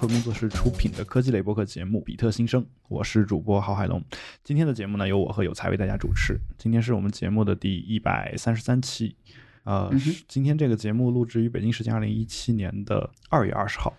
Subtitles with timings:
[0.00, 4.02] 客工作室出品的科技类播客节目《比特新生》，我是主播郝海龙。
[4.42, 6.40] 今天的节目呢，由我和有才为大家主持。
[6.56, 9.14] 今天是我们节目的第一百三十三期。
[9.64, 13.94] 呃，是今天这个节目录制于北京时间二零一七年的二月二十号。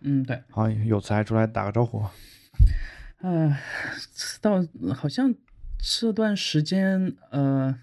[0.00, 0.42] 嗯，对。
[0.48, 2.02] 好，有才出来打个招呼。
[3.18, 3.54] 呃，
[4.40, 5.34] 到好像
[5.78, 7.78] 这段时间，呃，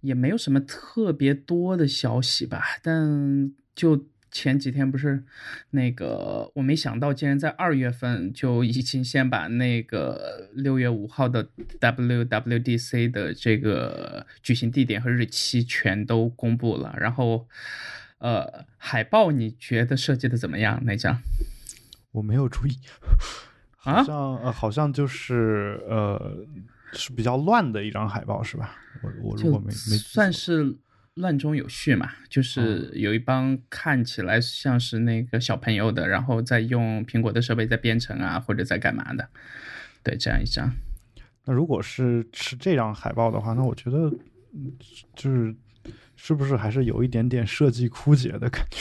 [0.00, 2.62] 也没有什么特别多的消息吧。
[2.82, 5.22] 但就前几天不是
[5.70, 11.46] 那个，我没想到竟然在二月份就已经先把那个六月五号的
[11.78, 16.96] WWDC 的这个举行地点和日期全都公布了。
[16.98, 17.46] 然后，
[18.18, 20.82] 呃，海报你觉得设计的怎么样？
[20.84, 21.20] 那张？
[22.12, 22.78] 我没有注意。
[23.76, 26.46] 好像呃，好像就是呃，
[26.92, 28.76] 是比较乱的一张海报，是吧？
[29.02, 30.76] 我我如果没没算是
[31.14, 39.28] 乱中有序嘛，就是有一帮看起来像是那个小朋友的，然后在用苹果的设备在编程啊，或者在干嘛的，
[40.02, 40.72] 对，这样一张。
[41.44, 44.12] 那如果是是这张海报的话，那我觉得
[45.14, 45.54] 就是
[46.16, 48.80] 是不是还是有一点点设计枯竭的感觉？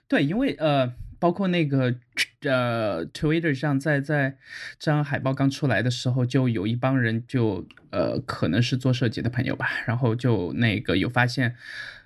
[0.08, 0.92] 对，因为呃。
[1.24, 1.94] 包括那个
[2.42, 4.36] 呃，Twitter 上，在在
[4.78, 11.56] 这张海报刚出来的时候，就有一帮人就呃，可能是做设计的朋友吧，然后就那个有发现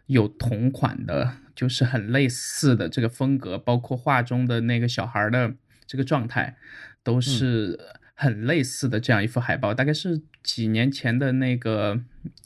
[0.06, 5.52] 有同款的，就是很类似的这个风格，包括画中的那个小孩的
[5.84, 6.56] 这个状态，
[7.02, 7.76] 都是
[8.14, 12.00] 很类似的这样一幅海报，大概是几年前的那个，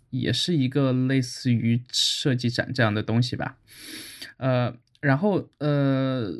[0.09, 3.59] 也是一个类似于设计展这样的东西吧，
[4.39, 4.75] 呃。
[5.03, 6.31] 然后，呃，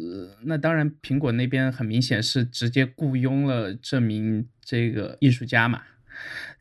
[0.45, 5.83] 那当然，苹果那边很明显是直接雇佣了这名这个艺术家嘛。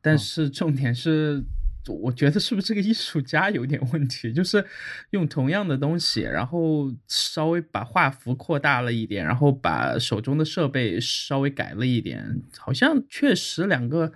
[0.02, 1.44] 但是重点是，
[1.88, 4.34] 我觉得是不是这个艺术家有点问题？
[4.34, 4.66] 就是
[5.12, 14.12] 用同样的东西，然后稍微把画幅扩大了一点，然后把手中的设备稍微改了一点，好像确实两个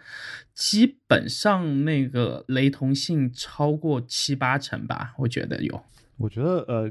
[0.55, 5.83] 基本上那个雷同性超过七八成吧，我觉得有。
[6.17, 6.89] 我觉得，呃，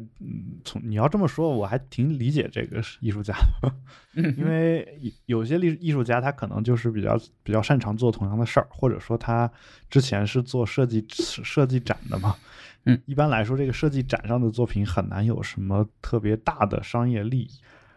[0.64, 9.50] 从你要这么说，我还挺理解这个艺术家的，因为有些艺艺术家他可能就是比较比较擅长做同样的事儿，或者说他
[9.88, 12.36] 之前是做设计设计展的嘛，
[12.84, 17.48] 嗯，一般来说，这个设计展上的作品很难有什么特别大的商业利益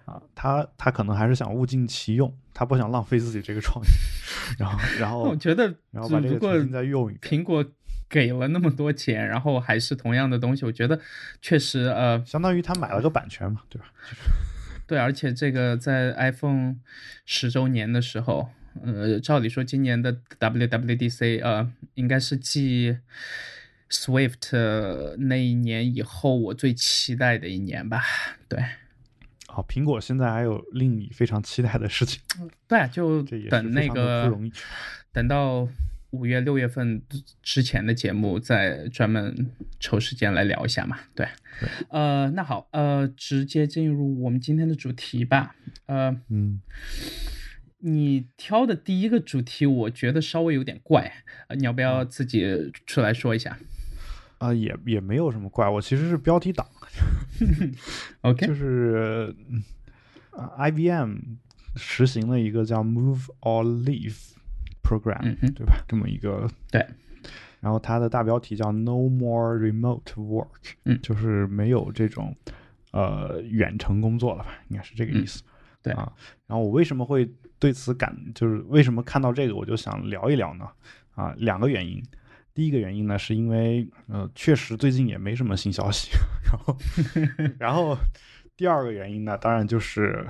[0.05, 3.87] 啊，他他可能还是想物尽其用，他不想浪费自己这个创意，
[4.57, 7.65] 然后然后我觉得，然后把这个重新再用一苹果。
[8.09, 10.99] 给了那么多钱，然后还是同样的东西，我觉得
[11.41, 13.87] 确实呃，相当于他买了个版权嘛，对吧？
[14.87, 16.77] 对，而且这个在 iPhone
[17.25, 18.49] 十周年的时候，
[18.81, 22.97] 呃，照理说今年的 WWDC 呃，应该是继
[23.89, 28.01] Swift 那一年以后我最期待的一年吧？
[28.47, 28.63] 对。
[29.47, 32.21] 好，苹果现在还有令你非常期待的事情。
[32.67, 34.53] 对，就等那个不容易，
[35.11, 35.67] 等到。
[36.11, 37.01] 五月六月份
[37.43, 40.97] 之前的节目，再专门抽时间来聊一下嘛。
[41.13, 41.27] 对，
[41.89, 45.55] 呃，那好，呃，直接进入我们今天的主题吧。
[45.85, 46.61] 呃，嗯，
[47.79, 51.11] 你挑的第一个主题，我觉得稍微有点怪，
[51.47, 53.59] 呃，你要不要自己出来说一下？
[54.37, 56.65] 啊，也也没有什么怪，我其实是标题党。
[58.21, 59.35] OK，就是
[60.57, 61.17] ，IBM
[61.75, 64.36] 实行了一个叫 Move or Leave。
[64.87, 65.83] Program 对吧？
[65.87, 66.85] 这么一个对，
[67.59, 72.33] 然后它的大标题叫 No More Remote Work，嗯，就是没有这种
[72.91, 74.51] 呃远程工作了吧？
[74.69, 75.43] 应该是这个意思。
[75.83, 76.11] 对啊，
[76.47, 80.67] 然后我为什么会对此感，就是为什么看到这个我就想聊一聊呢？
[81.15, 82.01] 啊，两个原因。
[82.53, 86.09] 第一个原因呢，是因为呃，确实最近也没什么新消息。
[86.49, 86.77] 然后，
[87.59, 87.97] 然后
[88.55, 90.25] 第二个原因呢，当然就是。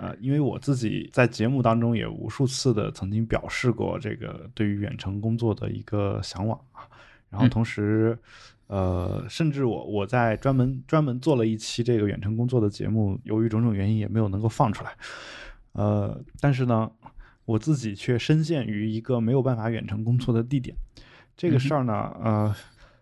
[0.00, 6.88] 呃，因为我自己在节目当中也无数次的曾经表示过这个对于远程工作的一个向往啊，
[7.28, 8.18] 然后同时，
[8.68, 14.96] 呃，甚至我我在专门专门做了一期这个远程工作的节目，由于种种原因也没有能够放出来，
[15.72, 16.90] 呃，但是呢，
[17.44, 20.74] 我自己却深陷于一个没有办法远程工作的地点，
[21.36, 21.92] 这个事儿呢，
[22.24, 22.56] 呃。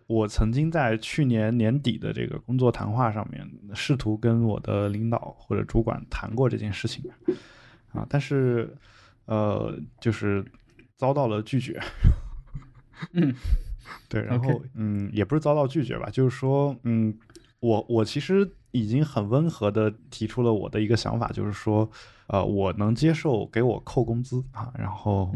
[0.09, 7.03] 我曾经在去年年底的这个工作谈话上面，试图跟我的领导或者主管谈过这件事情，
[7.91, 8.75] 啊，但是，
[9.25, 10.43] 呃，就是
[10.95, 11.79] 遭到了拒绝。
[13.13, 13.31] 嗯，
[14.09, 17.15] 对，然后，嗯，也不是遭到拒绝吧，就是说，嗯，
[17.59, 21.89] 我我其实已经很温和的提出了我的一个想法，就是说。
[22.31, 25.33] 呃，我能接受给我扣工资啊，然后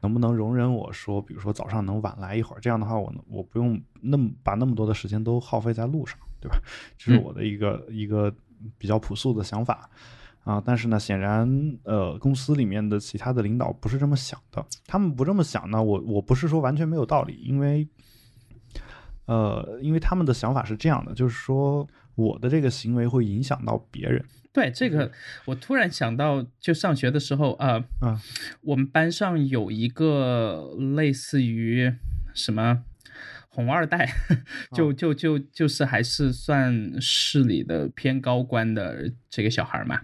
[0.00, 6.56] 能不能容忍我说，比如说早上能晚来一会儿，这样的话，我我不用那么把那么多的时间都耗费在路上，对吧？
[6.96, 8.34] 这是我的一个一个
[8.78, 9.90] 比较朴素的想法
[10.42, 11.46] 啊，但是呢，显然
[11.82, 14.64] 呃，公司里面的其他的领导不是这么想的。
[14.86, 17.86] 他们不这么想呢，我我不是说完全没有道理，因为
[19.26, 21.86] 呃，因为他们的想法是这样的，就是说
[22.20, 24.24] 我的这个行为会影响到别人。
[24.52, 25.10] 对这个，
[25.46, 28.20] 我突然想到，就上学的时候啊，啊，
[28.62, 31.94] 我们班上有一个类似于
[32.34, 32.84] 什么。
[33.52, 34.08] 红二代，
[34.76, 40.00] 就就就就是还是算市里的偏高官的这个小孩嘛，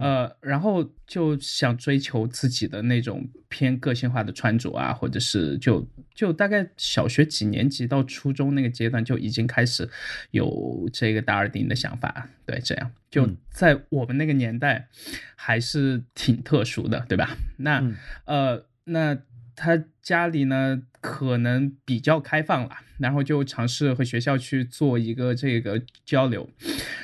[0.00, 9.88] 呃，然后就想追求自己的那种偏个性化的穿着啊，或者是就就大概小学几年级到初中那个阶段就已经开始
[10.30, 12.90] 有这个达尔丁的想法，对，这样。
[13.10, 14.88] 就在我们那个年代
[15.34, 17.36] 还是挺特殊的，对吧？
[17.58, 17.82] 那
[18.24, 19.18] 呃那。
[19.54, 26.48] 他家里呢，可能比较开放了，然后就尝试和学校去做一个这个交流，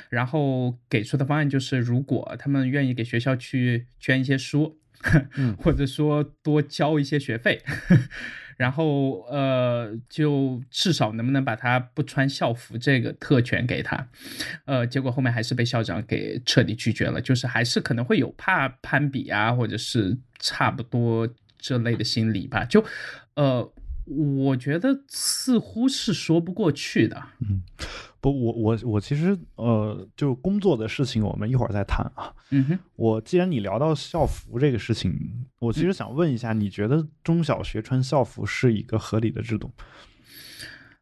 [0.09, 4.79] 然后给出的方案就是，如果他们愿意给学校去捐一些书，
[5.61, 7.61] 或者说多交一些学费，
[8.59, 14.07] 然后呃，就至少能不能把他不穿校服这个特权给他，
[14.65, 21.27] 呃，结果后面还是被校长给彻底拒绝了，就是还是可能会有怕攀比啊，或者是差不多。
[21.61, 22.81] 这类的心理吧，就，
[23.33, 23.69] 呃，
[24.05, 27.21] 我觉得似乎是说不过去的。
[27.41, 27.61] 嗯，
[28.21, 32.33] 不，我我我其实呃，就工作的事情，我们一会儿再谈啊。
[32.51, 39.71] 嗯哼，我既然你聊到校服这个事情，我其实想问一下，你觉得中小学穿校服是一个合理的制度？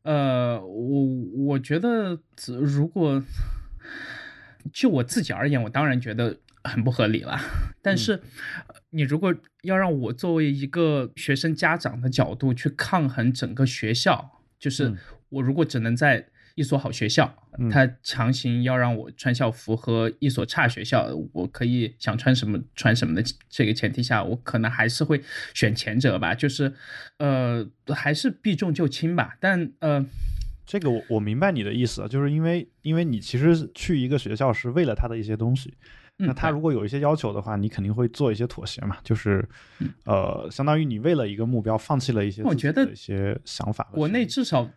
[0.03, 1.05] 呃，我
[1.47, 3.21] 我觉得如果
[4.71, 7.39] 就我自己而言，我当然觉得很不合理了，
[7.81, 8.21] 但是。
[8.89, 14.95] 你如果要让我作为一个学生家长的角度去抗衡整个学校，就是
[15.27, 16.25] 我如果只能在
[16.57, 17.31] 一所好学校，
[17.69, 25.21] 他强行要让我穿校服和一所差学校，我可以想穿什么穿什么的这个前提下，我可能还是会
[25.53, 26.73] 选前者吧，就是
[27.19, 29.37] 呃还是避重就轻吧。
[29.39, 30.03] 但呃，
[30.65, 35.75] 这个我我明白你的意思，就是因为因为你其实去一个学校是为了他的一些东西。
[36.19, 39.47] 那他如果有一些要求的话，你肯定会做一些妥协嘛，就是，
[40.05, 43.87] 呃，相当于你为了一个目标放弃了一些我觉得一些想法。
[43.93, 44.67] 国内至少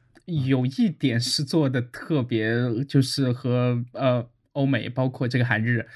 [0.47, 2.55] 有一点是做的特别，
[2.85, 5.87] 就是和呃欧美，包括这个韩日，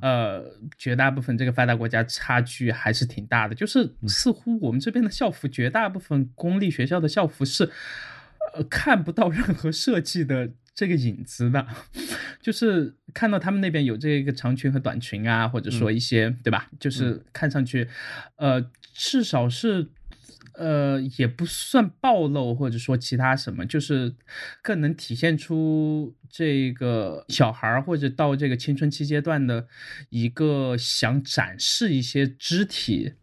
[0.00, 0.44] 呃，
[0.76, 3.54] 绝大部分这个发达国家差距还是挺大的。
[3.54, 7.70] 就是似乎我们这边的校服，绝大部分公立学校的校服是，
[8.54, 10.50] 呃，看不到任何设计的。
[10.78, 11.66] 这个影子的，
[12.40, 16.70] 就是看到他们那边有这个长裙和短裙啊，或者说一些，对吧？
[16.78, 17.88] 就是看上去，
[18.36, 18.64] 呃，
[18.94, 19.88] 至少是，
[20.58, 24.14] 呃，也不算暴露，或者说其他什么，就是
[24.60, 29.68] 更能体现出这个小孩儿或者到这个青春期阶段的
[30.10, 33.14] 一个想展示一些肢体。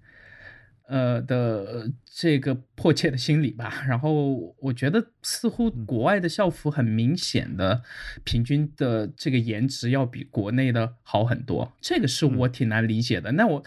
[0.87, 7.81] 呃的这个迫切的心理吧，然后我觉得似乎国外的校服很明显的
[8.23, 13.31] 平均的这个颜值要比国内的好很多，这个是我挺难理解的。
[13.31, 13.63] 那我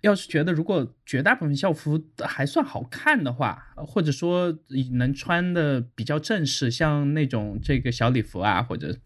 [0.00, 4.58] 要是觉得如果绝大部分校服还算好看的话，或者说
[4.94, 8.96] 能穿的比较正式，像那种这个小礼服啊，或者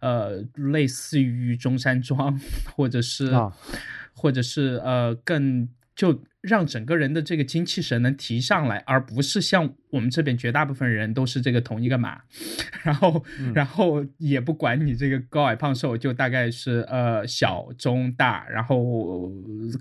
[0.00, 2.40] 呃类似于中山装，
[2.74, 3.30] 或者是
[4.14, 6.22] 或者是呃更就。
[6.42, 12.18] 让整个人的这个精气神能提上来，而不是像我们这边绝大部分人都是这个同一个码，
[12.82, 13.22] 然后
[13.54, 19.30] 然后也不管你这个高矮胖瘦，就大概是呃小中大，然后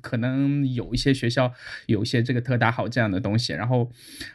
[0.01, 1.51] 可能有一些学校
[1.85, 3.89] 有一些这个特大号这样的东西，然后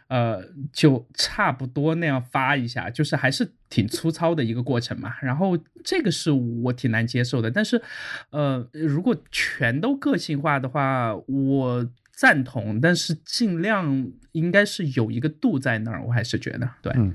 [0.09, 0.42] 呃
[0.73, 5.14] 就差不多那样发一下，就是还是挺粗糙的一个过程嘛。
[5.21, 7.83] 然后这个是我挺难接受的，但是
[8.30, 11.87] 呃如果全都个性化的话，我。
[12.18, 16.92] 赞同，但是尽量应该是有一个度在那儿，我还是觉得对。
[16.94, 17.12] 嗯，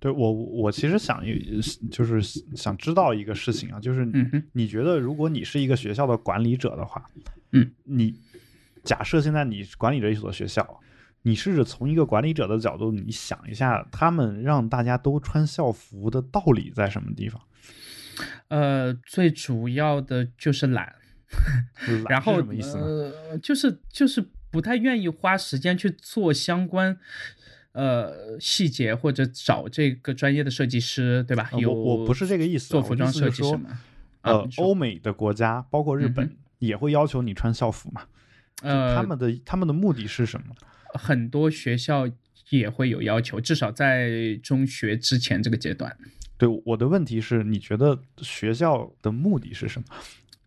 [0.00, 1.22] 对我我其实想
[1.92, 2.20] 就是
[2.56, 4.04] 想知道一个事情啊，就是
[4.52, 7.08] 你觉得如果你是一个学校的管理者的话，
[7.52, 8.18] 嗯，你
[8.82, 10.80] 假设现在你管理着一所学校，
[11.22, 17.40] 你试着从一个管理者的角度，你想一下，他们让大家都穿校服的道理在什么地方？
[18.48, 20.96] 呃，最主要的就是懒。
[22.08, 22.34] 然后
[22.72, 24.24] 呃，就是就是
[24.56, 26.96] 不太愿意花时间去做相关
[27.72, 31.50] 呃细节，或者找这个专业的设计师，对吧？
[31.58, 33.78] 有我不是这个意思，做服装设计什么？
[34.22, 38.04] 呃，欧美的国家，包括日本，也会要求你穿校服嘛？
[38.62, 40.56] 呃，他们的他们的目的是什么？
[40.94, 42.08] 很多学校
[42.48, 45.94] 也会有要求，至少在中学之前这个阶段。
[46.38, 49.86] 对，我的问题是，你觉得学校的目的是什么？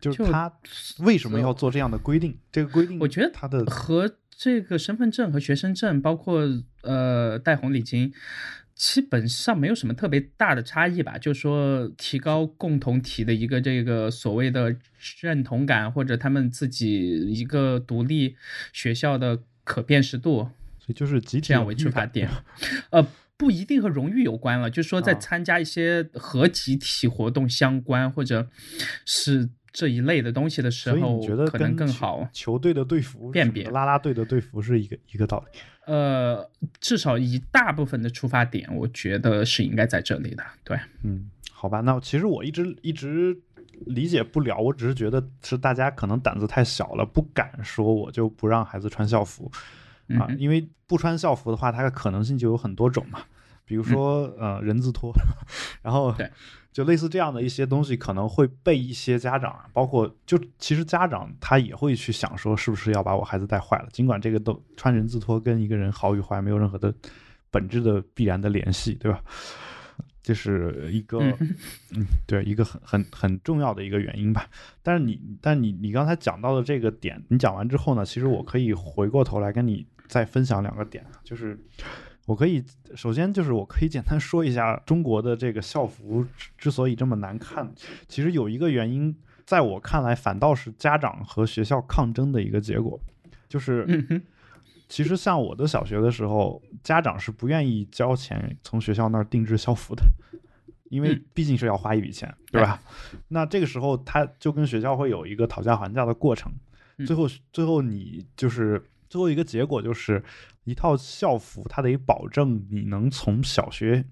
[0.00, 0.52] 就是他
[1.00, 2.36] 为什么要做这样的规定？
[2.50, 6.42] 这个规定，我觉得他的和这个身份证和学生证，包括
[6.82, 8.12] 呃带红领巾，
[8.74, 11.18] 基本上没有什么特别大的差异吧。
[11.18, 14.74] 就是说提高共同体的一个这个所谓的
[15.20, 18.36] 认同感，或者他们自己一个独立
[18.72, 22.30] 学校的可辨识度，所以就是集体这样为出发点，
[22.90, 23.06] 呃。
[23.40, 28.46] 不一定和荣誉有关了，就是说在参加一些和集体活动相关，或者
[29.06, 32.28] 是这一类的东西的时候，觉得可能更好。
[32.32, 35.58] 球队的队服辨别，拉拉队的队服是一个一个道理。
[35.86, 36.48] 呃，
[36.80, 40.44] 至少一大部分的出发点，我觉得是应该在这里的。
[40.62, 43.36] 对，嗯，好吧，那其实我一直一直
[43.86, 49.50] 理解不了，我只是觉得是大家可能胆子太小了，不敢说我就不让孩子穿校服。
[50.18, 53.20] 啊，因为不穿校服的话，它的可能性就有很多种嘛，
[53.70, 55.12] 比如说呃人字拖，
[55.80, 56.12] 然后
[56.72, 63.88] 就类似这样的一些东西，可能会被一些家长，包括就其实家长他也会去想说，是不是要把我孩子带坏了？
[63.92, 66.92] 尽管这个都穿人字拖跟一个人好与坏没有任何的
[67.48, 69.22] 本质的必然的联系，对吧？
[70.20, 71.20] 这是一个
[71.92, 74.48] 嗯， 对，一个很很很重要的一个原因吧。
[74.82, 79.86] 但是你，但你你刚才讲到的这个点，你讲完之后呢，其实我可以回过头来跟你。
[80.10, 81.56] 再分享两个点，就是
[82.26, 82.62] 我可以
[82.94, 86.24] 首先就是我可以简单说一下中国的这个校服
[86.56, 87.72] 之所以这么难看，
[88.06, 89.12] 其实有一个原因，
[89.44, 93.00] 在我看来反倒是家长和学校抗争的一个结果，
[93.48, 94.22] 就是
[94.88, 100.04] 其实像我的小学的时候，家长是不愿意交钱从学校那儿定制校服的，
[100.88, 102.80] 因为毕竟是要花一笔钱，对吧？
[103.28, 106.52] 那这个时候他就跟学校会有一个讨价还价的过程，
[107.04, 108.80] 最后最后你就是。
[109.10, 110.24] 最后一个结果就是，
[110.64, 114.04] 一套校服它得保证你能从小学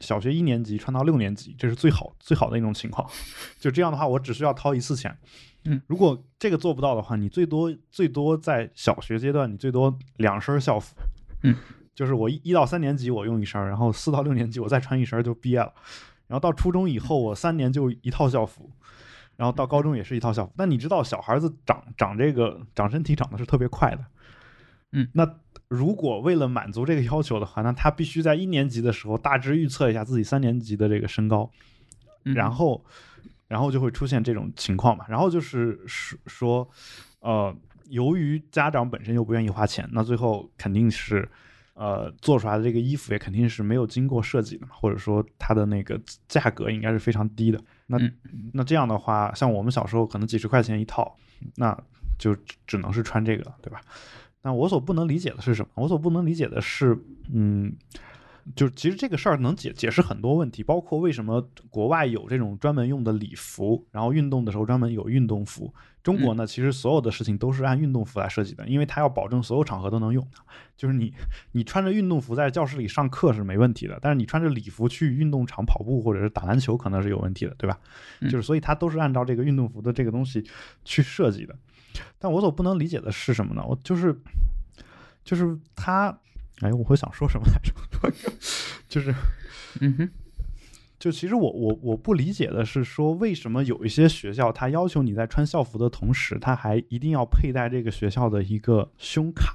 [0.00, 3.08] 小学一年级穿到六年级，这是最好最好的一种情况。
[3.60, 5.16] 就这样的话，我只需要掏一次钱。
[5.64, 10.96] 嗯，如果这个做不到的话，你最多最多在小学阶段，你最多两身校服。
[11.42, 11.54] 嗯，
[11.94, 15.72] 就是我一一到三年级我用一身，然后四到六年级我再穿一身就毕业了。
[16.26, 18.70] 然后到初中以后，我三年就一套校服。
[19.36, 24.04] 然后到高中也是一套校服，但你知道小孩子长长这个长身体长得是特别快的，
[24.92, 25.28] 嗯，那
[25.68, 31.50] 如果为了满足这个要求的话，那他必须在一年级的时候大致预测一下自己三年级的这个身高，
[32.22, 32.84] 然后，
[33.48, 35.04] 然后就会出现这种情况嘛。
[35.08, 36.68] 然后就是说，
[37.20, 37.54] 呃，
[37.88, 41.28] 由于家长本身又不愿意花钱，那最后肯定是。
[41.78, 47.60] 呃，做出来的这个衣服也肯定是没有经过设计的嘛，或者说它的那个价格应该是非常低的。
[47.86, 47.98] 那
[48.52, 51.16] 那这样的话，像我们小时候可能几十块钱一套，
[51.56, 51.76] 那
[52.18, 53.80] 就只能是穿这个，对吧？
[54.42, 55.68] 那我所不能理解的是什么？
[55.74, 56.98] 我所不能理解的是，
[57.32, 57.74] 嗯。
[58.54, 65.74] 就其实这个事儿能解解释很多问题，包括为什么国外有这种专门用的礼服，然后运动的时候专门有运动服。
[66.06, 70.24] 中国呢，其实所有的事情都是按运动服来设计的，因为它要保证所有场合都能用。
[70.76, 71.12] 就是你
[71.50, 77.76] 你穿着运动服在教室里上课是没问题的，但是你穿着礼服去运动场跑步或者是打篮球可能是有问题的，对吧？
[78.30, 80.48] 就是所以它都是按照这个运动服的这个东西
[80.84, 81.56] 去设计的。
[82.20, 83.64] 但我所不能理解的是什么呢？
[83.66, 84.16] 我就是
[85.24, 86.16] 就是他。
[86.62, 87.70] 哎，我会想说什么来着？
[88.88, 89.14] 就是，
[89.82, 90.10] 嗯哼，
[91.06, 99.54] 就其实我我我不理解的是说，为什么有一些学校，它要求你在穿校服的同时，他还一定要佩戴这个学校的一个胸卡，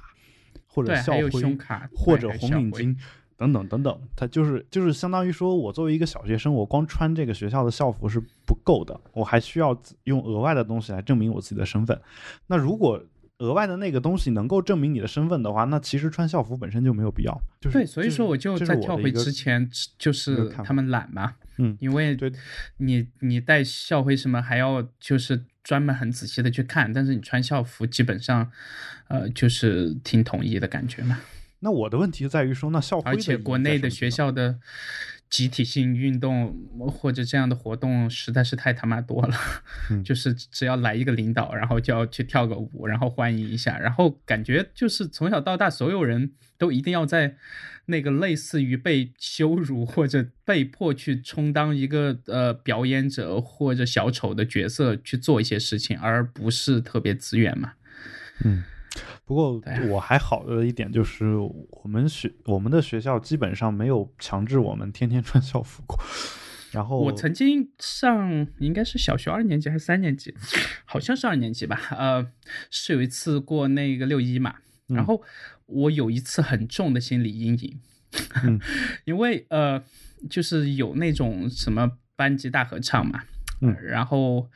[0.66, 1.58] 或者校徽，
[1.94, 2.96] 或者红领巾
[3.36, 4.00] 等等等等。
[4.16, 12.00] 他就是就是相当于说，我作为一个小学生，我光穿这个学校的校服是不够的，我还需要用额外的东西来证明我自己的身份。
[12.46, 12.98] 那如果
[13.38, 17.42] 额外的那个东西能够证明你的身份的话，那其实穿校服本身就没有必要。
[17.60, 21.34] 就是对，所以说我就在跳回之前，就是他们懒嘛。
[21.58, 22.32] 嗯，因为对，
[22.78, 28.50] 你你带校徽什么还要就是专门很仔细的去看，但是你穿校服基本上，
[29.08, 31.20] 呃，就是挺统一的感觉嘛。
[31.60, 34.58] 那我的问题在于说，那校徽而且国内的学校的。
[35.32, 36.54] 集体性运动
[36.90, 39.34] 或者这样的活动实在是太他妈多了，
[40.04, 47.36] 就是只要来一个领导，然后就要去跳个舞，然后欢迎一下，然后感觉就是从小到大所有人都一定要在
[47.86, 57.72] 那个类似于被羞辱或者被迫去充当一个呃表演者或者小丑的角色去做一些事情，而不是特别自愿嘛。
[58.44, 58.64] 嗯。
[59.24, 65.98] 不过我还好的一点就是，我们学我们的学校基本上没有强制我们天天穿校服过。
[66.72, 70.34] 然后我曾经上应该是小学二年级还是三年级，
[70.84, 71.80] 好像是二年级吧。
[71.90, 72.26] 呃，
[72.70, 74.56] 是有一次过那个六一嘛，
[74.88, 75.22] 然后
[75.66, 77.80] 我有一次很重的心理阴影，
[79.04, 79.82] 因为呃，
[80.28, 83.22] 就是有那种什么班级大合唱嘛，
[83.60, 84.48] 嗯，然后。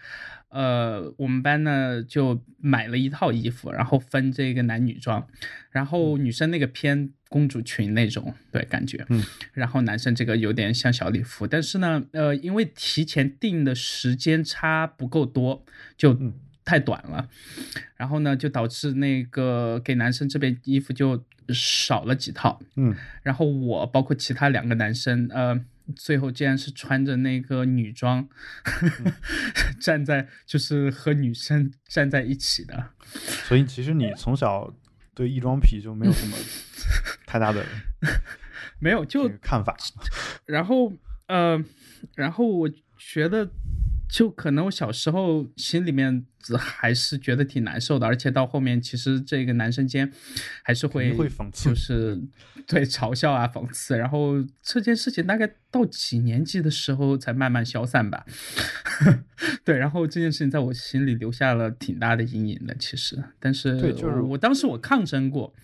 [0.56, 5.26] 呃，我们班呢就买了一套衣服，然后分这个男女装，
[5.70, 9.22] 然后女生那个偏公主裙那种，对，感觉，嗯，
[9.52, 15.64] 然后男生这个有点像小礼服，但是呢，呃，因为提前定的时间差不够多，
[15.96, 16.32] 就嗯。
[16.68, 17.28] 太短了，
[17.94, 22.92] 然后呢，就导致那个给男生这边衣服就少了几套，嗯。
[23.22, 25.54] 然后我包括其他两个男生，呃，
[25.95, 28.28] 最后竟然是穿着那个女装，
[29.81, 32.90] 站在就是和女生站在一起的。
[33.47, 34.75] 所以其实你从小
[35.14, 36.37] 对异装癖就没有什么
[37.26, 37.64] 太大的
[38.81, 39.76] 没有，就看法。
[40.45, 40.93] 然后
[41.28, 41.62] 呃，
[42.14, 43.50] 然后我觉得，
[44.09, 50.12] 就可能我小时候心里面还是觉得挺难受的，而且到后面其实这个男生间
[50.62, 52.20] 还是会会讽刺就 是
[52.66, 53.96] 对嘲笑啊、讽刺。
[53.96, 58.26] 然后这件事情大概到几年级的时候才慢慢消散吧。
[59.64, 63.22] 对，然后这件事情在我心里留下了挺大的阴影的，其实。
[63.40, 65.54] 但是对就是我我当时我抗争过，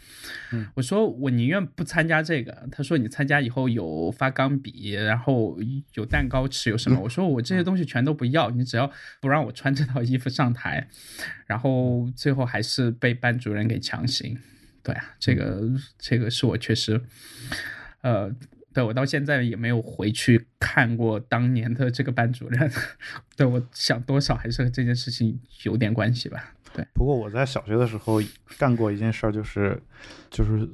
[0.52, 2.68] 嗯我说我宁愿不参加这个。
[2.70, 5.58] 他说你参加以后有发钢笔，然后
[5.94, 7.00] 有蛋糕吃，有什么？
[7.02, 10.71] 我说我这些东西全都不要，你只要不让我穿这套衣服上台。
[11.46, 14.38] 然后最后还是被班主任给强行。
[14.82, 15.62] 对啊，这个
[15.98, 17.00] 这个是我确实，
[18.00, 18.28] 呃，
[18.74, 22.70] 对我到现在也没有回去看过当年的这个班主任。
[23.36, 26.54] 对我想多少还是和这件事情有点关系吧。
[26.74, 28.20] 对，不过我在小学的时候
[28.58, 29.80] 干过一件事儿，就是
[30.30, 30.68] 就是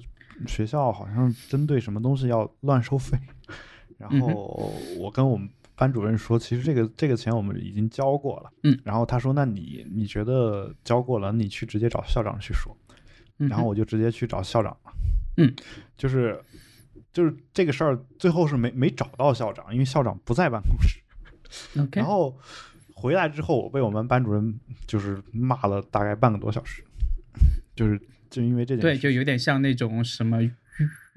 [0.47, 3.19] 学校好像针对什么东西要乱收费，
[3.99, 12.77] 然嗯后我跟我们班主任说，其实这个这个钱我们已经交过了，嗯，然后他说，那你你觉得交过了，你去直接找校长去说，
[13.39, 14.93] 嗯然后我就直接去找校长了，
[15.37, 15.55] 嗯，
[15.97, 16.43] 就是
[17.13, 22.37] 就是这个事儿最后是没没找到校长，因为校长不在办公室，OK，然后
[22.93, 26.83] 回来之后，我被我们班主任就是骂了大概半个多小时，
[27.77, 30.39] 就是就因为这件对，就有点像那种什么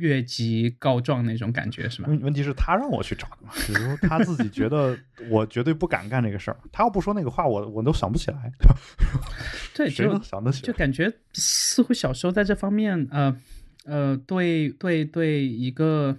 [0.01, 2.07] 越级告状那种感觉，是吧？
[2.09, 4.97] 问问题是，他让我去找的嘛，比如他自己觉得
[5.29, 8.51] 我绝对不敢干这个事儿，他要不说那个话，我我都想不起来
[9.75, 10.67] 对就能想得起来？
[10.67, 13.37] 就感觉似乎小时候在这方面，呃
[13.85, 16.17] 呃，对对对，一个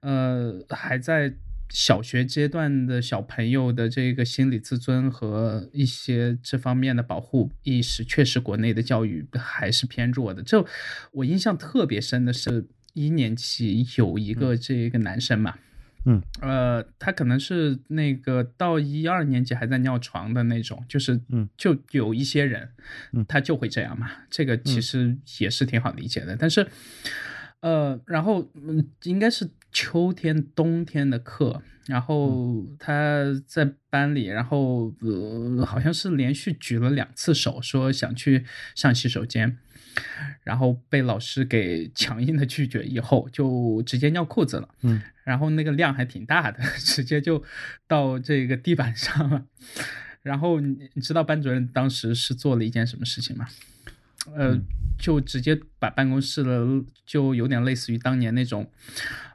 [0.00, 1.34] 呃还在
[1.68, 10.42] 小学阶段的小朋友的这个心理自尊和一些这方面的保护意识，确实国内的教育还是偏弱的。
[10.42, 10.64] 就
[11.10, 15.54] 我印象特别深的是，一年级有一个这个男生嘛。
[16.08, 22.70] 嗯，呃，他可能是那个到一二年级还在尿床的那种，就是，嗯，就有一些人，
[23.12, 26.36] 嗯他就会这样嘛，这个其实也是挺好理解的。
[26.36, 26.64] 但是，
[27.58, 38.44] 呃，然后，嗯，应该是秋天、冬天的课，然后他在班里，然后呃，好像是连续举了两次手，说想去
[38.76, 39.58] 上洗手间。
[40.42, 44.68] 然后被老师给强硬的拒绝，以后就直接尿裤子了。
[44.82, 47.42] 嗯，然后那个量还挺大的， 直接就
[47.88, 49.44] 到这个地板上了。
[50.22, 53.46] 然后你你知道班主任当时是做了一件什么事情吗？
[54.34, 54.58] 呃，
[54.98, 56.66] 就直接把办公室的
[57.04, 58.68] 就有点类似于当年那种，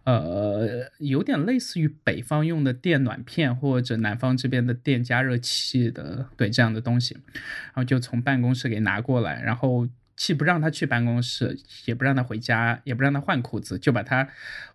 [0.03, 9.87] 呃，有点类似于北方用的电暖片或者南方这边的电加热器的，对这样的东西，然后就从办公室给拿过来，然后。
[10.21, 14.29] 既不让他去办公室，也不让他回家，也不让他换裤子，就把他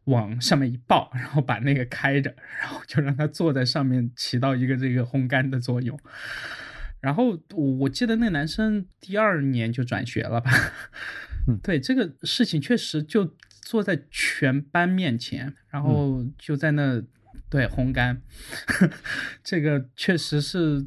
[0.06, 5.96] 往上面一抱，然后把那个开着，然后就让他坐在上面，起到一个这个烘干的作用。
[7.00, 10.50] 然后我我记得那男生第二年就转学了吧？
[11.46, 17.00] 嗯对这个事情确实就坐在全班面前，然后就在那
[17.48, 18.20] 对烘干，
[19.44, 20.84] 这个确实是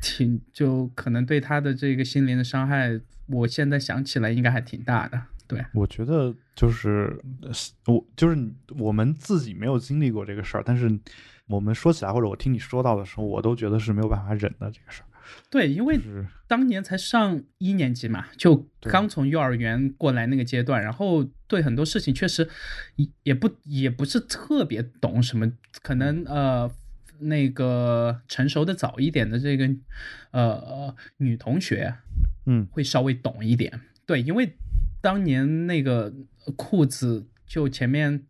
[0.00, 5.20] 挺就可能对他的这个心灵的伤害，我现在想起来应该还挺大的。
[5.46, 7.50] 对，我觉得就是呃
[7.86, 8.36] 我就是
[8.78, 10.98] 我们自己没有经历过这个事儿，但是
[11.46, 15.06] 我们说起来或者我听你说到的时候，我都觉得是没有办法忍的这个事儿。
[15.50, 15.98] 对，因为
[16.46, 22.48] 当年才上一年级嘛，就刚从幼儿园过来那个阶段，然后对很多事情确实
[22.96, 25.50] 也也不也不是特别懂什么，
[25.82, 26.70] 可能呃
[27.20, 29.68] 那个成熟的早一点的这个
[30.30, 31.94] 呃女同学
[32.46, 34.56] 嗯会稍微懂一点，对，因为
[35.00, 36.12] 当年那个
[36.56, 38.22] 裤子就前面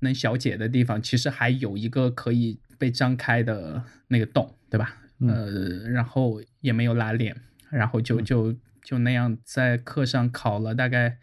[0.00, 4.96] 能小解的地方，其实还有一个可以被张开的那个洞，对吧？
[5.20, 7.36] 嗯呃，然后也没有拉链，
[7.70, 11.18] 然后就就就那样在课上考了大概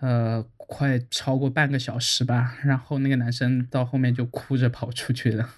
[0.00, 5.48] 呃快超过半个小时吧，然后那个男生到后面就哭着跑出去了。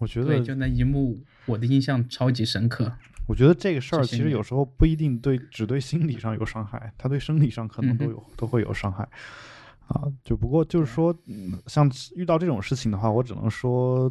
[0.00, 2.92] 我觉对，得就那一幕，我的印象超级深刻。
[3.26, 9.08] 我觉得这个事儿其实有时候不一定对只对心理上有伤害，他对生理上可能都嗯有、都会有伤害
[9.86, 10.02] 啊。
[10.24, 14.10] 就不过就是说，嗯像遇到这种事情的话，我只能说，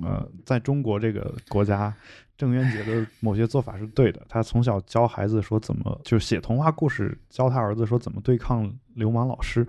[0.00, 1.94] 呃，在中国这个国家，
[2.38, 4.24] 郑渊洁的某些做法是对的。
[4.26, 9.66] 他从小教孩子说怎么，就是写童话故事，教他儿子说怎么对抗流氓老师。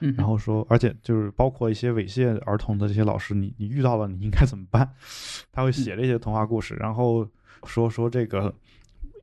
[0.00, 4.88] 嗯，然后说，而且就是包括一些猥亵儿童的这些老师，你你遇到了，你应该怎么办？
[5.52, 7.26] 他会写这些童话故事，然后
[7.64, 8.54] 说说这个，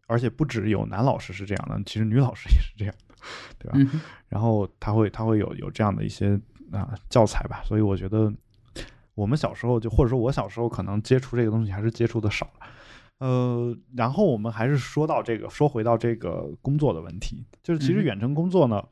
[0.06, 3.16] 而且不止有男老师是这样的，其实女老师也是这样的，
[3.60, 3.78] 对吧？
[3.78, 6.40] 嗯，然后他会他会有有这样的一些
[6.72, 8.32] 啊、教材吧，所以我觉得
[9.16, 12.68] 我们小时候就或者说我小时候可能接触这个东西还是接触的少了。
[13.20, 18.84] 呃，然后我们还是说到这个，说回到这个工作的问题，就是其实远程工作呢，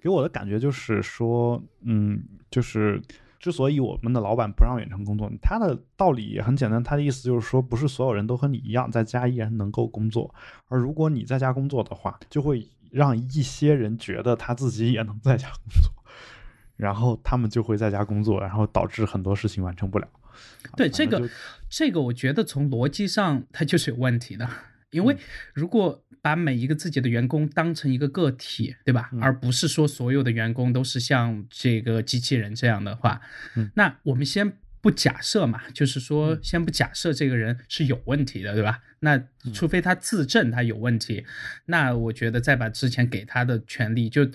[0.00, 3.00] 给我的感觉就是说，嗯，就是
[3.38, 10.34] 之所以我们的老板不让远程工作，他的道理也很简单，他的意思就是说，不是所有人都和你一样在家依然能够工作，
[10.66, 15.92] 而如果你在家工作的话，就会让一些人觉得他自己也能在家工作，
[16.76, 20.08] 然后他们就会在家工作，然后导致很多事情完成不了。
[20.70, 21.28] 啊对这个
[21.68, 24.48] 这个我觉得从逻辑上它就是有问题的，
[24.90, 25.18] 因为嗯
[25.54, 29.10] 如果把每一个自己的员工当成一个个体，对吧？
[29.12, 33.20] 嗯而不是说所有的员工都是像这个机器人这样的话，
[33.54, 38.80] 嗯那我们先不假设嘛，就是说嗯先不假设这个人是有问题的，对吧？
[39.00, 41.24] 那嗯除非他自证他有问题，
[41.66, 44.28] 那我觉得再把之前给他的权利就，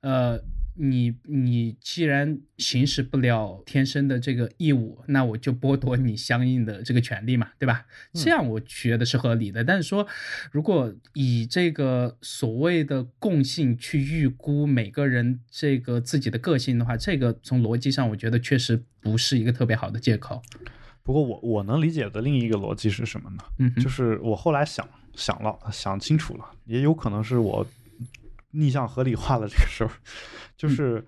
[0.00, 0.42] 呃。
[0.78, 7.86] 你你既然行使不了天生的这个义务，那我就剥夺你相应的这个权利嘛，对吧？
[8.12, 9.64] 嗯这样我觉得是合理的。
[9.64, 10.06] 但是说，
[10.50, 20.42] 如果以这个所谓的共性去预估每个人这个自己的个性的话，这个从逻辑上我觉得确实不是一个特别好的借口。
[21.02, 23.44] 不过我我能理解的另一个逻辑是什么呢？
[23.58, 27.66] 嗯，就是我后来想想了想清楚了，也有可能是我
[28.56, 29.90] 逆向合理化了这个事儿，
[30.56, 31.04] 就是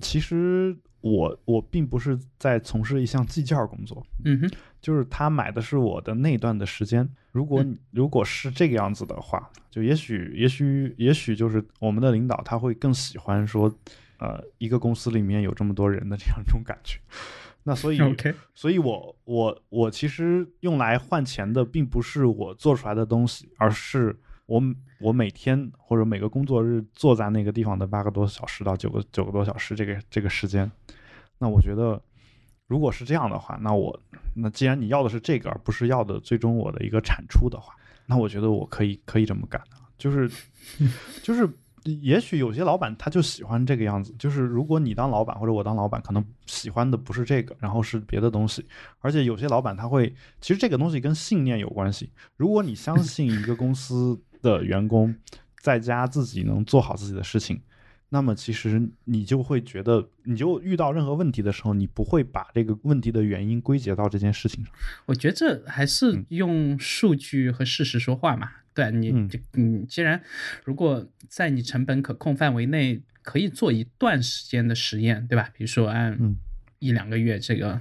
[0.00, 7.08] 其实我我并不是在从事一项计件儿工作，嗯哼，就是他买的是我的那段的时间。
[7.32, 13.74] 如果你如果是这个样子的话，就也许也许也许就是我们的领导他会更喜欢说，
[14.18, 16.98] 呃，一个公司里面有这么多人的这样一种感觉。
[17.64, 17.98] 那所以
[18.54, 24.14] 所以我我我其实用来换钱的，并不是我做出来的东西，而是
[24.46, 24.60] 我
[25.02, 30.70] 我每天或者每个工作日坐在那个地方的八个多小时到九个九个多小时这个这个时间。
[31.38, 32.00] 那我觉得，
[32.66, 34.00] 如果是这样的话，那我
[34.34, 37.74] 那既然你要的是这个，而不是要的最终我的一个产出的话，
[38.06, 40.30] 那我觉得我可以可以这么干的，就是
[41.22, 41.48] 就是。
[41.84, 48.64] 也许有些老板他就喜欢这个样子，就是如果你当老板或者我当老板，可能喜欢的不是这个，然后是别的东西。
[49.00, 52.08] 而且有些老板他会，其实这个东西跟信念有关系。
[52.36, 55.14] 如果你相信一个公司的员工
[55.60, 57.60] 在家自己能做好自己的事情，
[58.08, 64.74] 那么其实你就会觉得，你就遇到任何问题的时候，你不会把这个问题的原因归结到这件事情上。
[65.06, 68.50] 我觉得这还是嗯用数据和事实说话嘛。
[68.74, 69.12] 对你
[69.52, 70.22] 你既然
[70.64, 75.50] 如果在你成本可控范围内，可以做一段时间的实验，对吧？
[75.54, 76.36] 比如说按嗯
[76.78, 77.78] 一两个月这个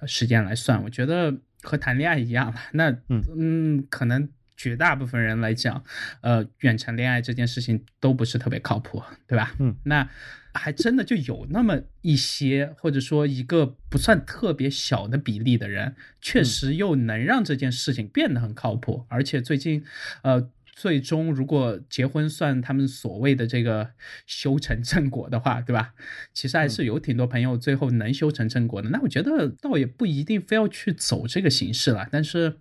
[0.00, 2.54] 呃时间来算，我觉得和谈恋爱一样了。
[2.72, 4.26] 那嗯嗯，可能
[4.62, 5.82] 绝大部分人来讲，
[6.20, 9.56] 呃，远程恋爱这件事情都不是特别靠谱，对吧？
[9.58, 10.08] 嗯，那
[10.54, 19.84] 还真的就有那么一些，或者说一个不算特别小的比例的人，确实又能让这件事情变得很靠谱，而且最近，
[20.22, 20.48] 呃。
[20.74, 23.90] 最终，如果结婚算他们所谓的这个
[24.26, 25.92] 修成正果的话，对吧？
[26.32, 28.88] 其实还是有挺多朋友最后能修成正果的。
[28.88, 32.56] 那我觉得倒也不一定非要去走这个形式了，但是，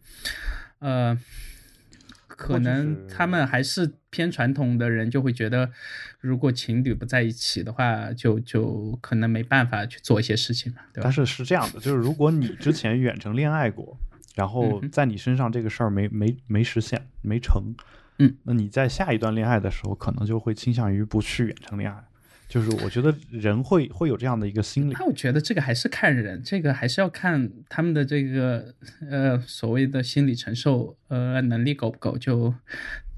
[0.79, 1.17] 呃，
[2.41, 5.71] 可能他们还是偏传统的人，就会觉得，
[6.19, 11.11] 如果情侣不在一起的话，就就可能没办法去做一些事情嘛，对吧但？
[11.13, 13.95] 是是这样的，就是如果你之前远程恋爱过，
[14.35, 17.75] 然后在你身上这个事儿没没没实现没成，
[18.17, 22.03] 嗯，那你在下一段恋爱的时候，可能就会倾向于不去远程恋爱。
[22.51, 28.75] 就是我觉得人会会有这样的一个心理那，我觉得这个还是看人，这个还是要看他们的这个
[29.09, 32.17] 呃所谓的心理承受呃能力够不够。
[32.17, 32.53] 就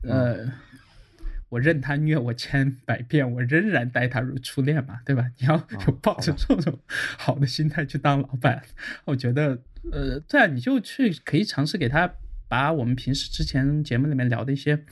[0.03, 0.47] 呃，
[1.49, 5.25] 我任他虐我千百遍，我仍然待他如初恋嘛，对吧？
[5.39, 5.55] 你要
[5.87, 6.77] 有抱着这种
[7.17, 8.61] 好的心态去当老板，
[9.05, 9.59] 我觉得
[9.91, 12.07] 呃，对啊，你就去可以尝试给他
[12.47, 14.85] 把我们平时之前节目里面聊的一些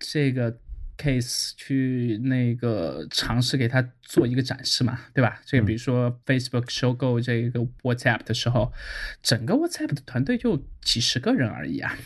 [0.00, 0.58] 这个。
[0.98, 5.40] Case 去那个尝试给他做一个展示嘛，对吧？
[5.46, 8.72] 这个比如说 Facebook 收购这个 WhatsApp 的时候，
[9.22, 11.96] 整个 WhatsApp 的团队就几十个人而已啊。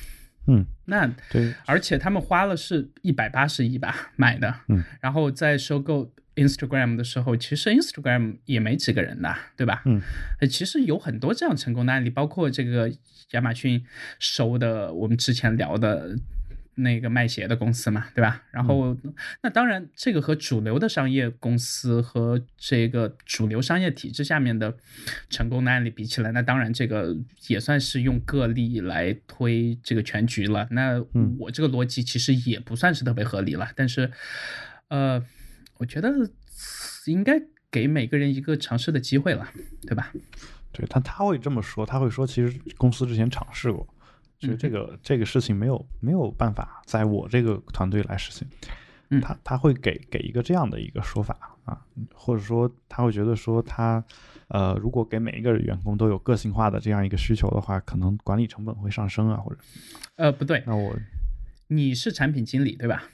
[0.46, 9.82] 嗯，那对，而且他们花了是一百八十亿吧买的，嗯，然后在收购 Instagram 的时候，其实 Instagram 也没几个人的，对吧？
[9.84, 10.00] 嗯，
[10.40, 12.90] 呃其实有很多这样成功的案例，包括这个
[13.30, 13.84] 亚马逊
[14.18, 16.18] 收的我们之前聊的
[16.74, 18.42] 那个卖鞋的公司嘛，对吧？
[18.50, 18.96] 然后，
[19.42, 24.76] 那当然，这个和主流的商业公司和这个主流商业体制下面的
[25.28, 27.16] 成功的案例比起来，那当然这个
[27.48, 30.66] 也算是用个例来推这个全局了。
[30.70, 34.10] 那嗯我这个逻辑其实也不算是特别合理了，但是，
[34.88, 35.22] 呃，
[35.78, 36.10] 我觉得
[37.06, 39.48] 应该给每个人一个尝试的机会了，
[39.82, 40.12] 对吧？
[40.72, 43.86] 对他他会这么说，他会说，其实公司之前尝试过，
[44.42, 48.46] 就是这个、这个事情没有没有办法在我这个团队来实现。
[49.14, 51.78] 嗯他他会给给一个这样的一个说法啊，
[52.14, 54.02] 或者说他会觉得说他
[54.48, 59.60] 呃，如果给每一个员工都有个性化的这样一个需求的话，可能管理成本会上升啊，或者
[60.16, 60.96] 呃，不对，那我
[61.66, 63.04] 你是产品经理对吧？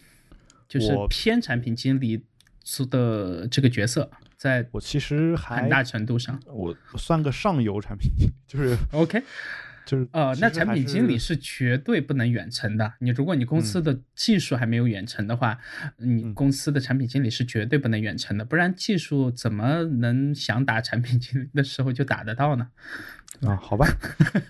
[0.68, 2.24] 就是偏产品经理
[2.90, 9.20] 的这个角色，在我其实还很大程度上我我算个上游产品经理，就是，OK，
[9.88, 12.92] 就是呃，那产品经理是绝对不能远程的。
[13.00, 15.58] 你如果你公司的技术还没有远程的话，
[15.96, 22.68] 你嗯公司的产品经理是绝对不能远程的，不然技术怎么能想打产品经理的时候就打得到呢？
[23.40, 23.86] 啊，好吧，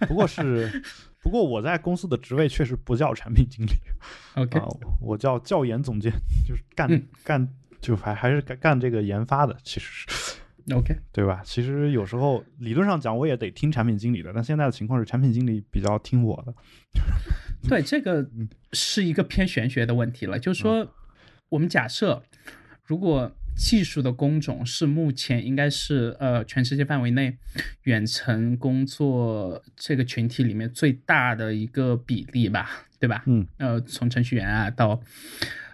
[0.09, 0.83] 不过是，
[1.23, 3.71] 不过我在公司的职位确实不叫产品经理
[4.35, 4.67] OK，啊，
[5.01, 6.11] 我叫教研总监，
[6.45, 7.49] 就是干、嗯干
[7.81, 10.07] 就还还是干干这个研发的，其实是
[10.75, 11.41] OK，对吧？
[11.45, 16.55] 其实有时候理论上讲我也得听产品经理的，但现在的情况是产品经理比较听我的，
[17.69, 20.39] 对， 这个嗯是一个偏玄学的问题了。
[20.39, 20.95] 就是说，
[21.49, 22.23] 我们假设，
[22.85, 27.37] 如果技术的工种是目前应该是呃全世界范围内
[27.83, 33.25] 远程工作这个群体里面最大的一个比例吧，对吧？
[33.27, 35.01] 嗯呃，从程序员啊到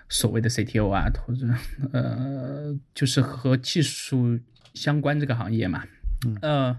[0.09, 1.47] 所谓的 CTO 啊，或者
[1.93, 4.39] 呃，就是和技术
[4.75, 5.85] 相关这个行业嘛，
[6.27, 6.37] 嗯。
[6.43, 6.79] 呃，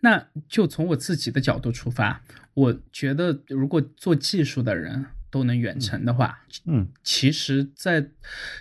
[0.00, 2.22] 那就从我自己的角度出发，
[2.54, 6.88] 我觉得如果做技术的人都能远程的话，嗯。
[7.02, 8.08] 其实，在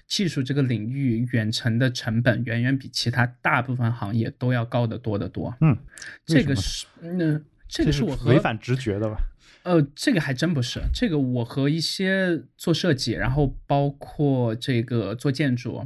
[0.08, 5.56] 技术这个领域，远程的成本远远比其他大部分行业都要高得多得多。
[5.62, 5.78] 嗯，
[6.26, 9.18] 这个是，那、这这个是我和违反直觉的吧？
[9.64, 15.86] 呃，这个还真不是，这个我和一些做设计，然后包括这个做建筑，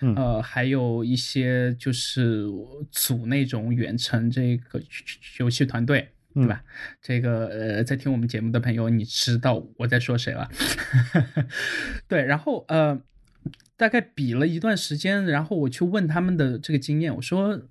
[0.00, 2.44] 嗯呃，还有一些就是
[2.90, 4.82] 组那种远程这个
[5.38, 6.64] 游戏团队，对吧？
[7.00, 10.50] 这个呃，在听我们节目的朋友，你知道我在说谁了？
[12.08, 13.00] 对，然后呃，
[13.76, 17.62] 大概比了一段时间，然后我去问他们的这个经验，我说。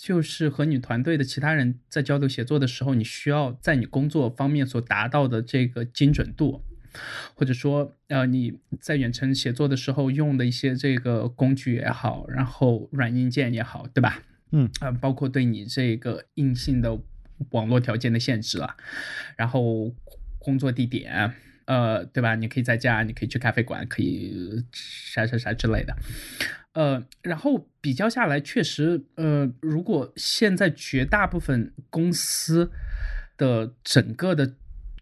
[0.00, 6.62] 就是和你团队的其他人在交流协作的时候，你需要在你工作方面所达到的这个精准度，
[7.34, 14.22] 或者说，呃，你在远程协作的时候用的一些这个工具也好，然后软硬件也好，对吧？
[14.52, 16.98] 嗯啊、包括对你这个硬性的
[17.50, 18.76] 网络条件的限制啊，
[19.36, 19.94] 然后
[20.38, 21.32] 工作地点，
[21.66, 22.34] 呃，对吧？
[22.36, 25.96] 你可以在家，你可以去咖啡馆，可以啥啥啥之类的。
[26.76, 32.70] 呃，然后比较下来，确实，呃，如果现在绝大部分公司
[33.38, 34.54] 的整个的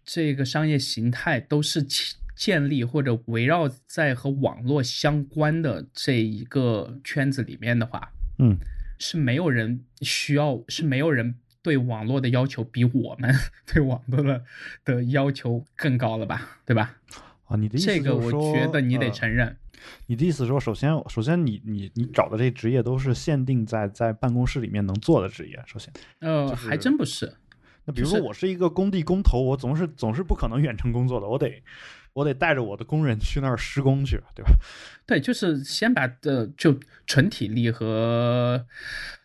[0.05, 8.09] 这个商业形态都是建建立或者围绕在和网络相关的这一个圈子里面的话，
[8.39, 8.57] 嗯
[8.97, 13.35] 是没有人需要，是没有人对网络的要求比我们
[13.67, 14.43] 对网络的
[14.85, 16.95] 的要求更高了吧，对吧？
[17.47, 19.57] 啊，你的意思这个我觉得你得呃承认。
[20.07, 25.61] 你的意思说，首先，首先你你你找的这职业都是限定在在办公室里面能做的职业。
[25.65, 27.33] 首先，呃，就是还真不是。
[27.85, 31.61] 那比如说我是一个工地工头，我总是总是不可能远程工作的，我得
[32.13, 34.51] 我得带着我的工人去那儿施工去，对吧？
[35.05, 38.65] 对，就是先把的就纯体力和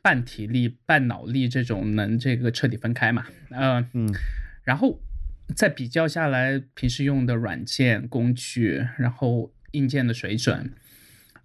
[0.02, 3.24] 半体力、半脑力这种能这个彻底分开嘛。
[3.50, 4.12] 呃，嗯
[4.62, 5.00] 然后
[5.56, 10.72] 再比较下来，平时用的软件工具，然后硬件的水准，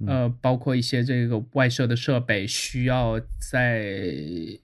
[0.05, 3.85] 呃，包括一些这个外设的设备，需要在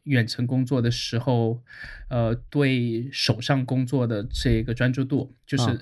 [0.04, 1.63] 远程工作的时候，
[2.10, 5.82] 呃，对手上工作的这个专注度，就是啊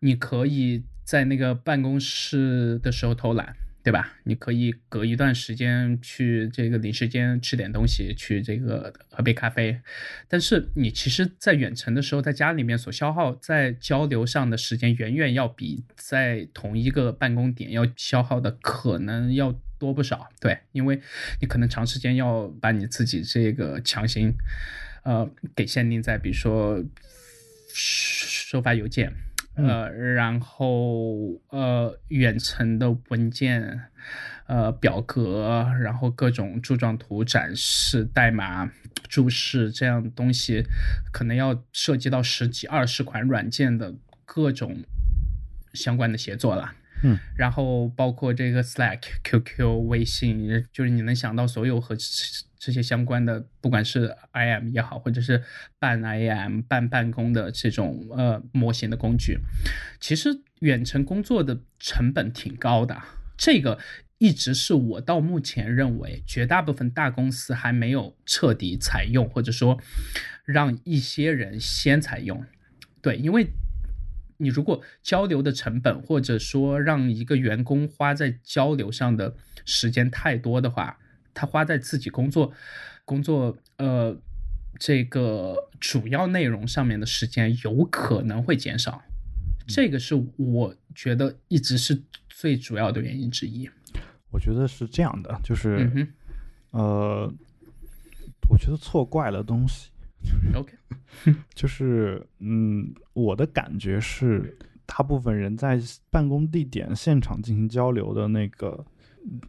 [0.00, 3.56] 你可以在那个办公室的时候偷懒。
[3.86, 4.14] 对吧？
[4.24, 9.80] 你可以隔一段时间去这个零食间吃点东西，去这个喝杯咖啡。
[10.26, 20.30] 但是你其实，在远程的时候，在家里面所消耗在交流上的时间，远远要比在同一个办公点要消耗的可能要多不少。
[20.40, 21.00] 对，因为
[21.40, 24.34] 你可能长时间要把你自己这个强行，
[25.04, 26.84] 呃，给限定在，比如说
[27.72, 29.12] 收发邮件。
[29.56, 33.80] 呃，然后呃，远程的文件、
[34.46, 38.70] 呃表格，然后各种柱状图展示、代码
[39.08, 40.62] 注释这样东西，
[41.12, 44.84] 可能要涉及到十几二十款软件的各种
[45.72, 46.74] 相关的协作了。
[47.02, 51.94] 嗯，然后包括这个 Slack、QQ、微信，就是你能想到所有和
[52.58, 55.42] 这些相关的，不管是 IM 也好，或者是
[55.78, 59.38] 半 IM、半办公的这种呃模型的工具，
[60.00, 63.00] 其实远程工作的成本挺高的。
[63.36, 63.78] 这个
[64.18, 69.80] 一直是我到目前认为绝大部分大公司还没有彻底采用，或者说
[70.44, 72.44] 让一些人先采用。
[73.00, 73.46] 对，因为。
[74.38, 80.98] 你如果交流的成本，或者说让一个员工花在交流上的时间太多的话，
[81.36, 82.50] 他花在自己工作、
[83.04, 84.16] 工作呃
[84.78, 89.02] 这个主要内容上面的时间有可能会减少，
[89.68, 93.68] 这个是我觉得一直是最主要的原因之一。
[94.30, 96.08] 我觉得是这样的，就是
[96.70, 97.30] 呃，
[98.50, 99.90] 我觉得错怪了东西。
[100.54, 100.72] OK，
[101.54, 108.84] 就是嗯，我的感觉是，大部分人在办公地点现场进行交流的那个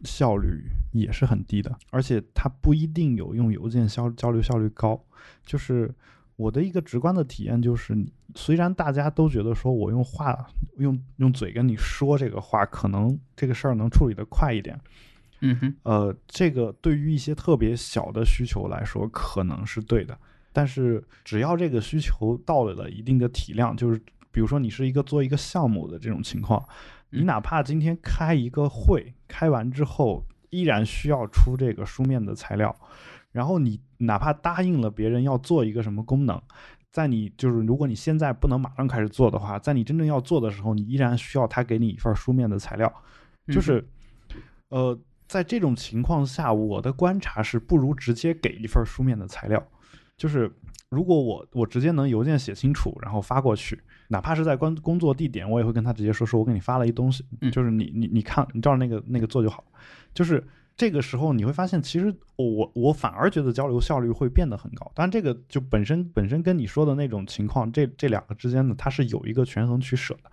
[0.04, 5.00] 效率也是很低的，而且它不一定有用邮件交交流效率高。
[5.44, 5.94] 就是
[6.36, 7.96] 我的一个直观的体验就是，
[8.34, 14.78] 虽然大家都觉得说我用话用用嘴跟你说这个话，可能这个事儿能处理得快一点。
[15.40, 20.18] 嗯哼，呃，这个对于一些特别小的需求来说，可能是对的。
[20.52, 24.00] 但是，只要这个需求到了一定的体量，就是
[24.32, 26.60] 比如说你是一个做一个项目的这种情况，
[27.10, 32.74] 你哪怕今天开一个会，开完之后依然需要出这个书面的材料，
[33.32, 36.40] 然后你哪怕答应了别人要做一个什么功能，
[36.90, 42.92] 在你就是如果你现在不能马上开始做的话，在你真正要做的时候，你依然需要他给你一份书面的材料，
[43.46, 43.86] 就是，
[44.68, 49.66] 呃，在这种情况下，我的观察是不如直接给一份书面的材料。
[50.16, 50.52] 就是
[50.88, 59.64] 如果我我直接能邮件写清楚，然后发过去，哪怕是在工工作地点，我也会跟他直接说说，我给你发了一东西，就是你你你看，你照着那个那个做就好。
[60.12, 60.42] 就是
[60.76, 64.90] 这个时候你会发现，其实我我反而觉得交流效率会变得很高。
[64.94, 70.30] 当然，这个就本身本身跟你说的那种情况，这这两个之间呢，它是有一个权衡取舍的。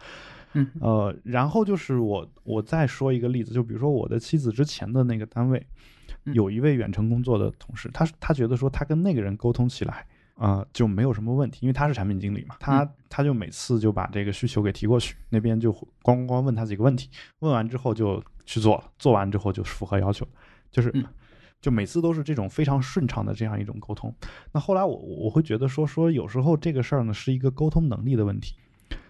[0.53, 5.65] 嗯呃，然后就是我我再说一个例子，就比如说我的妻子之前的那个单位。
[6.33, 10.03] 有一位远程工作的同事，他他觉得说他跟那个人沟通起来
[10.35, 20.27] 啊就没有什么问题，因为他是产品经理嘛，他他就每次就把这个需求给提过去，那边就咣咣咣问他几个问题，问完之后就去做了，做完之后就符合要求，
[20.69, 20.93] 就是
[21.61, 24.13] 就每次都是这种非常顺畅的这样一种沟通。
[24.51, 28.55] 那后来我我会觉得说说有时候这个事儿呢是一个沟通能力的问题，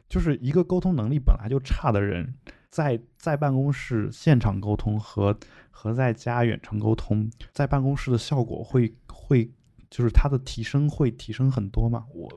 [0.07, 2.35] 就是一个沟通能力本来就差的人。
[2.69, 5.38] 在在办公室现场沟通和
[5.71, 9.49] 和在家远程沟通，在办公室的效果会会
[9.95, 12.03] 就是它的提升会提升很多吗？
[12.13, 12.29] 我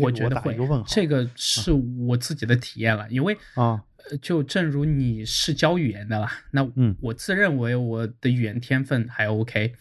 [0.00, 0.56] 我觉得会，
[0.86, 3.84] 这个是我自己的体验了，因为啊，
[4.22, 9.74] 就正如你是教语言的啦，那嗯，我自认为我的语言天分还 OK，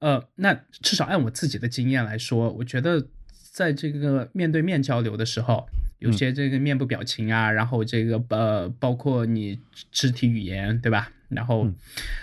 [0.00, 3.06] 呃，那至少按我自己的经验来说，我觉得
[3.52, 5.68] 在这个面对面交流的时候。
[5.98, 9.60] 有些这个面部表情啊，然后这个呃，包括你
[9.92, 11.12] 肢体语言，对吧？
[11.28, 11.70] 然后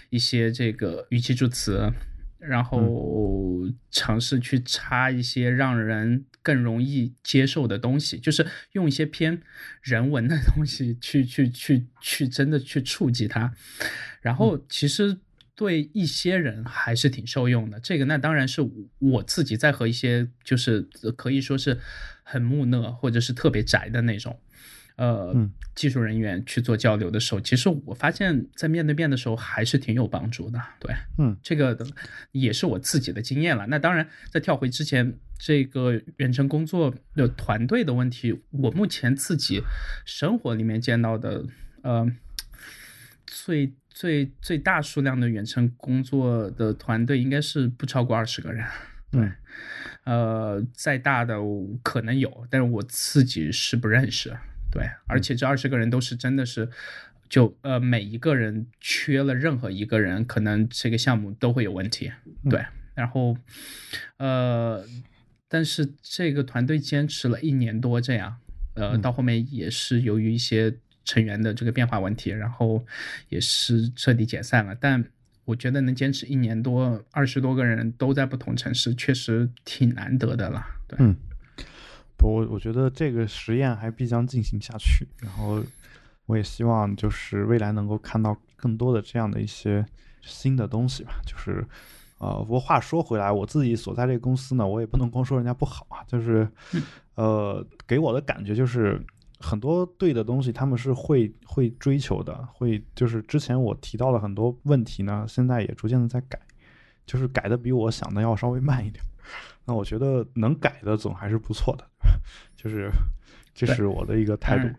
[0.09, 1.89] 一些这个语气助词，
[2.39, 9.41] 然后尝试去插一些让人更容易接受的东西，就是用一些偏
[9.81, 13.53] 人文的东西去去去去真的去触及它，
[14.21, 15.17] 然后其实。
[15.55, 18.61] 对一些人还是挺受用的，这个那当然是
[18.99, 20.83] 我自己在和一些就是
[21.17, 21.77] 可以说是
[22.23, 24.39] 很木讷或者是特别宅的那种，
[24.99, 25.33] 呃，
[25.73, 30.61] 技术人员去做交流的时候，其实我发现，在面对面的时候还是挺有帮助的。
[30.79, 31.77] 对，嗯，这个
[32.33, 33.65] 也是我自己的经验了。
[33.67, 39.61] 那当然，在跳回之前这个远程工作的团队的问题，我目前自己
[40.05, 41.45] 生活里面见到的，
[41.83, 42.11] 呃，
[43.25, 43.73] 最。
[43.91, 48.65] 最最大数量的远程工作的团队应该是不超过二十个人，
[49.11, 49.29] 对，
[50.05, 51.35] 呃，再大的
[51.83, 54.33] 可能有，但是我自己是不认识，
[54.71, 56.69] 对，而且这二十个人都是真的是
[57.27, 62.11] 就呃每一个人缺了任何一个人，可能这个项目都会有问题。
[62.49, 62.63] 对，
[62.95, 63.37] 然后
[64.17, 64.85] 呃，
[65.47, 68.37] 但是这个团队坚持了一年多，这样
[68.73, 70.73] 呃到后面也是由于一些
[71.05, 72.85] 成员的这个变化问题，然后
[73.29, 74.75] 也是彻底解散了。
[74.75, 75.03] 但
[75.45, 80.63] 我觉得能坚持一年多，二十多个人都在不同城市，确实挺难得的了。
[80.87, 81.15] 对，嗯，
[82.19, 85.63] 不，我我觉得这个实验还必将进行下去，然后
[86.25, 89.85] 我也希望就是未来能够看到更多的这样的一些
[90.21, 91.13] 新的东西吧。
[91.25, 91.65] 就是，
[92.19, 96.45] 呃，不过话说回来，我自己所在这个公司呢，我也不能光说人家不好啊，就是，
[97.15, 99.01] 呃，给我的感觉就是。
[99.41, 106.37] 很多对的东西，他们是会会追求的，会就是之前我提到了很多问题呢，现在也逐渐的在改，
[107.05, 109.01] 就是改的比我想的要稍微慢一点。
[109.65, 111.85] 那我觉得能改的总还是不错的，
[112.55, 112.89] 就是
[113.53, 114.69] 这是我的一个态度。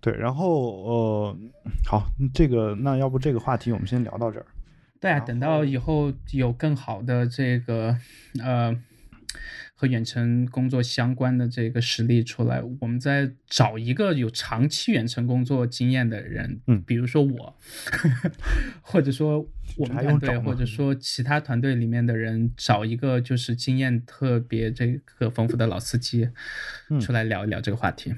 [0.00, 1.36] 对，然后呃，
[1.84, 4.46] 好，这个那要不这个话题我们先聊到这儿。
[5.00, 7.96] 对啊，等到以后有更好的这个
[8.42, 8.76] 呃。
[9.80, 17.56] 和远程工作相关的这个实例出来，我们再找一个有长期远程工作经验的人，嗯，比如说我，
[18.82, 26.28] 或者说我们团队，或者说其他团队里面的人，找一个就是经验特别这个丰富的老司机，
[27.00, 28.12] 出来聊一聊这个话题，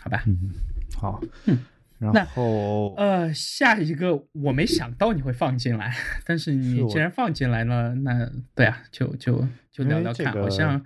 [0.00, 0.22] 好吧？
[0.28, 0.38] 嗯，
[0.94, 1.58] 好，嗯。
[2.12, 5.94] 然后呃，下一个我没想到你会放进来，
[6.26, 10.32] 但是你既然放进来了，那对啊，就就就聊聊看。
[10.32, 10.84] 好像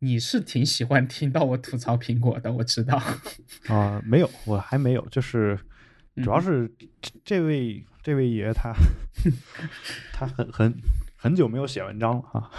[0.00, 3.00] 你是挺喜欢听到我吐槽苹果的，我知道。
[3.68, 5.56] 啊，没有，我还没有，就是
[6.22, 6.68] 主要是
[7.24, 8.72] 这位这位爷他
[10.12, 10.74] 他很很
[11.16, 12.50] 很久没有写文章了哈。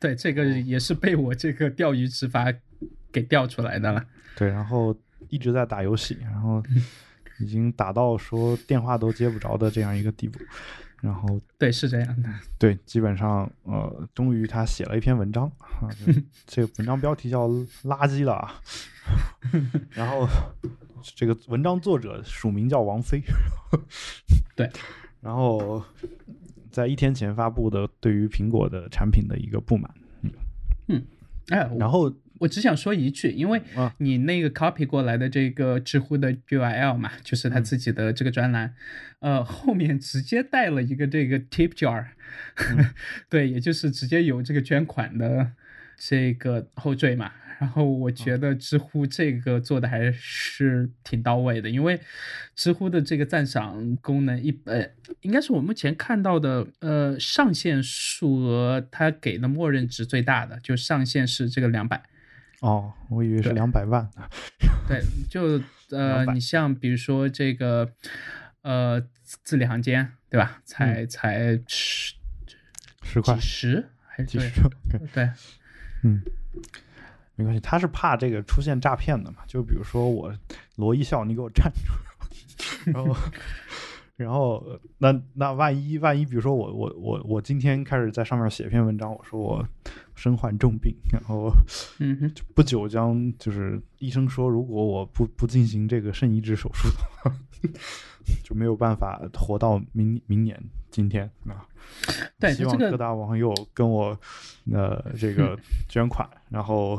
[0.00, 2.52] 对，这个也是被我这个钓鱼执法
[3.12, 4.04] 给钓出来的了。
[4.34, 4.96] 对，然后
[5.28, 6.62] 一直在打游戏，然后。
[7.42, 10.38] 已经打到说电话都接不着的这样一个地步，
[11.00, 12.28] 然后 对是这样的，
[12.58, 15.90] 对，基本上呃，终于他写了一篇文章啊，
[16.46, 17.48] 这个文章标题叫
[17.84, 18.48] “垃圾了”，
[19.90, 20.26] 然后
[21.16, 23.20] 这个文章作者署名叫王菲，
[24.54, 24.70] 对，
[25.20, 25.82] 然后
[26.70, 30.30] 在一天前发布的对于苹果的产品的一个不满，嗯。
[30.88, 31.04] 嗯，
[31.48, 32.12] 哎，然后。
[32.42, 33.62] 我只想说一句，因为
[33.98, 38.74] 你那个 copy 过来的这个知乎的 URL 嘛，就是他自己的这个专栏，
[39.20, 42.06] 呃，后面直接带了一个这个 tip jar，
[43.30, 45.52] 对，也就是直接有这个捐款的
[45.96, 47.30] 这个后缀嘛。
[47.60, 52.00] 然后我觉得知乎这个做的还是挺到位的，因为
[52.56, 54.84] 知乎的这个赞赏功能一呃，
[55.20, 62.02] 应该是我目前看到的呃上限数额，它给的默认值最大的，就上限是这个两百。
[62.62, 64.08] 哦，我以为是两百万。
[64.88, 65.60] 对，就
[65.90, 67.92] 呃，你像比如说这个，
[68.62, 70.62] 呃，字里行间，对吧？
[70.64, 72.14] 才才十
[73.02, 74.60] 十块，几十还是几十？
[75.12, 75.28] 对，
[76.04, 76.22] 嗯，
[77.34, 79.38] 没关系，他是怕这个出现诈骗的嘛？
[79.48, 80.32] 就比如说我
[80.76, 83.14] 罗一笑，你给我站住， 然后。
[84.16, 84.64] 然后，
[84.98, 89.66] 那那万一万一，比如说我我我我今天开始在上面写篇文章，我说我
[90.14, 91.50] 身患重病，然后
[91.98, 97.36] 嗯，不久将就是医生说，如果我不不进行这个肾移植手术的话，
[98.44, 101.66] 就没有办法活到明明年今天啊。
[102.38, 104.16] 对，希望各大网友跟我
[104.72, 105.58] 呃这个
[105.88, 106.98] 捐款，然后。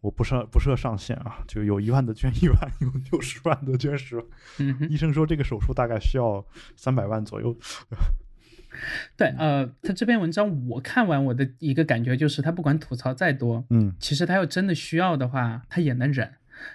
[0.00, 4.26] 我不设不设上限啊，就有一万的捐一万，有有十万的捐十万。
[4.88, 6.44] 医生说这个手术大概需要
[6.76, 7.56] 三百万左右。
[9.16, 16.34] 对，呃，他这篇文章我看完，我的一个感觉就是，他不管吐槽再多，嗯，其实他要真的需要的话，他也能忍。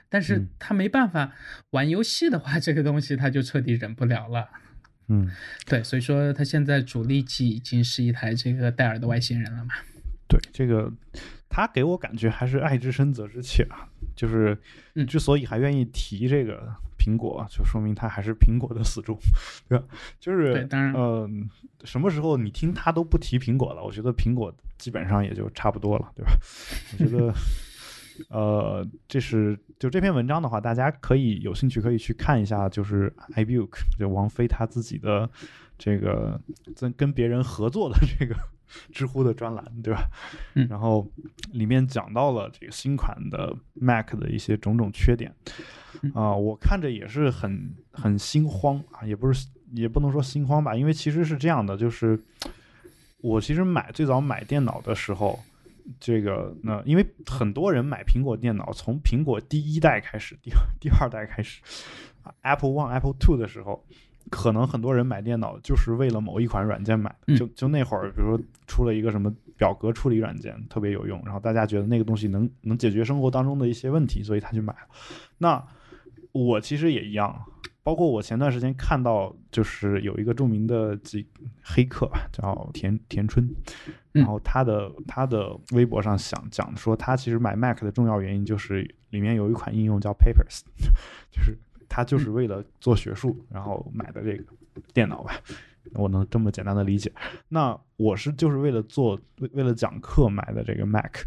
[0.10, 1.34] 但是他没办法
[1.70, 4.50] 玩游戏的话，这个东西他就彻底忍不了了。
[5.08, 5.32] 嗯，
[5.66, 9.74] 对，所以说他现在主力机已经是一台这个戴尔的外星人了嘛。
[10.28, 10.92] 对，这个。
[11.48, 14.58] 他给我感觉还是爱之深责之切啊，就是
[15.08, 16.70] 之所以还愿意提这个
[17.00, 19.18] 苹果，就说明他还是苹果的死忠，
[19.70, 19.86] 对吧？
[20.20, 21.50] 就是当然，嗯，
[21.86, 26.32] 什么时候你听他都不提苹果了，我觉得苹果基本上也就差不多了，对吧？
[26.92, 27.34] 我觉得，
[28.28, 35.30] 呃，这是就这篇文章的话，大家可以有兴趣可以去看一下，就是 iBook 就王菲她自己的
[35.78, 36.38] 这个
[36.76, 38.36] 跟跟别人合作的这个。
[38.92, 40.10] 知乎的专栏，对吧？
[40.54, 41.08] 嗯，然后
[41.54, 45.34] 里面讲到了这个新款的 Mac 的一些种种缺点，
[46.14, 52.20] 啊，我看着也是很很心慌啊，也不是也不能说心慌吧，因为其实是这样的，就是
[53.18, 55.40] 我其实买最早买电脑的时候，
[56.00, 61.62] 这个那因为很多人买苹果电脑，从苹果第一代开始，第第二代开始
[62.42, 63.86] ，Apple One、Apple Two 的时候。
[64.30, 74.88] 可能很多人买电脑就是为了某一款软件买的，嗯就就那会儿，比如说出了一个什么表格处理软件特别有用，然后大家觉得那个东西能能解决生活当中的一些问题，所以他去买了。
[75.38, 75.64] 那
[76.32, 77.40] 我其实也一样，
[77.84, 81.26] 包括我前段时间看到，就是有一个著名的几
[81.64, 83.48] 黑客吧，叫田田春，
[84.14, 90.62] 嗯然后他的他的微博上想讲说，他其实买 Mac 的重要原因就是里面有一款应用叫 Papers，
[91.32, 91.58] 就是
[91.88, 94.44] 他就是为了做学术然后买的这个
[94.94, 95.34] 电脑吧。
[95.94, 97.12] 我能这么简单的理解，
[97.48, 99.18] 那我是就是为了做
[99.52, 101.18] 为了讲课买的这个 Mac，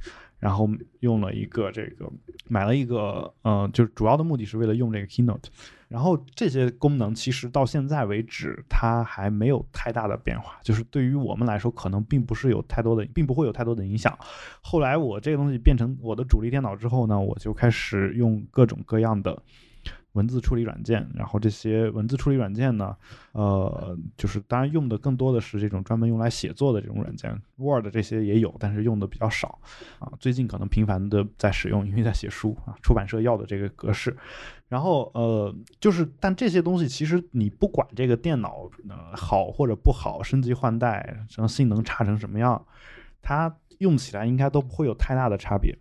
[0.41, 2.11] 然后用了一个这个
[2.49, 5.45] 买了一个呃，就是主要的目的是为了用这个 Keynote，
[5.87, 14.19] 然后这些功能其实到现在为止它还没有太大的变化，就是对于我们来说可能并不是有太多的，并不会有太多的影响。
[14.61, 19.41] 后来我这个东西变成我的主力电脑之后呢，我就开始用各种各样的。
[20.19, 22.97] 文字处理软件，然后这些文字处理软件呢，
[23.31, 29.61] 呃，就是当然用的更多的是这种专门用来写作的这种软件，Word 这些也有，但是用的比较少
[30.01, 30.11] 啊。
[30.19, 34.17] 最近可能频繁的在使用，因为在写书啊，出版社要的这个格式。
[34.69, 42.67] 然后呃，就是但这些东西其实你不管这个电脑呃好或者不好，升级换代，什么性能差成什么样，
[43.23, 45.79] 它用起来应该都不会有太大的差别。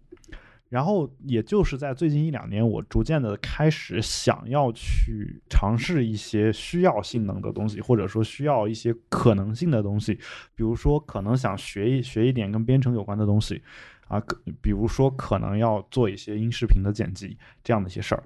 [0.70, 10.16] 然后，也就是在最近一两年，我逐渐的开始想要去尝试一些需要性能的东西，或者说需要一些可能性的东西，
[10.56, 13.64] 比如说可能想学一学一点跟编程有关的东西，
[14.10, 18.22] 啊，可比如说可能要做一些音视频的剪辑这样的一些事儿。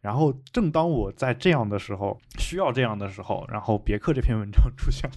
[0.00, 5.16] 然后，正当我在这样的时候，需要这样的时候，然后别克这篇文章出现了，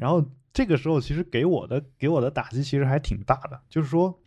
[0.00, 0.24] 然后
[0.54, 4.18] 这个时候其实给我的给我的打击其实还挺大的，就是说。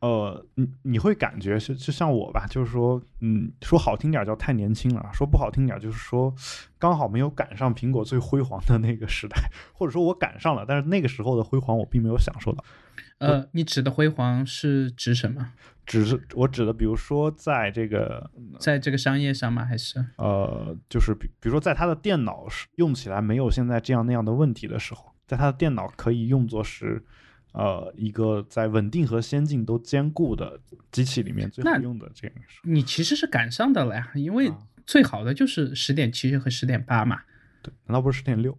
[0.00, 6.32] 呃，你你会感觉是就像我吧，就是说，嗯，说好听点叫太年轻了，说不好听点就是说，
[6.78, 12.62] 刚好没有赶上苹果最辉煌的那个时代，或者说我赶上了，但是那个时候的辉煌我并没有享受到。
[13.18, 15.52] 呃，你指的辉煌是指什么？
[15.86, 19.64] 只是我指的，比如说在这个在这个商业上吗？
[19.64, 27.02] 还是呃，就是比比如说在他的电脑是用起来没有现在这样那样的问题的时候，在他的电脑可以用作是。
[27.56, 30.60] 呃，一个在稳定和先进都兼顾的
[30.92, 32.70] 机器里面最好用的这样一个。
[32.70, 37.22] 你其实是赶上的了呀，因为啊最好的就是十点七和十点八嘛。
[37.62, 38.52] 对，难道不是十点六？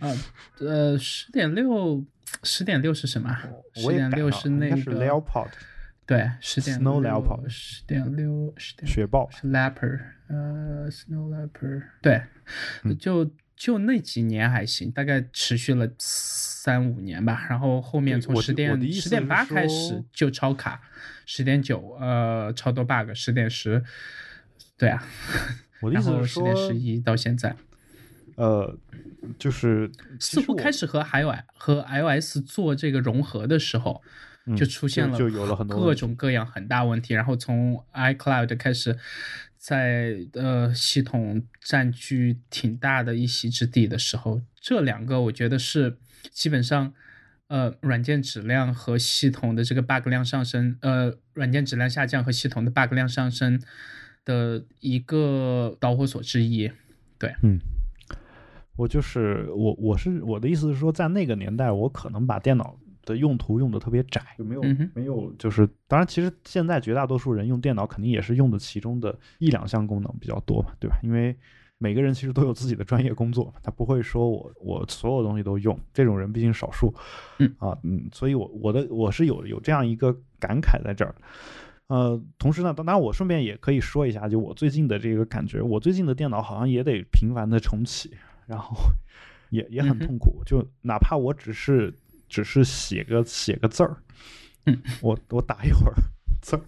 [0.00, 0.12] 啊，
[0.60, 2.04] 呃，十点六，
[2.42, 3.34] 十点六是什么？
[3.72, 5.48] 十点六是那应该是个 Leopard
[6.04, 9.30] 对，十点 Snow Leopard 十点六，十点雪豹。
[9.30, 12.20] 是 leopard，呃，snow leopard，对，
[12.82, 13.24] 嗯就
[13.62, 20.80] 就那几年还行，大概持续了三五年吧，然后后面从十点十点八开始就超卡，
[21.24, 23.84] 十点九呃超多 bug，十点十，
[24.76, 25.06] 对啊，
[25.80, 27.54] 我的 意然思是说后十点，十一到现在，
[28.34, 28.76] 呃，
[29.38, 29.88] 就是
[30.18, 34.02] 似乎开始和 iOS 和 iOS 做这个融合的时候，
[34.44, 38.98] 嗯就出现了就有了很多各种各样很大问题，然后从 iCloud 开始，
[39.62, 45.96] 在呃系统占据挺大的一席之地的时候，这两个我觉得是
[46.32, 46.92] 基本上。
[47.48, 53.60] 呃，软件质量和系统的这个 bug 量上升，呃，软件质量下降和系统的 bug 量上升
[54.24, 56.72] 的一个导火索之一。
[57.18, 57.58] 对，嗯
[58.76, 70.96] 我就是我我是我的意思是说，在那个年代，我可能把电脑的用途用的特别窄，就没有、嗯没有就是，当然，其实现在绝大多数人用电脑肯定也是用的其中的一两项功能比较多嘛，对吧？
[71.02, 71.36] 因为
[71.78, 76.94] 每个人其实都有自己的专业工作，他不会说我我所有东西都用，这种人毕竟少数，
[77.38, 77.52] 嗯。
[77.58, 81.14] 啊嗯，所以我我的我是有有这样一个感慨在这儿。
[81.88, 88.12] 呃，同时呢，当然我顺便也可以说一下，就我最近的这个感觉，我最近的电脑好像也得频繁的重启，
[88.46, 88.74] 然后
[89.50, 91.92] 也也很痛苦，就哪怕我只是
[92.32, 93.98] 只是写个写个字儿，
[94.64, 95.94] 嗯，我我打一会儿
[96.40, 96.62] 字儿，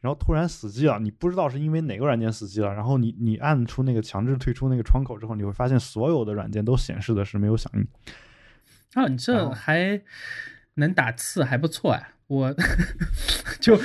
[0.00, 7.86] 然后突然死机了，你不知道是因为哪个软件死机了，然后你你按出那个强制退出那个窗口之后，你会发现所有的软件都显示的是没有响应。
[8.96, 10.02] 哦，你这还
[10.74, 12.08] 能打字，还不错啊！
[12.26, 12.54] 我
[13.60, 13.80] 就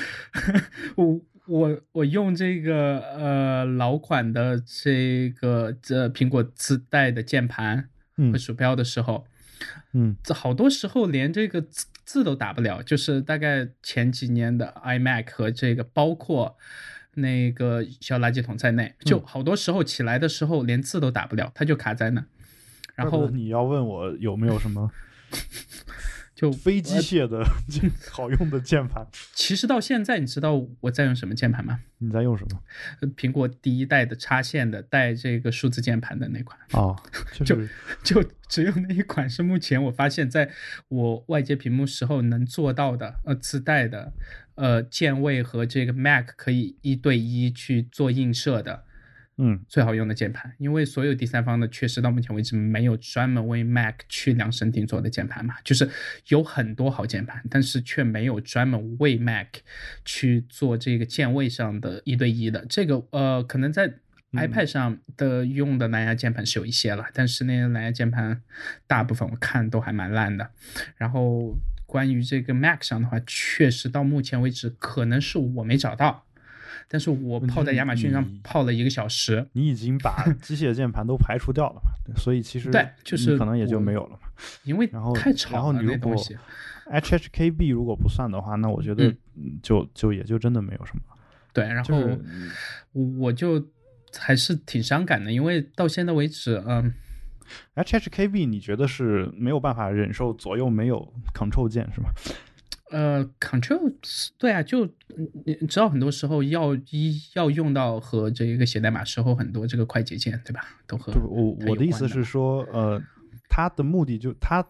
[0.96, 9.26] 我我我用这个呃老款的这个这苹果自带的键盘嗯和鼠标的时候，
[9.94, 12.82] 嗯这好多时候连这个字字都打不了。
[12.84, 16.58] 就是大概前几年的 iMac 和这个包括
[17.16, 22.24] 那个小垃圾桶在内，嗯就好多时候起来的时候连字都打不了，它就卡在那。
[22.96, 24.92] 然后你要问我有没有什么
[26.40, 27.44] 就非机械的
[28.10, 29.06] 好用的键盘。
[29.34, 31.82] 其实到现在，你知道我在用什么键盘吗？
[31.98, 32.62] 你在用什么？
[33.18, 36.58] 苹果第一代的插线的带这个数字键盘的那款。
[36.72, 36.96] 哦，
[37.44, 37.58] 就
[38.02, 40.50] 就只有那一款是目前我发现在
[40.88, 44.14] 我外接屏幕时候能做到的，呃，自带的，
[44.56, 48.86] 呃，键位和这个 Mac 可以一对一去做映射的。
[49.42, 55.90] 嗯，最好用的键盘，因为所有第三方的确实到目前为止没有专门为 Mac 去量身定做的键盘嘛，就是
[56.28, 59.48] 有很多好键盘，但是却没有专门为 Mac
[60.04, 62.66] 去做这个键位上的一对一的。
[62.68, 63.94] 这个呃，可能在
[64.34, 68.42] iPad 上的用的蓝牙键盘是有一些了，但是那些蓝牙键盘
[68.88, 70.52] 大部分我看都还蛮烂的。
[70.98, 76.26] 然后关于这个 Mac 上的话，确实到目前为止可能是我没找到。
[76.92, 82.16] 但是我泡在亚马逊上泡了一个小时，你已经把 机械键盘都排除掉了嘛？
[82.18, 84.28] 所以其实对，就是可能也就没有了嘛。
[84.64, 86.16] 因为然后太吵了，然后你如果
[86.92, 89.16] HHKB 如果不算的话，那我觉得
[89.62, 91.02] 就就也就真的没有什么。
[91.54, 91.98] 对，然后
[92.94, 93.64] 我就
[94.18, 96.92] 还是挺伤感的，因为到现在为止，嗯
[97.76, 102.10] ，HHKB 你觉得是没有办法忍受左右没有 Control 键是吗？
[102.92, 103.94] 呃，Control
[104.38, 104.86] 对啊，就
[105.46, 110.62] 你知道，很多时候要一要用到和这一个写代码时候很多这个快捷键，对吧？
[110.88, 113.02] 都和我我的意思是说，呃，
[113.48, 114.66] 它的目的就它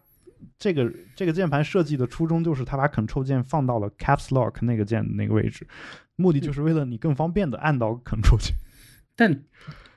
[0.58, 5.66] 这个这个键盘设计的初衷就是它把 Control 键放到了 Caps Lock 那个键的那个位置，
[6.18, 8.54] 目的就是为了你更方便的按到 Control 键。
[9.16, 9.44] 但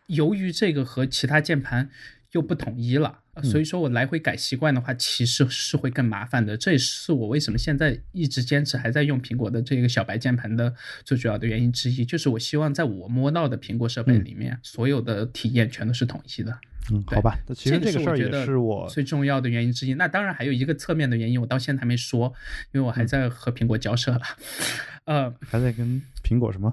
[0.07, 1.91] 由于这个和其他键盘
[2.31, 3.22] 又不统一了。
[3.43, 6.55] 所以说我来回改习惯的话，其实是会更麻烦的。
[6.55, 16.59] 这也是我为什么现在一直坚持还在用苹果的这个小白键盘的最主要的原因之一，就是我希望在我摸到的苹果设备里面，所有的体验全都是统一的。
[16.93, 17.39] 嗯，好吧。
[17.55, 19.95] 其实这个事儿也是我最重要的原因之一。
[19.95, 22.35] 那当然还有一个侧面的原因，我到现在还没说，
[22.72, 24.20] 因为我还在和苹果交涉了。
[25.07, 26.70] 呃，还在跟苹果什么？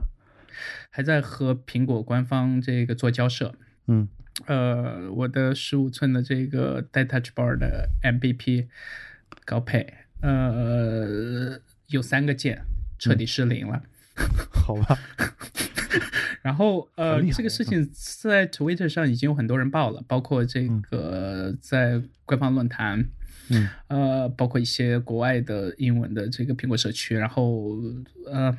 [0.90, 3.56] 还在和苹果官方这个做交涉。
[3.88, 4.10] 嗯。
[4.46, 8.68] 呃，我的十五寸的这个带 Touch Bar 的 MVP
[9.46, 12.64] 高配，呃，有三个键
[12.98, 13.84] 彻底失灵了。
[14.52, 14.98] 好吧。
[16.42, 23.06] 然后呃，这个事情在 Twitter 上已经有很多人报了，包括这个在官方论坛，
[23.50, 27.76] 嗯，呃，包括一些国外的英文的这个苹果社区，然后
[28.28, 28.56] 呃，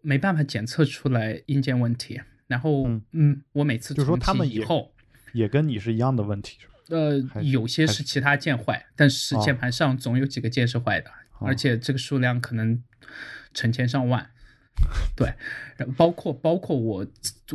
[0.00, 2.20] 没办法检测出来硬件问题。
[2.54, 4.92] 然后，嗯，我每次就说他们以后
[5.32, 12.80] 也跟你是一样的问题，呃，有些是其他键坏，但是键盘上总有几个键是坏的，而且这个数量可能
[13.52, 14.30] 成千上万。
[15.16, 15.34] 对，
[15.96, 17.04] 包括包括我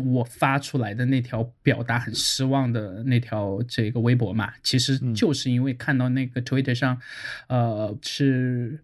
[0.04, 7.00] 我发出来的那条表达很失望的那条这个微博嘛，其实就是因为看到那个 Twitter 上，
[7.48, 8.84] 呃，是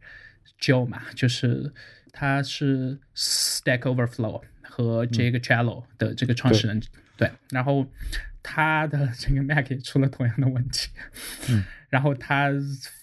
[0.62, 1.74] Joe 嘛，就是
[2.14, 4.42] 他是 Stack Overflow。
[4.76, 6.82] 和这个 Cello 的这个创始人
[7.16, 7.90] 对，然后
[8.44, 10.90] 他的这个 Mac 也出了同样的问题，
[11.48, 12.50] 嗯， 然后他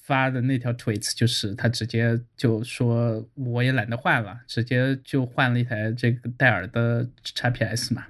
[0.02, 8.04] 发的那条 tweets 就是他直接就说我也懒得换了，直接就换了一台这个戴尔的 XPS 嘛，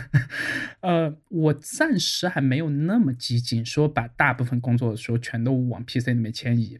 [0.80, 6.78] 呃，我暂时还没有那么激进，说把大部分工作的时候全都往 PC 里面迁移。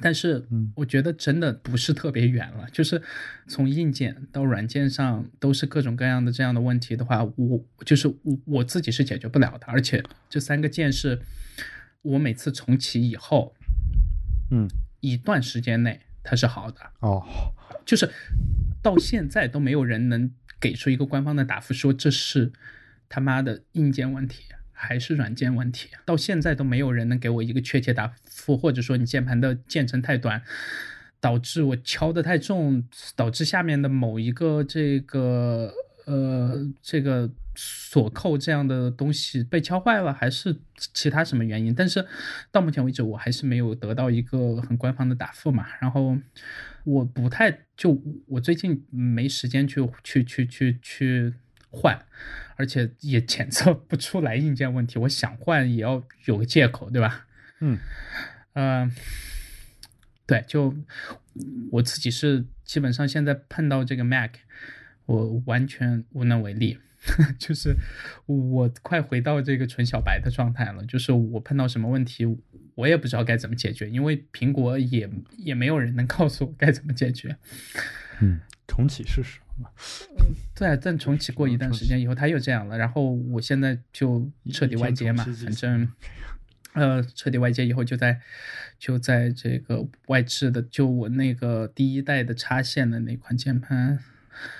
[0.00, 2.66] 但是，我觉得真的不是特别远了。
[2.72, 3.00] 就是
[3.46, 9.66] 从硬件到软件上都是各种各样的这样的问题的话，我就是我我自己是解决不了的。
[9.66, 11.20] 而且这三个键是
[12.02, 13.54] 我每次重启以后，
[14.50, 14.66] 嗯，
[15.00, 17.22] 一段时间内它是好的哦。
[17.84, 18.10] 就是
[18.82, 22.52] 到现在都没有人能给出一个官方的答复，说这是
[23.08, 24.44] 他妈的硬件问题。
[24.84, 30.42] 还是软件问题，到现在都没有人能给我一个确切答复，或者说你键盘的键程太短，
[31.20, 32.84] 导致我敲的太重，
[33.16, 35.72] 导致下面的某一个这个
[36.04, 40.56] 呃这个锁扣这样的东西被敲坏了，还是
[40.92, 41.74] 其他什么原因？
[41.74, 42.06] 但是
[42.52, 45.66] 到目前为止，我还是没有得到一个很官方的答复嘛。
[45.80, 46.18] 然后
[46.84, 51.32] 我不太就我最近没时间去去去去去
[51.70, 52.04] 换。
[52.56, 57.26] 而且也检测不出来硬件问题，我想换也要有个借口，对吧？
[57.60, 57.78] 嗯，
[58.52, 58.90] 呃，
[60.26, 60.74] 对，就
[61.72, 64.32] 我自己是基本上现在碰到这个 Mac，
[65.06, 66.78] 我完全无能为力，
[67.38, 67.74] 就是
[68.26, 70.84] 我快回到这个纯小白的状态了。
[70.84, 72.24] 就是我碰到什么问题，
[72.74, 77.36] 我也不知道该怎么解决，因为苹果也也没有人能告诉我该怎么解决。
[78.20, 79.40] 嗯，重启试试。
[79.58, 82.76] 嗯，对，但重启过一段时间以后，他又这样了。
[82.76, 85.88] 然后我现在就彻底外接嘛，反正
[86.72, 88.20] 呃，彻底外接以后，就在
[88.78, 93.98] 就在这个外置的，就我那个第一代的插线的那款键盘，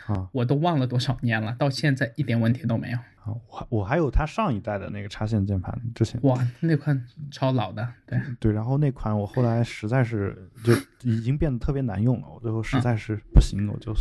[0.07, 2.99] 啊我都忘了多少年了，到现在一点问题都没有。
[3.25, 13.93] 啊，我还我还有它上一代的那个插线键盘，之前哇，那款超老的，对，对，然后那款我后来实在是就已经变得特别难用了，我最后实在是不行，我就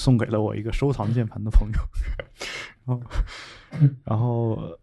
[0.00, 1.78] 送给了我一个收藏键盘的朋友，
[2.86, 3.02] 然后
[4.02, 4.78] 然后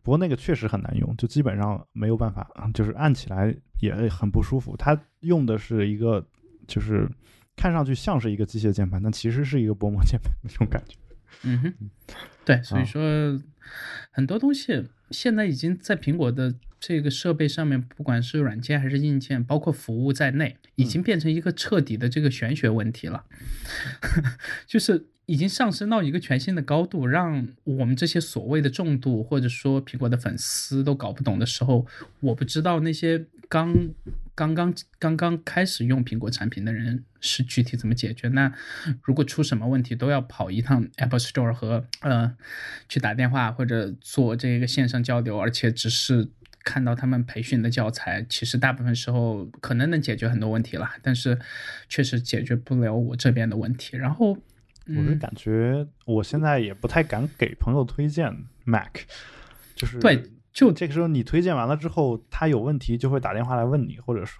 [0.00, 4.76] 不过那个确实很难用，就基本上没有办法，就是按起来也很不舒服。
[4.76, 6.24] 它用的是一个
[6.68, 7.10] 就是
[7.56, 10.96] 看上去像是一个机械键盘，但其实是一个薄膜键盘那种感觉。
[11.42, 11.90] 嗯哼，
[12.44, 13.02] 对，所以说
[14.12, 23.24] 很多东西现在已经在苹果的这个设备上面，不管是软件还是硬件，包括服务在内，已经变成一个彻底的这个玄学问题了，
[24.66, 31.86] 就是已经上升到一个全新的高度，让我们这些所谓的重度或者说苹果的粉丝都搞不懂的时候，
[32.20, 33.90] 我不知道那些刚
[34.36, 38.28] 刚刚刚刚开始用苹果产品的人是具体怎么解决。
[38.28, 38.54] 那
[39.02, 42.36] 如果出什么问题，都要跑一趟 Apple Store 和呃
[42.88, 46.28] 去打电话或者做这个线上交流，而且只是。
[46.68, 51.38] 看到他们培训的教材，其实大部分时候可能能解决很多问题了，但是
[51.88, 53.96] 确实解决不了我这边的问题。
[53.96, 54.36] 然后，
[54.84, 58.30] 嗯，我就感觉我现在也不太敢给朋友推荐
[58.64, 58.98] Mac，
[59.74, 64.38] 就是对，就这个时候你推荐完了之后，他有问题就会打电话来问你，或者说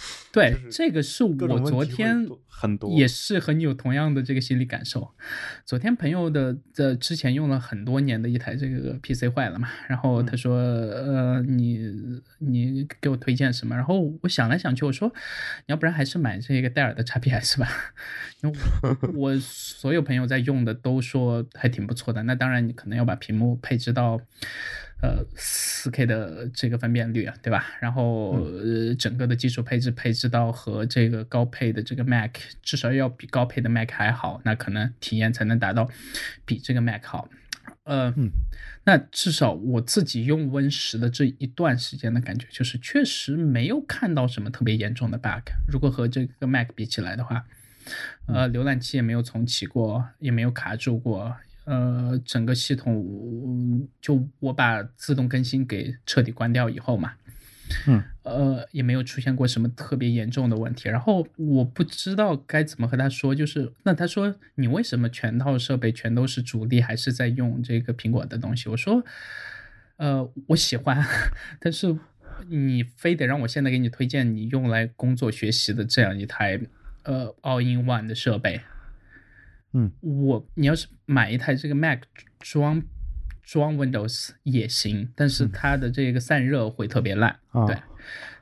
[0.32, 5.10] 对就是这个是我昨天很多也是和你有同样的这个心理感受。
[5.64, 11.80] 昨天朋友的的之前用了很多年的一台这个 PC 坏了嘛，然后他说，呃，你
[12.38, 13.74] 你给我推荐什么？
[13.74, 17.68] 然后我想来想去，我说，你要不然还是买这个戴尔的 XPS 吧，
[18.42, 22.22] 因为我我所有朋友在用的都说还挺不错的。
[22.22, 24.20] 那当然，你可能要把屏幕配置到。
[25.02, 27.66] 呃，四 K 的这个分辨率啊，对吧？
[27.80, 32.32] 然后呃，整个的基础配置配置到和这个高配的这个 Mac
[32.62, 35.88] 至少要比高配的 Mac 还好，那可能体验才能达到
[36.44, 37.28] 比这个 Mac 好。
[37.84, 38.30] 呃，嗯
[38.84, 45.50] 那至少我自己用 Win 十的这一段时间的感觉，就是确实没有看到什么特别严重的 bug。
[45.66, 47.44] 如果和这个 Mac 比起来的话，
[48.26, 51.36] 呃，浏览器也没有重启过，也没有卡住过。
[51.64, 52.94] 呃，整个系统
[53.46, 57.12] 嗯就我把自动更新给彻底关掉以后嘛，
[57.86, 60.88] 嗯，呃，也没有出现过什么特别严重的问题。
[60.88, 68.68] 然后我不知道该怎么和他说，就是那他说你为什么全套设备全都是主力，还是在用这个苹果的东西？
[68.68, 69.04] 我说，
[69.96, 71.04] 呃，我喜欢，
[71.60, 71.96] 但是
[72.48, 76.58] 你非得让我现在给你推荐你用来工作学习的这样一台
[77.04, 78.62] 呃 All in One 的设备。
[79.72, 82.00] 嗯，我你要是买一台这个 Mac
[82.38, 82.82] 装
[83.42, 87.66] 装 Windows 也行，但是它的这个散热会特别烂，啊。
[87.66, 87.76] 对，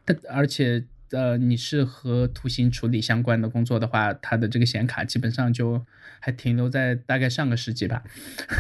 [0.05, 5.85] 但而且呃，你是和图形处理相关的工作的话，它的这个显卡基本上就
[6.21, 8.03] 还停留在大概上个世纪吧，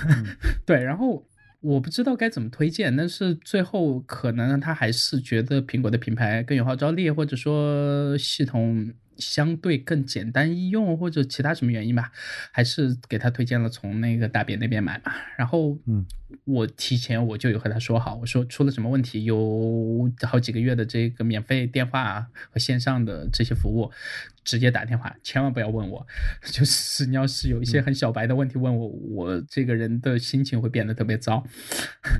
[0.66, 1.24] 对，然后。
[1.60, 12.10] 我不知道该怎么推荐，但是最后可能他还是觉得苹果的品牌更有号召力，或者说系统相对更简单易用，或者其他什么原因吧，
[12.52, 15.12] 还是给他推荐了从那个大别那边买嘛。
[15.36, 16.06] 然后，嗯，
[16.44, 23.90] 我提前我就有和他说好，我说出了什么问题，有好几个月的这个免费电话和线上的这些服务，
[24.44, 26.06] 直接打电话，千万不要问我。
[26.44, 31.44] 就是你要是有一些很小白的问题问我，我这个人的心情会变得特别糟。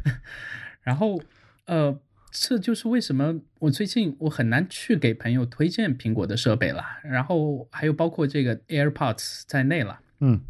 [0.82, 1.22] 然后，
[1.66, 2.00] 呃。
[2.30, 10.00] 这就是为什么我最近我很难去给朋友推荐苹果的设备了，然后还有包括这个 AirPods 在内了。
[10.20, 10.40] 嗯，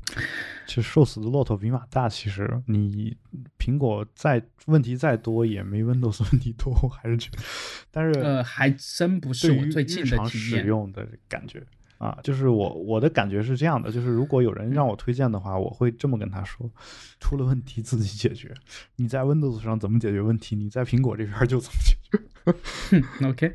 [0.67, 2.09] 其实瘦死的骆驼比马大。
[2.09, 3.15] 其实你
[3.59, 7.39] 苹果再问题再多，也没 Windows 问题多，我还是觉得。
[7.91, 11.63] 但是呃，还真不是我最近的体验使用的感觉
[11.99, 16.71] 啊，就是我我的感觉是这样的，就是如果有人让我推荐的话，我会这么跟他说：
[17.21, 18.55] 出了问题自己解决。
[18.97, 21.97] 你在 Windows 上怎么解决问题，你在苹果这边就怎么解
[23.21, 23.27] 决。
[23.27, 23.53] OK。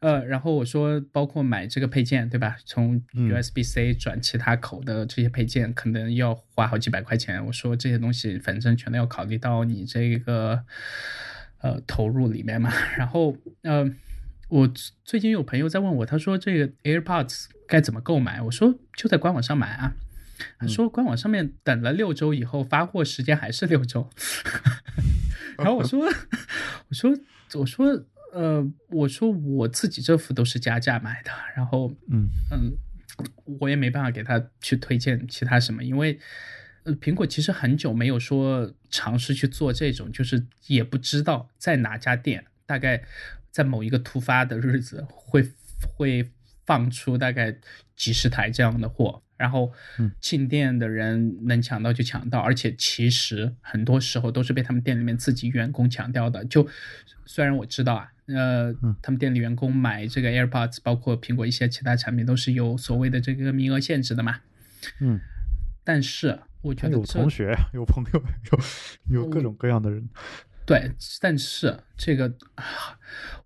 [0.00, 2.56] 呃，然后我说，包括买这个配件，对吧？
[2.66, 7.42] 从 USB-C 转其他口的这些配件，可能要花好几百块钱。
[7.46, 10.62] 我说这些东西，反正全都要考虑到你这个
[11.62, 12.70] 呃投入里面嘛。
[12.98, 13.90] 然后，呃，
[14.54, 14.72] 我
[15.04, 18.40] 最近有朋友在问我，他说这个 AirPods 该怎么购买？
[18.40, 19.96] 我说就在官网上买啊。
[20.60, 24.08] 他说官网上面等了六周以后发货时间还是六周。
[25.58, 26.06] 然后我说，
[26.88, 27.12] 我说，
[27.54, 28.04] 我说。
[28.32, 32.72] 呃，我说我自己这副都是加价买的，然后嗯嗯，
[33.60, 36.18] 我也没办法给他去推荐其他什么，因为
[36.82, 43.04] 呃，苹果其实很久没有说尝试去做这种，就是也不知道在哪家店大概
[43.54, 45.48] 在某一个突发的日子会
[45.96, 46.28] 会
[46.66, 47.56] 放出大概
[47.94, 49.72] 几十台这样的货，然后
[50.18, 56.44] 进店的人能抢到就抢到，而且其实很多时候都是被他们店里面自己员工抢掉的。
[56.46, 56.66] 就
[57.26, 64.40] 虽然我知道啊，呃，他们店里员工买这个 AirPods，包括苹果一些其他产品都是有所谓的这个名额限制的嘛，
[64.98, 65.20] 嗯，
[65.84, 70.08] 但是我觉得有同学、有朋友、有有各种各样的人。
[70.66, 72.34] 对，但是这个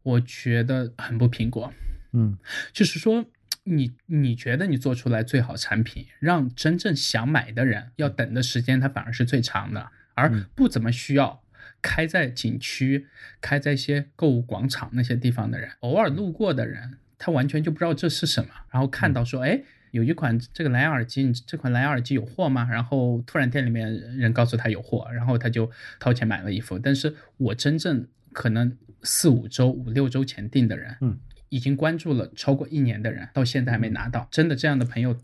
[0.02, 1.72] 我觉得很不苹果，
[2.12, 2.38] 嗯，
[2.72, 3.24] 就是说
[3.64, 11.42] 你你觉得你做出来最好产品，让真正想买的人要等的时间，它反而是最长的，而不怎么需要
[11.82, 13.08] 开在景区、
[13.40, 19.62] 开在一些购物广场那些地方的人，偶尔路过的人，他完全就不知道这是什么，然后看到说，哎。
[19.90, 22.68] 有一款这个蓝牙耳机，你这款蓝牙耳机有货吗？
[22.70, 26.78] 然后突然店里面人告诉他有货，然后他就掏钱买了一副。
[26.78, 31.18] 但是我真正可能四五周、五六周前订的人，嗯，
[31.48, 34.28] 已经关注了超过一年的人，到现在还没拿到。
[34.30, 35.16] 真的这样的朋友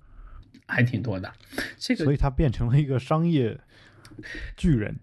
[0.66, 1.32] 还挺多的。
[1.76, 3.58] 这个，所以他变成了一个商业
[4.56, 4.96] 巨人。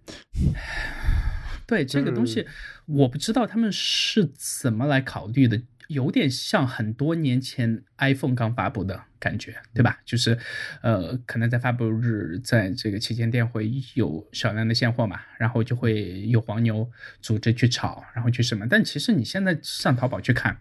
[1.68, 2.45] 对这个东西，
[2.86, 5.62] 我不知道他们是怎么来考虑的。
[5.91, 9.99] 有点像很多年前 iPhone 刚发布的感觉，对吧？
[10.05, 10.37] 就是，
[10.81, 16.89] 呃，可能在发布日，在这个旗舰店会有少量的现货嘛，然后就会有黄牛
[17.21, 18.65] 组织去炒，然后去什么。
[18.67, 20.57] 但其实你现在上淘宝去看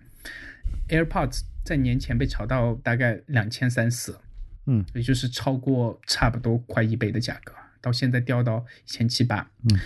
[0.88, 4.18] ，AirPods 在年前被炒到大概两千三四，
[4.66, 9.78] 嗯，也就是超过差不多快一倍的价格，到现在掉到一千七八，嗯，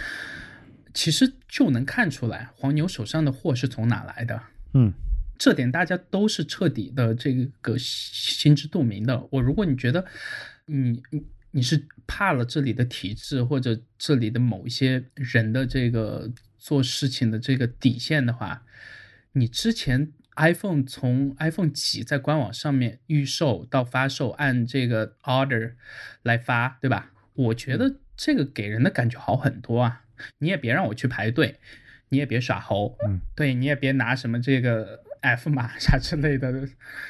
[0.95, 4.43] 其实就能看出来黄牛手上的货是从哪来的，
[4.73, 4.93] 嗯。
[5.37, 9.27] 这点大家都是彻底的这个心知肚明的。
[9.31, 10.05] 我如果你觉得
[10.67, 18.65] 你你你是怕了这里的体制或者这里的某一些人的这个做事情的这个底线的话，
[19.33, 25.75] 你之前 iPhone 从 iPhone 几在官网上面预售到发售按这个 order
[26.23, 27.13] 来发，对吧？
[27.35, 30.05] 我觉得这个给人的感觉好很多啊。
[30.39, 31.59] 你也别让我去排队，
[32.11, 35.03] 你也别耍猴，嗯，对你也别拿什么这个。
[35.25, 36.69] F 码啥之类的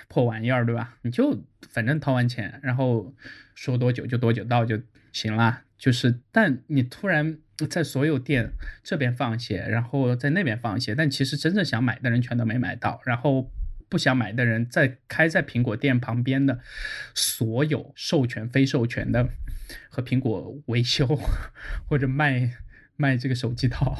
[0.08, 0.96] 破玩意儿，对吧？
[1.02, 3.12] 你就反正掏完钱，然后
[3.56, 4.80] 说多久就多久到就
[5.12, 5.62] 行了。
[5.76, 7.38] 就是，但你突然
[7.68, 8.52] 在所有店
[8.82, 13.50] 这边放一些，然后在那边放一些，但其实真正想买的人全都没买到，然后
[13.88, 16.60] 不想买的人在开在苹果店旁边的
[17.14, 19.28] 所有授权、非授权的
[19.90, 21.04] 和苹果维修
[21.86, 22.52] 或者卖
[22.96, 23.98] 卖这个手机套。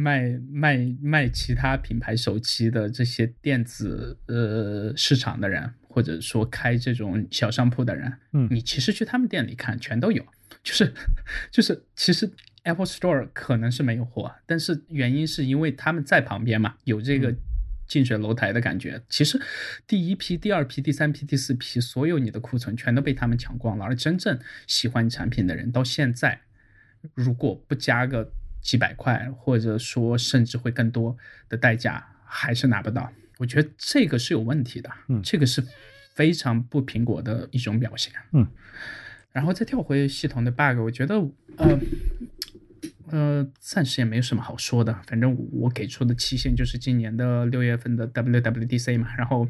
[0.00, 10.24] 卖卖卖其他品牌手机的这些电子呃市场的人，或者说开这种小商铺的人，嗯，你其实去他们店里看，全都有，
[10.62, 10.94] 就是
[11.50, 12.30] 就是其实
[12.62, 17.34] Apple Store 可能是没有货，但是原因是因为他们在旁边嘛，有这个
[17.88, 19.02] 近水楼台的感觉。
[19.08, 19.42] 其实
[19.88, 24.38] 第一批、第二批、第三批、第四批，所有你的库存全都被他们抢光了，而真正
[24.68, 26.42] 喜欢你产品的人，到现在
[27.14, 28.32] 如果不加个。
[28.60, 31.16] 几百块，或者说甚至会更多
[31.48, 33.10] 的代价，还是拿不到。
[33.38, 35.64] 我觉得这个是有问题的，嗯，这个是
[36.14, 38.46] 非常不苹果的一种表现，嗯。
[39.32, 41.14] 然后再跳回系统的 bug，我觉得，
[41.56, 41.78] 呃，
[43.10, 44.92] 呃，暂时也没有什么好说的。
[45.06, 49.48] 反正我给出的期限就是今年的六月份的 WWDC 嘛，然后。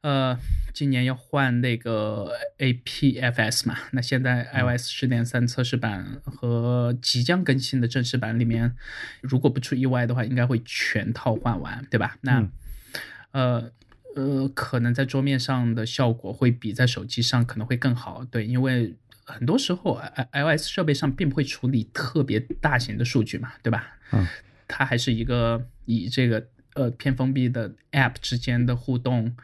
[0.00, 0.38] 呃，
[0.72, 3.76] 今年要换那个 APFS 嘛？
[3.92, 8.76] 那现在 iOS 十点三测试版和即将更新的正式版里面，
[9.20, 12.16] 如果不出意外的话，应该会全套换完，对吧？
[12.20, 12.48] 那
[13.32, 13.70] 呃
[14.14, 20.00] 呃，可能在桌面上的效果会比在手机上可能会更好，对，因为很多时候
[20.32, 23.98] iOS 设备上并不会处理特别大型的数据嘛，对吧？
[24.12, 24.26] 嗯，
[24.66, 26.48] 它还是一个以这个
[26.78, 29.36] 呃偏封闭的 App 之间的互动。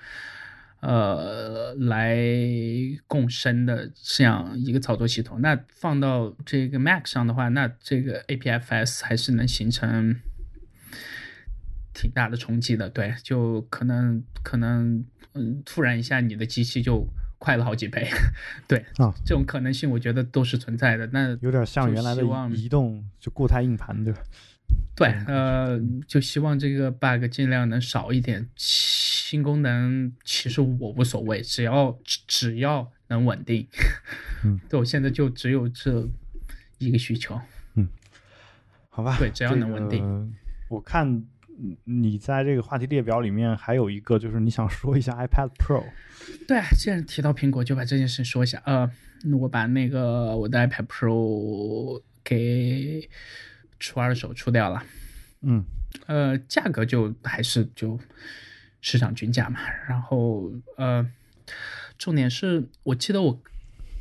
[0.86, 2.14] 呃，来
[3.06, 10.20] 共生的这样一个操作系统，那放到这个 Mac 上的话，那这个 APFS 还是能形成
[11.94, 12.90] 挺大的冲击的。
[12.90, 17.08] 对，就可能可能，嗯，突然一下你的机器就
[17.38, 18.06] 快了好几倍。
[18.68, 21.06] 对，啊，这种可能性我觉得都是存在的。
[21.14, 22.22] 那有点像原来的
[22.54, 24.20] 移动就固态硬盘，对吧？
[24.96, 28.48] 对，呃，就希望这个 bug 尽量能少一点。
[28.54, 33.66] 新功能其实我无所谓，只要只只要能稳定。
[34.44, 36.08] 嗯， 对我现在就只有这
[36.78, 37.40] 一个需求。
[37.74, 37.88] 嗯，
[38.88, 39.16] 好吧。
[39.18, 40.32] 对，只要能稳定。
[40.68, 41.24] 我看
[41.82, 45.82] 你在这个话题列表里面还有一个，就是你想说一下 iPad Pro。
[46.46, 48.62] 对，既然提到苹果，就把这件事说一下。
[48.64, 48.88] 呃，
[49.40, 53.10] 我把那个我的 iPad Pro 给。
[53.84, 54.82] 出二手出掉了，
[55.42, 55.62] 嗯
[56.06, 58.00] 呃，价格就还是就
[58.80, 59.60] 市场均价嘛。
[59.86, 61.06] 然后呃，
[61.98, 63.42] 重点是我记得我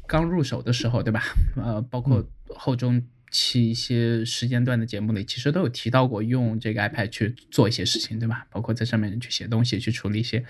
[0.07, 1.21] 刚入手的时候，对吧？
[1.57, 8.47] 呃，包括后中期一些时间段的节目里，其实都有提到过用这个 iPad 去做一些事情，对吧？
[8.49, 10.45] 包括在上面去写东西，去处理一些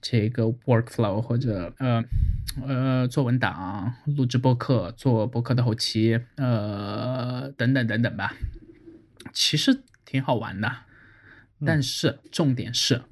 [0.00, 2.04] 这个 workflow 或者呃
[2.66, 8.34] 呃做文档、录制播客、做播客的后期，呃等等等等吧。
[9.32, 10.72] 其实挺好玩的，
[11.64, 13.02] 但是重点是，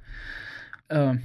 [0.87, 1.17] 呃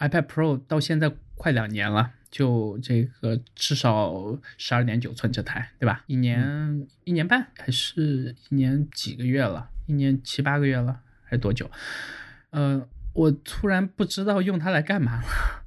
[0.00, 6.02] ，iPad Pro 到现在快两年了，就这个至少十二点九寸这台，对吧？
[6.06, 9.70] 一年、一年半还是一年几个月了？
[9.86, 11.70] 一年七八个月了，还是多久？
[12.50, 15.64] 呃，我突然不知道用它来干嘛了，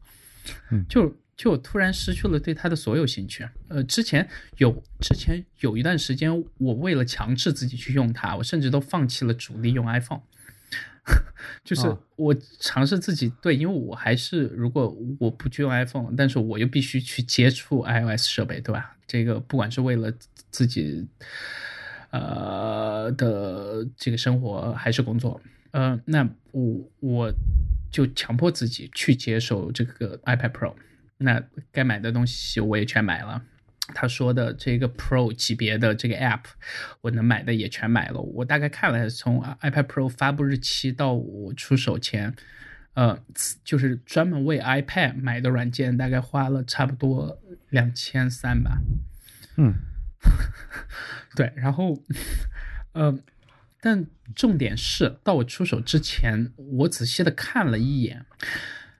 [0.72, 3.48] 嗯 就就我突然失去了对它的所有兴趣。
[3.70, 10.22] 呃，之前有之前有一段时间，我为了强制自己去用它，我甚至都放弃了主力用 iPhone。
[11.64, 18.98] 就是啊我尝试自己对，因为我还是如果我不去用 iPhone，但是我又必须去接触 iOS 设备，对吧？
[19.08, 20.12] 这个不管是为了
[20.52, 21.08] 自己
[22.12, 25.40] 呃的这个生活还是工作，
[25.72, 27.34] 呃，那我我
[27.92, 30.76] 就强迫自己去接受这个 iPad Pro。
[31.18, 33.42] 那该买的东西我也全买了。
[33.94, 36.44] 他说的这个 Pro 级别的这个 App，
[37.02, 38.20] 我能买的也全买了。
[38.20, 42.36] 我大概看了，从 iPad Pro 发布日期到我出手前，
[42.96, 43.18] 呃，
[43.64, 48.78] 就是专门为 iPad 买的软件，大概花了差不多两千三吧。
[49.56, 49.74] 嗯
[51.36, 51.98] 对，然后，
[52.92, 53.18] 呃，
[53.90, 58.26] 但重点是到我出手之前，我仔细的看了一眼，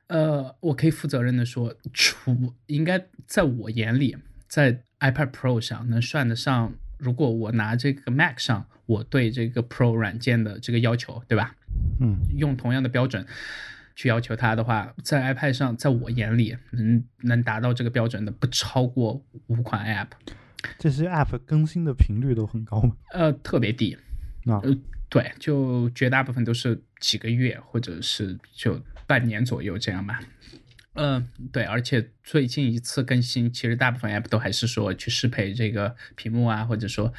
[0.08, 4.16] 呃，我可以负责任的说，除应该在我眼里，
[4.48, 11.54] 在 iPad Pro 上能算得上，如果我拿这个 Mac 上，我对这个 Pro 软件的这个要求，对吧？
[12.00, 13.28] 嗯用同样的标准
[13.94, 20.12] 去要求它的话，在 iPad 上，在我眼里能能达到这个标准的不超过五款 App，
[20.80, 22.96] 这些 App 更新的频率都很高吗？
[23.12, 23.98] 呃，特别低。
[24.48, 24.76] 啊呃，
[25.10, 30.20] 对，就绝大部分都是几个月或者是就半年左右这样吧。
[31.00, 37.14] 嗯、对，而且最近一次更新，其实大部分 app 都还是说去适配这个屏幕啊，或者说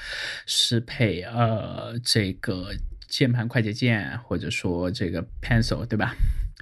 [0.47, 2.74] 适配呃这个
[3.07, 6.12] 键盘快捷键，或者说这个 pencil，对吧？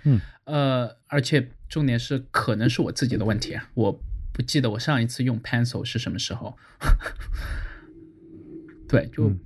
[0.04, 3.98] 嗯，呃，而且重点是，可能是我自己的问题啊，我
[4.30, 6.58] 不记得我上一次用 pencil 是什么时候。
[8.86, 9.40] 对，就、嗯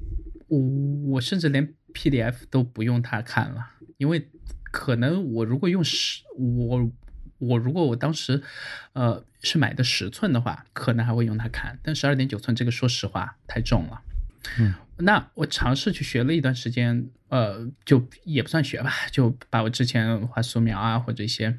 [0.50, 0.58] 我
[1.12, 4.28] 我甚至连 PDF 都不用它看了，因为
[4.64, 6.90] 可能我如果用十我
[7.38, 8.42] 我如果我当时
[8.92, 14.02] 呃是买的十寸的话，可能还会用它看，但十二点九寸这个说实话太重了。
[14.58, 21.58] 嗯，那我尝试去学了一段时间，呃，就也不算学吧，就把我之前画素描啊或者一些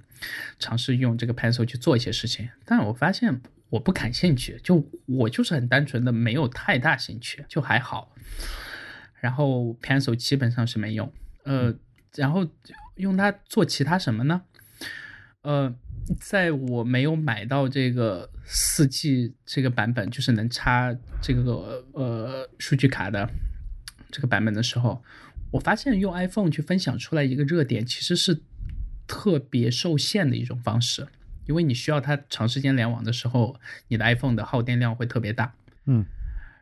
[0.59, 8.13] 尝试用这个 pencil 去做一些事情，但我发现我不感兴趣，就我就是很单纯的没有太大兴趣，就还好。
[9.21, 11.13] 然后 pencil 基本上是没用，
[11.43, 11.73] 呃，
[12.15, 12.45] 然后
[12.95, 14.41] 用它做其他什么呢？
[15.43, 15.73] 呃，
[16.19, 23.29] 在我没有买到这个四 G 这个版本，就是能插这个呃数据卡的
[24.09, 25.03] 这个版本的时候，
[25.51, 28.41] 我发现用 iPhone 去分享出来一个热点，其实是
[29.05, 31.07] 特别受限的一种方式，
[31.45, 35.53] 因为你需要它长时间联网的时候，你的 iPhone 的耗电量会特别大。
[35.85, 36.03] 嗯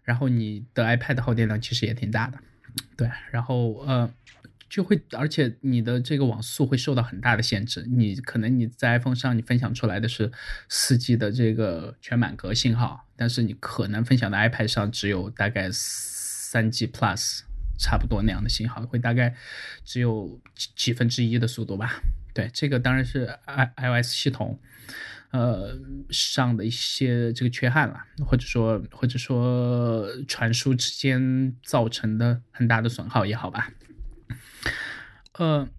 [0.03, 2.39] 然后你的 iPad 的耗电量其实也挺大的，
[2.97, 4.11] 对，然后呃
[4.69, 10.31] 就会，而且你的这个网速会受到很大的限制，你可能你在 iPhone 上你分享出来的是
[10.67, 17.41] 四 G 的这个全满格信号，但是你可能分享的 iPad 上只有大概三 G Plus
[17.79, 19.35] 差不多那样的信号，会大概
[19.83, 22.01] 只有几几分之一的速度吧。
[22.33, 24.59] 对，这个当然是 i iOS 系统。
[25.31, 25.77] 呃，
[26.09, 33.71] 上的一些这个缺憾了，或者说或者说传输之间造成的很大的损耗也好吧。
[35.33, 35.69] 呃，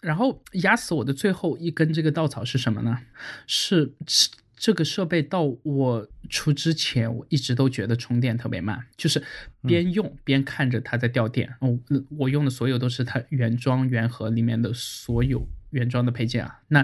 [0.00, 3.00] 然后压死我的最后一根这个稻草是什么呢？
[3.46, 9.20] 是是这个设备到我出之前，我一直都觉得充电特别慢，就是
[9.62, 11.52] 边用边看着它在掉电。
[11.58, 11.76] 哦，
[12.10, 16.60] 我用的所有都是它原装原盒里面的所有原装的配件啊。
[16.68, 16.82] 那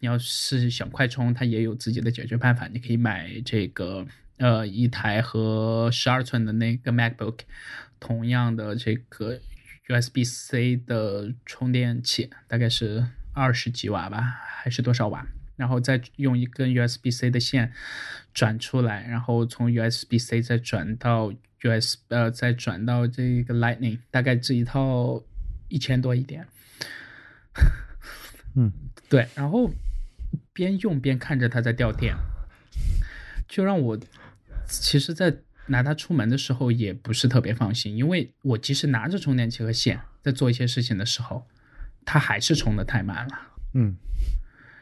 [0.00, 4.06] 你要是想快充，它也有自己的解决办法，你可以买这个
[4.38, 7.38] 呃一台和十二寸的那个 MacBook
[8.00, 9.40] 同样的这个
[9.86, 15.26] USB-C 的充电器，大概是二十几瓦吧，还是多少瓦？
[15.56, 17.72] 然后再用一根 USB-C 的线
[18.34, 25.22] 转出来，然后从 USB-C 再转到 US 呃再转到这个 Lightning，大概这一套
[25.68, 26.48] 一千多一点。
[28.54, 28.72] 嗯，
[29.08, 29.70] 对，然后
[30.52, 32.14] 边用边看着它在掉电，
[33.48, 33.98] 就让我
[34.66, 35.36] 其实，在
[35.66, 41.46] 拿它出门的时候也不是特别放心，因为我即使拿着充电器和线在做一些事情的时候，
[42.04, 43.40] 它还是充的太慢了。
[43.74, 43.96] 嗯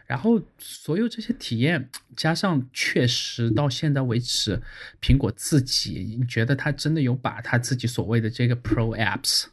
[0.06, 4.60] 然后所有这些体验加上，确实到现在为止，
[5.00, 9.44] 苹果自己觉得它真的有把它自己所谓的这个 Pro Apps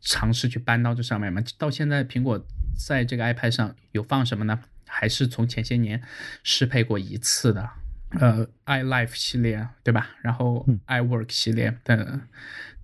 [0.00, 1.42] 尝试去搬到这上面吗？
[1.58, 2.42] 到现在，苹果
[2.76, 4.60] 在这个 iPad 上有放什么呢？
[4.86, 6.00] 还是从前些年
[6.44, 7.68] 适配过一次的，
[8.10, 10.10] 呃，iLife 系列，对吧？
[10.22, 12.20] 然后 iWork 系列的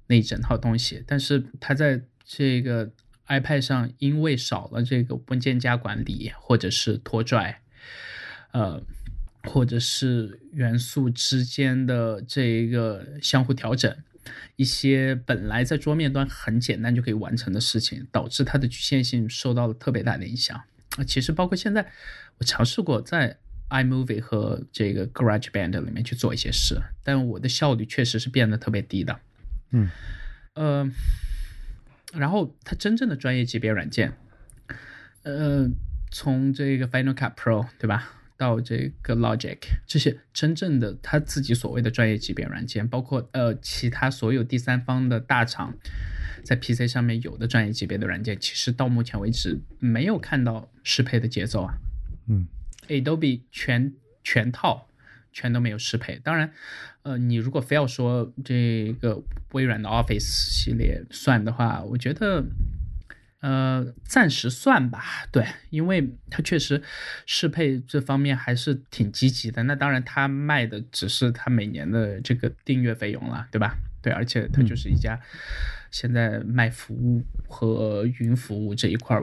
[0.08, 2.90] 那一整套东西，但是它在这个
[3.28, 7.60] iPad 上，因为少了这个文件夹管理，或者是拖拽，
[8.50, 8.82] 呃，
[9.44, 13.96] 或者是元素之间的这个相互调整，
[14.56, 20.56] 一些本来在桌面端很简单就可以完成的事情，导致它的局限性受到了特别大的影响。
[20.96, 21.90] 啊，其实包括现在，
[22.38, 29.20] 我尝试过在 iMovie 和这个 GarageBand 里面去做一些事，但我的效率确实是变得特别低的。
[29.72, 29.88] 嗯，
[30.54, 30.90] 呃。
[32.12, 34.12] 然后它真正的专业级别软件，
[35.22, 35.70] 呃，
[36.10, 45.74] 从这个 Final Cut Pro 对吧，到这个 Logic 这些真正的他自己所谓的专业级别软件，包括呃其他所有第三方的大厂
[46.42, 51.74] 在 PC 上面有的专业级别的软件，其实到目前为止没有看到适配的节奏啊。
[52.28, 52.46] 嗯
[52.88, 53.92] ，Adobe 全
[54.24, 54.88] 全套
[55.30, 56.50] 全都没有适配，当然。
[57.02, 59.22] 呃，你如果非要说这个
[59.52, 62.44] 微软的 Office 系列算的话，我觉得，
[63.40, 65.26] 呃，暂时算吧。
[65.32, 66.82] 对，因为它确实
[67.26, 69.62] 适配这方面还是挺积极的。
[69.64, 73.76] 那当然，它卖的只是它每年的这个订阅费用了，对吧？
[74.02, 75.20] 对，而且它就是一家
[75.90, 79.20] 现在卖服务和云服务这一块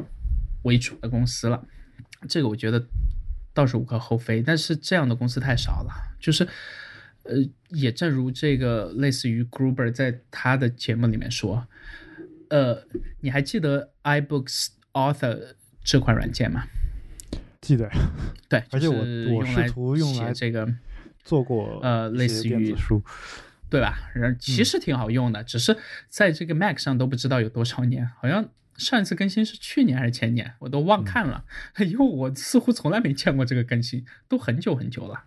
[0.63, 1.65] 为主的公司了。
[2.27, 2.85] 这个我觉得
[3.53, 6.47] 倒是无可厚非，但是这样的公司太少了，就是。
[7.29, 7.35] 呃，
[7.71, 11.67] 也正如这个类似于 Gruber 在他的节目里面说，
[12.49, 12.83] 呃，
[13.21, 16.63] 你还记得 iBooks Author 这款软件吗？
[17.61, 17.89] 记得。
[18.49, 18.95] 对， 而且我
[19.35, 20.67] 我试图用来这个
[21.23, 23.03] 做过呃类似于书，
[23.69, 24.11] 对吧？
[24.13, 25.77] 然其实挺好用的，只是
[26.09, 31.43] 在这个 Mac 上都不知道有多少年，好像上一次更新是去年还是前年，我都忘看了，
[31.79, 35.23] 因为我似乎从来没见过这个更新，都很久很久了，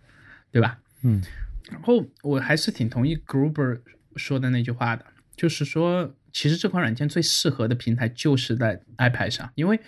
[0.51, 0.79] 对吧？
[1.03, 1.23] 嗯。
[1.71, 3.81] 然后我还是挺同意 Gruber
[4.17, 5.05] 说的那句话的，
[5.37, 9.79] 就是说，其实这款软件最适合的平台就是在 iPad 上，因为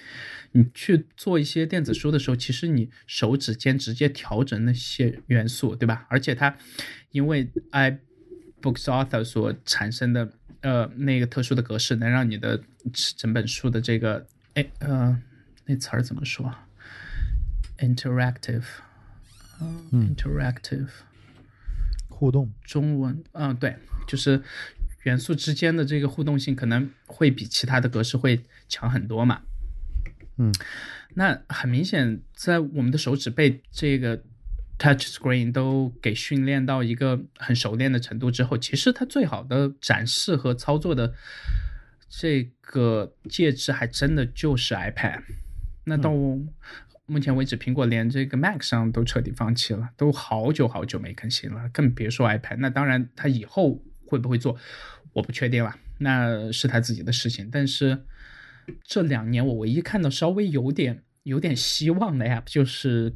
[0.53, 6.07] 你去做一些电子书的时候，其实你手指尖直接调整那些元素，对吧？
[6.09, 6.57] 而且它
[7.11, 12.61] 因为 iBooks Author 所产生的呃那个特殊的格式，能让你的
[13.17, 15.21] 整本书的这个哎呃
[15.67, 16.55] 那词儿怎么说
[17.79, 18.65] ？Interactive，
[19.61, 20.89] 嗯，Interactive。
[22.09, 23.77] 互动中文，嗯，对，
[24.07, 24.41] 就是
[25.03, 29.43] 元素之间的这个互动性可能会比其他的格式会强很多嘛。
[30.39, 30.53] 嗯，
[31.15, 34.17] 那很明显，在我们的手指被这个
[34.79, 41.15] touch screen 都给训练到一个很熟练的程度之后，其实它最好的展示和操作的
[42.09, 45.23] 这个介质还真的就是 iPad。
[45.85, 46.13] 那到
[47.07, 52.57] 目前为止，苹果连这个 Mac 上都彻底放弃了，都好久好久没更新了，更别说 iPad。
[52.59, 53.83] 那当然，它以后
[54.13, 54.59] 会不会做，
[55.15, 57.49] 我不确定了，那是他自己的事情。
[57.51, 58.05] 但是
[58.85, 63.15] 这两年，我唯一看到稍微有点有点希望的 App 就是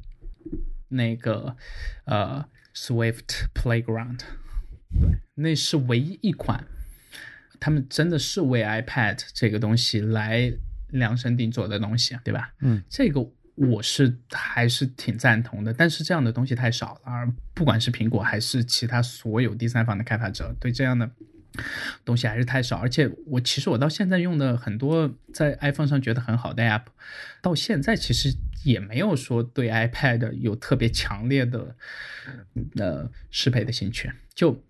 [0.89, 1.55] 那个
[2.07, 4.20] 呃 Swift Playground，
[4.99, 6.66] 对，那是唯一一款
[7.61, 10.51] 他们真的是为 iPad 这个东西来
[10.89, 12.55] 量身定做的东西，对吧？
[12.61, 13.31] 嗯，这个。
[13.57, 21.11] 我是还是挺赞同的，但是这样的东西太少了，而不管是苹果还是其他所有第三方的开发者，对这样的
[22.05, 22.77] 东西还是太少。
[22.77, 26.85] 而且我其实我到现在用的很多在 iPhone 上觉得很好的 App，
[27.41, 31.74] 到现在其实也没有说对 iPad 有特别强烈的
[32.77, 34.12] 呃适配的兴趣。
[34.35, 34.62] 就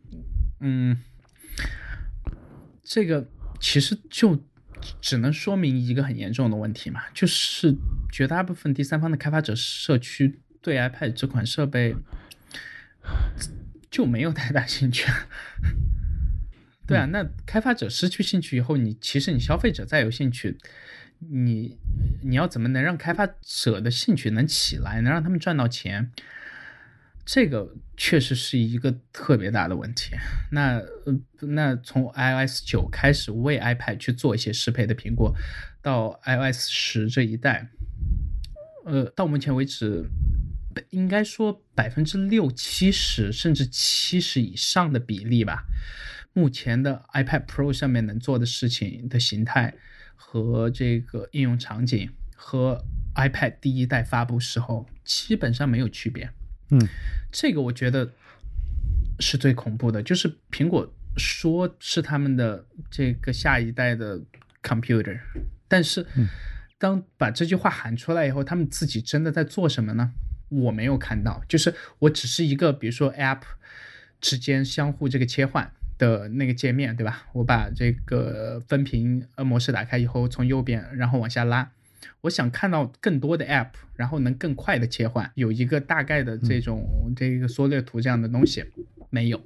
[0.61, 0.97] 嗯，
[2.83, 3.29] 这个
[3.61, 4.41] 其实就。
[5.01, 7.75] 只能说明一个很严重的问题嘛，就是
[8.13, 11.95] 绝大部分第三方的开发者社区对 iPad 这款设备
[13.91, 15.11] 就没有太大兴趣。
[16.87, 20.57] 对啊，那开发者失去兴趣以后，你其实你消费者再有兴趣，
[21.19, 21.77] 你
[22.23, 26.13] 你要怎么能让开发者的兴趣能起来，能让他们赚到钱？
[27.27, 30.13] 这个确实是一个特别大的问题。
[30.53, 35.35] 那呃，那从 iOS 九开始为 iPad 去做一些适配的苹果，
[35.83, 37.69] 到 iOS 十这一代，
[38.85, 40.09] 呃，到目前为止，
[40.91, 45.65] 应该说百分之六七十甚至七十以上的比例吧。
[46.33, 49.75] 目前的 iPad Pro 上面能做的事情的形态
[50.15, 52.85] 和这个应用场景，和
[53.17, 56.31] iPad 第一代发布时候基本上没有区别。
[56.71, 56.81] 嗯，
[57.31, 58.11] 这个我觉得
[59.21, 64.21] 是最恐怖的，就是苹果说是他们的这个下一代的
[64.63, 65.19] computer，
[65.69, 66.07] 但是
[66.79, 70.13] 当把这句话喊出来以后，他们自己真的在做什么呢？
[70.49, 73.43] 我没有看到，就是我只是一个比如说 app
[74.21, 77.27] 之间相互这个切换的那个界面，对吧？
[77.33, 81.73] 我把这个分屏呃模式打开以后，从右边然后往下拉。
[82.27, 88.65] 我想看到更多的 App，然后能更快的切换，有一个大概的这种这个缩略图这样的东西，
[89.11, 89.43] 没有。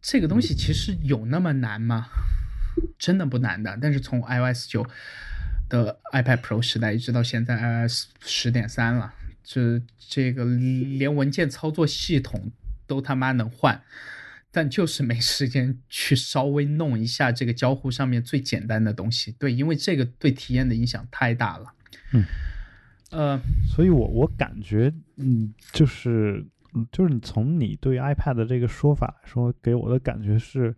[0.00, 2.06] 这个东西其实有那么难吗？
[2.98, 3.78] 真的不难的。
[3.82, 4.86] 但是从 iOS 九
[5.68, 9.12] 的 iPad Pro 时代一直到现在 iOS 十点三了，
[9.44, 12.50] 这这个连文件操作系统
[12.86, 13.82] 都他妈能换。
[14.50, 21.72] 但就是没时间去稍微弄一下这个交互上面最简单的东西，对，因为这个对体验的影响太大了。
[22.12, 22.24] 嗯，
[23.10, 26.44] 呃，所以我我感觉，嗯，就是，
[26.90, 30.74] 就是你从你对 iPad 的这个说法来说，给我的感觉是，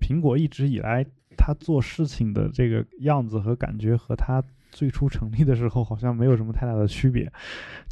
[0.00, 1.04] 苹果一直以来
[1.36, 4.42] 它做事情的这个样子和感觉和它。
[4.70, 7.30] 最初成立的时候好像没有什么太大的区别，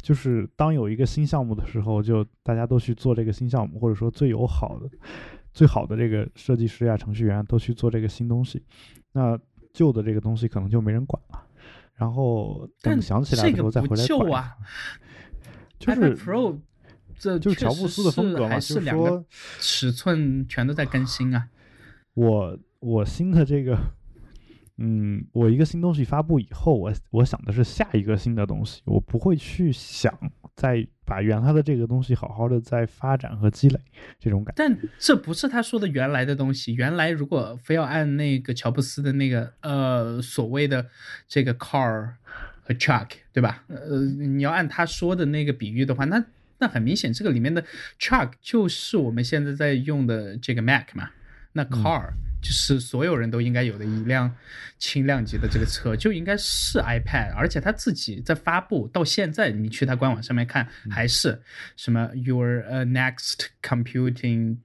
[0.01, 4.89] 就是当有一个新项目的时候，就大家都去做这个新项目，或者说最友好的、
[5.53, 8.63] 最好的这个设计师呀、程序员都去做这个新东西，
[9.11, 9.37] 那
[9.73, 11.43] 旧的这个东西可能就没人管了。
[11.95, 14.43] 然后等想起来的时候再回来管。
[14.43, 14.55] 啊，
[15.79, 16.59] 就是 Pro，
[17.17, 19.25] 这就是乔布斯的风格嘛，就是说
[19.59, 21.49] 尺寸全都在更新啊。
[22.13, 23.77] 我我新的这个。
[24.79, 30.13] 嗯，我一个新东西发布以后，我我想的是下一个新的东西，我不会去想
[30.55, 33.79] 再把原来的这个东西好好的再发展和积累
[34.19, 34.53] 这种感。
[34.55, 36.75] 但这不是他说的原来的东西。
[36.75, 40.85] 原来如果非要按那个乔布斯的那个呃所谓的
[41.27, 42.11] 这个 car
[42.61, 43.63] 和 truck，对吧？
[43.69, 46.23] 呃，你要按他说的那个比喻的话，那
[46.59, 47.63] 那很明显，这个里面的
[47.99, 51.09] truck 就是我们现在在用的这个 Mac 嘛。
[51.53, 52.11] 那 car。
[52.41, 54.35] 就是所有人都应该有的一辆
[54.77, 61.41] 轻量级的这个车，就应该是 iPad，而且他自己在发布到现在，你去他官网上面看，还是
[61.75, 64.57] 什么 Your next computing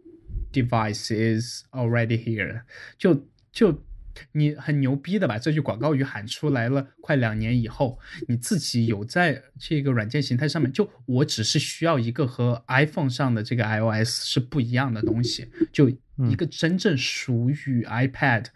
[0.52, 2.62] device is already here，
[2.98, 3.84] 就就。
[4.32, 7.98] 你很牛逼的把这句广告语喊出来了，快两年以后，
[8.28, 18.46] 你自己有在这个软件形态上面，就我只是需要一个和 iPhone 上的这个 iOS 是不一样的东西，就一个真正属于 iPad。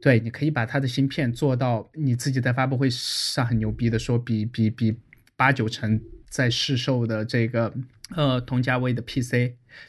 [0.00, 4.96] 对，你可以把它的芯片做到，你自己在发布会上很牛逼的说，比比比
[5.36, 7.74] 八九成在市售的这个
[8.16, 9.30] 呃同价位的 PC，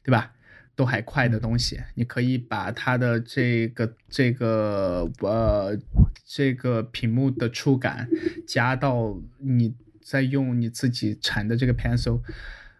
[0.04, 0.34] 对吧？
[0.82, 5.78] 都还快的东西，你可以把它的这个这个呃
[6.26, 8.10] 这个屏幕的触感
[8.48, 12.20] 加到你在用你自己产的这个 Pencil，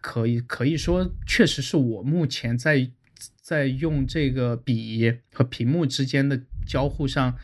[0.00, 2.90] 可以可以说确实是我目前在
[3.40, 7.38] 在用这个笔和屏幕之间的交互上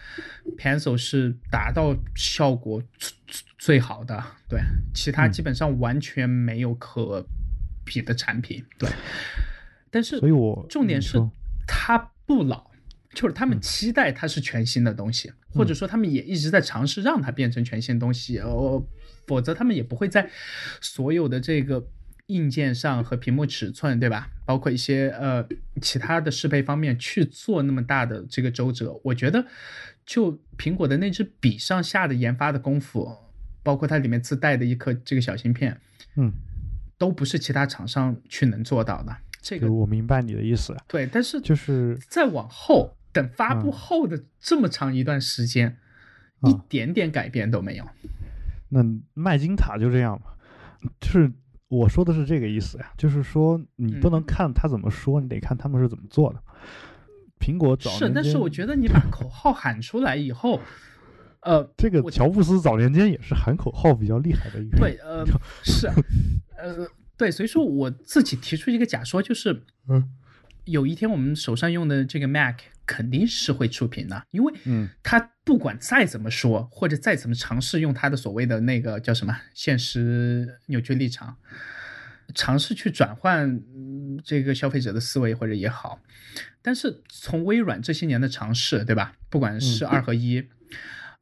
[0.59, 3.13] ，Pencil 是达到效果最
[3.57, 4.61] 最好的，对，
[4.93, 7.25] 其他基本上完全没有可
[7.85, 8.91] 比的产品，对。
[9.91, 11.19] 但是，所以我重点是
[11.67, 12.71] 它不老，
[13.15, 18.87] 就是他们期待它是全新的东西，或者说他们也一直在尝试让它变成全新东西，呃，
[19.27, 20.31] 否则他们也不会在
[20.81, 21.89] 所有的这个
[22.27, 24.31] 硬件上和屏幕尺寸，对吧？
[24.45, 25.47] 包括一些呃
[25.81, 29.01] 其他的适配方面去做那么大的这个周折。
[29.05, 29.47] 我觉得，
[30.05, 33.17] 就苹果的那支笔上下的研发的功夫，
[33.63, 35.81] 包括它里面自带的一颗这个小芯片，
[36.17, 36.33] 嗯，
[36.99, 39.17] 都不是其他厂商去能做到的。
[39.41, 45.77] 这个我明白你的意思，对，但是就是再往后等发布后的这么长一段时间，
[46.43, 47.85] 一点点改变都没有。
[48.69, 48.85] 那
[49.15, 50.33] 麦金塔就这样嘛，
[51.01, 51.33] 就是
[51.69, 56.43] 我说的是这个意思呀，就是说你不能看他怎么说，你得看他们是怎么做的。
[57.39, 60.61] 苹果早是，但是我觉得你把口号喊出来以后，
[61.41, 65.25] 呃，这个乔布斯早年间也是喊口号比较厉害的一个，对，呃，
[65.65, 65.87] 是，
[66.57, 66.87] 呃。
[67.19, 70.09] 对，所以说我自己提出一个假说，就是，嗯，
[70.65, 81.37] 有一天我们手上用的这个 Mac 肯定是会触屏的，因为，嗯，它不管再怎么说，或者再怎么尝试用它的所谓的那个叫什么现实扭曲立场，
[82.35, 83.61] 尝试去转换
[84.25, 86.01] 这个消费者的思维或者也好，
[86.63, 89.15] 但是从微软这些年的尝试，对吧？
[89.29, 90.47] 不管是二合一，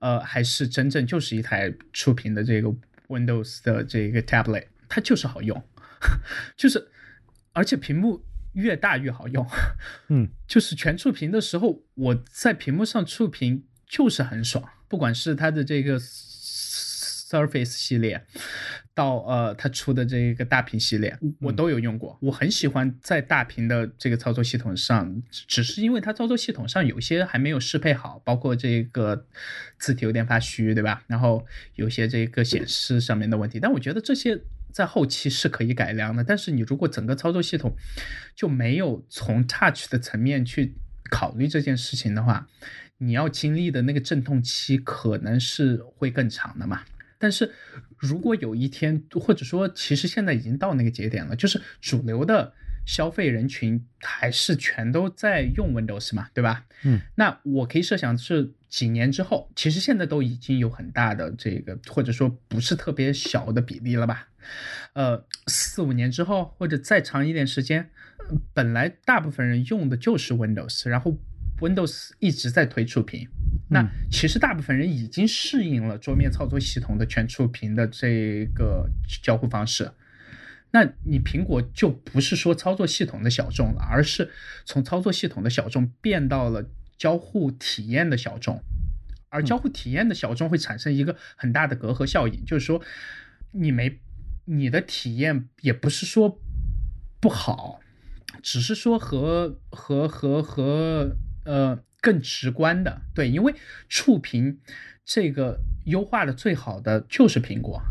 [0.00, 2.68] 呃，还是真正就是一台触屏的这个
[3.08, 5.60] Windows 的这个 tablet，它就是好用，
[6.56, 6.88] 就是
[7.52, 9.46] 而且屏幕越大越好用，
[10.08, 18.24] 嗯， 就是全触屏的时候，我在屏幕上触屏就是很爽，不管是它的这个 Surface 系列。
[18.94, 22.18] 到呃，它出的这个大屏系列，我都有用过。
[22.22, 29.26] 我很喜欢在大屏的这个操作系统上，只是因为它操作系统上有些还没有适配好，包括这个
[29.78, 31.04] 字体有点发虚，对吧？
[31.08, 31.44] 然后
[31.74, 33.60] 有些这个显示上面的问题。
[33.60, 34.40] 但我觉得这些
[34.76, 36.22] 在后期是可以改良的。
[36.22, 37.74] 但是你如果整个操作系统
[38.34, 40.74] 就没有从 Touch 的层面去
[41.10, 42.46] 考虑这件事情的话，
[42.98, 46.82] 你要经历的那个阵痛期可能是会更长的嘛。
[47.18, 47.50] 但是，
[47.96, 52.52] 如果有一天，或者说，其实现在已经到那个节点了，就是主流的
[52.84, 56.66] 消费人群还是全都在用 Windows 嘛，对吧？
[56.84, 64.28] 嗯，那我可以设想是几年之后，其实现在都已经有很大的这个，或者说不是特别小的比例了吧？
[64.92, 67.90] 呃，四五年之后，或者再长一点时间，
[68.54, 71.18] 本来大部分人用的就是 Windows，然后
[71.60, 73.28] Windows 一直在推触屏。
[73.68, 78.88] 那其实大部分人已经适应了桌面操作系统的全触屏的这个
[79.22, 79.90] 交互方式，
[80.70, 84.30] 那你苹果就不是说操作系统的小众了，而是
[84.64, 86.64] 从操作系统的小众变到了
[86.96, 88.62] 交互体验的小众，
[89.28, 92.80] 而交互体验的小众会产生一个很大的隔阂效应，就是说
[93.50, 93.98] 你没
[94.46, 96.40] 你的体验也不是说
[97.20, 97.80] 不好，
[98.42, 101.84] 只是说和和和和呃。
[102.02, 103.52] 更直观的，对，因为
[103.88, 104.60] 触屏
[105.04, 107.82] 这个优化的最好的就是苹果，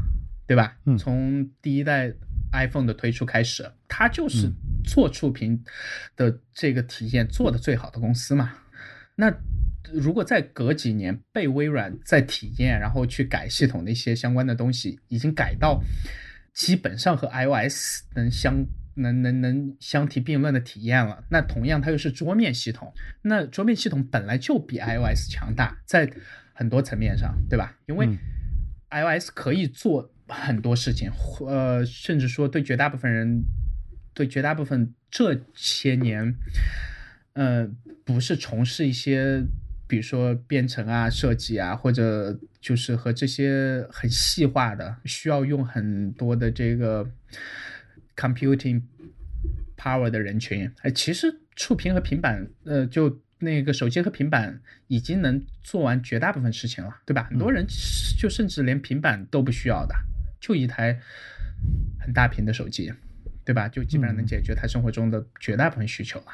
[0.48, 0.78] 对吧？
[0.86, 2.14] 嗯，从第一代
[2.54, 4.50] iPhone 的推出开始，它就是
[4.86, 5.62] 做触屏
[6.16, 8.54] 的这个体验做的最好的公司嘛。
[9.16, 9.36] 那
[9.92, 15.82] 如果再隔几年被微软再体验，然后去改系统的一些相关的东西，已经改到
[16.56, 18.66] 基本上和 iOS 能相。
[18.98, 21.22] 能能能相提并论的体验了。
[21.30, 26.10] 那同样，它又是桌面系统，那桌面系统本来就比 iOS 强大，在
[26.54, 27.78] 很多层面上，对吧？
[27.88, 28.08] 因为
[28.90, 31.12] iOS 可以做很多事情，
[31.46, 33.44] 呃，甚至说对绝大部分人，
[34.14, 36.34] 对绝大部分这些年，
[37.34, 37.70] 呃，
[38.06, 39.44] 不是从事一些，
[39.88, 47.10] 比如说编程啊、设计啊，或者就是和这些很细化的，需要用很多的这个。
[48.18, 48.82] computing
[49.76, 54.58] power 的人群，哎，其实触屏和平板，呃，就那个手机和平板
[54.88, 57.24] 已经能做完绝大部分事情了，对吧？
[57.24, 57.66] 很多人
[58.18, 59.94] 就甚至连平板都不需要的，
[60.40, 60.98] 就一台
[62.00, 62.94] 很大屏的手机，
[63.44, 63.68] 对吧？
[63.68, 66.28] 就基本上能解决他生活中的绝大部分需求了。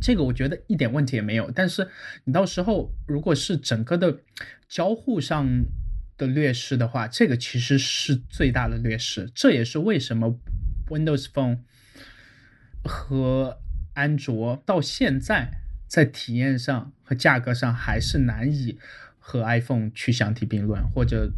[0.00, 1.50] 这个我觉得一点问题也没有。
[1.50, 1.88] 但是
[2.24, 4.18] 你到时候如果是整个的
[4.68, 5.64] 交互上
[6.16, 9.30] 的劣势的话，这个其实是最大的劣势。
[9.34, 10.38] 这也是为什么。
[10.88, 11.58] Windows Phone
[12.84, 13.58] 和
[13.94, 15.50] 安卓到现在
[15.88, 18.78] 在体验上和价格上还是难以
[19.18, 21.32] 和 iPhone 去相提并论，或者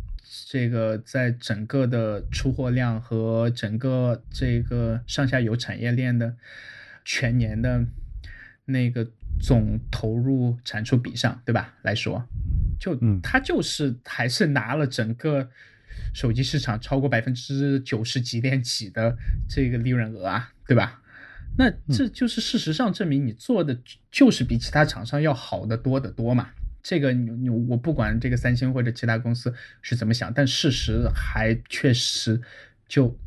[0.46, 6.36] 这个在整个的出货量和整个这个上下游产业链的
[7.02, 7.86] 全年的
[8.68, 9.04] 那个
[9.40, 11.74] 总投入产出比上，对吧？
[11.82, 12.24] 来说，
[12.78, 15.50] 就它就是还是拿了整个。
[16.14, 19.16] 手机市场超过百分之九十几点几的
[19.48, 21.02] 这个利润额啊，对吧？
[21.56, 23.76] 那这就是事实上证明你做的
[24.10, 26.50] 就是比其他厂商要好的多得多嘛。
[26.84, 32.40] 这个你你我不管这个三星或者其他公司是怎么想，但事实还确实
[32.86, 33.18] 就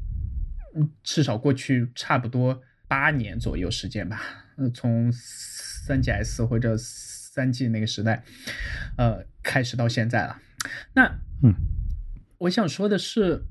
[1.03, 4.21] 至少过去差不多八年左右时间吧。
[4.61, 8.23] 呃，从三 GS 或者三 G 那个时代，
[8.97, 10.39] 呃，开始到现在了。
[10.93, 11.53] 那嗯。
[12.41, 13.43] 我想说的是，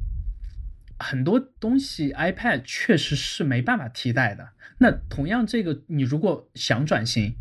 [0.98, 4.48] 很多东西 iPad 确实是没办法替代的。
[4.78, 7.34] 那同样，这个你如果想转型，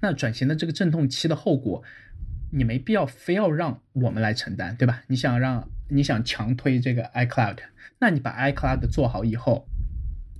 [0.00, 1.82] 那转型的这个阵痛期的后果，
[2.50, 5.02] 你没必要非要让我们来承担，对吧？
[5.08, 7.58] 你想让你想强推这个 iCloud，
[7.98, 9.68] 那你把 iCloud 做好以后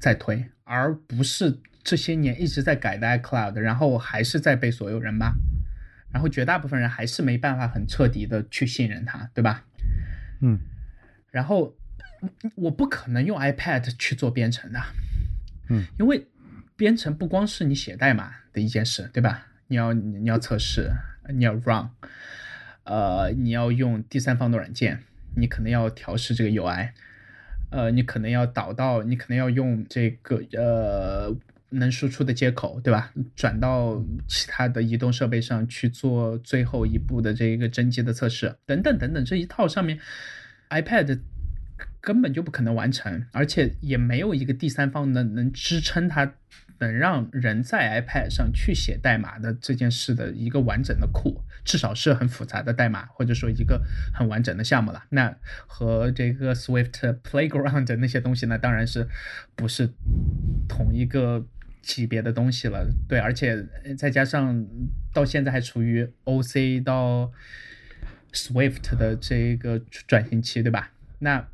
[0.01, 5.33] 再推，而不是这些年一直在改的 iCloud，然后还是在被所有人骂，
[6.13, 9.65] 然后绝大部分人还是没办法很彻底的去信任它，对吧？
[10.41, 10.59] 嗯，
[11.31, 11.77] 然后
[12.57, 14.81] 我不可能用 iPad 去做编程的，
[15.69, 16.27] 嗯，因为
[16.75, 19.47] 编程不光是你写代码的一件事，对吧？
[19.69, 20.91] 你要你要测试，
[21.33, 21.91] 你要 run，
[22.83, 25.05] 呃，你要用第三方的软件，
[25.37, 26.91] 你可能要调试这个 UI，
[27.71, 31.33] 呃，你可能要导到，你可能要用这个呃
[31.71, 33.13] 能输出的接口，对吧？
[33.35, 39.99] 转到其他的移动设备上去做最后一步的这一个真机的测试，等等等等，这一套上面
[40.71, 41.21] ，iPad
[42.01, 46.35] 根本就不可能完成，而且也没有一个第三方能能支撑它。
[46.79, 53.81] 能让人在 iPad 上去写代码的这件事的一个完整的库，至少是很复杂的代码，或者说一个
[54.13, 55.03] 很完整的项目了。
[55.09, 55.35] 那
[55.67, 59.09] 和这个 Swift Playground 那些东西呢，当然是
[59.55, 59.89] 不是
[60.69, 61.47] 同一个
[61.87, 62.85] 级别的东西了。
[63.09, 63.65] 对，而且
[63.97, 64.67] 再加上
[65.15, 67.31] 到现在还处于 OC 到
[68.33, 70.91] Swift 的这个转型期，对吧？
[71.21, 71.47] 那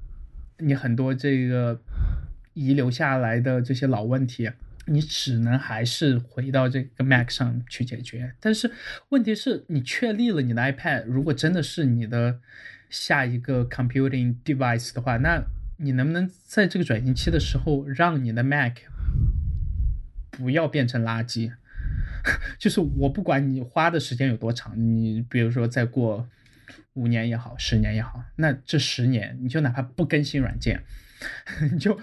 [0.58, 1.82] 你很多这个
[2.54, 4.50] 遗留下来的这些老问题。
[4.86, 8.68] 你只能还是回到这个 Mac 上去解决，但是
[9.10, 12.40] 问题是你确立了你的 iPad，如果真的是你的
[12.90, 15.44] 下一个 computing device 的话，那
[15.76, 18.78] 你能不能在这个转型期的时候让你的 Mac
[20.32, 21.52] 不要变成垃圾？
[22.58, 26.28] 就是我不管你花的时间有多长，你比如说再过
[26.94, 30.82] 五年也好，十年也好，那这十年你就哪怕不更新软件，
[31.72, 32.00] 你就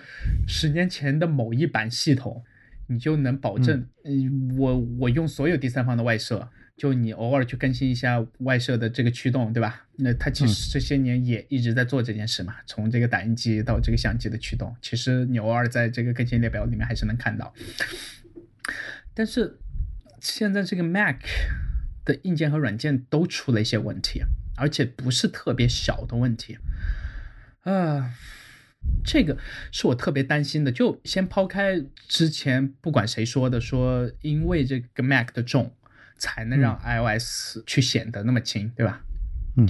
[0.47, 2.43] 十年前的某一版系统。
[2.91, 6.49] 你就能保证，嗯，我我用所有第三方的外设，
[6.79, 9.85] 就你偶尔去更新一下外设的这个驱动，对吧？
[9.97, 17.53] 那它其实这些年也一直在做这件事嘛，从这个打印机到这个相机的驱动，其实你偶尔在这个更新列表里面还是能看到。
[19.13, 19.59] 但是
[20.21, 21.17] 现在这个 Mac
[22.05, 24.23] 的硬件和软件都出了一些问题，
[24.55, 26.57] 而且不是特别小的问题，
[27.63, 28.15] 啊。
[29.03, 29.37] 这个
[29.73, 30.71] 是我特别担心的。
[30.71, 35.73] 就先抛开之前不管谁说的，说因为这个 Mac 的重，
[36.19, 39.01] 才能让 iOS 去显得那么轻，对吧？
[39.57, 39.67] 嗯，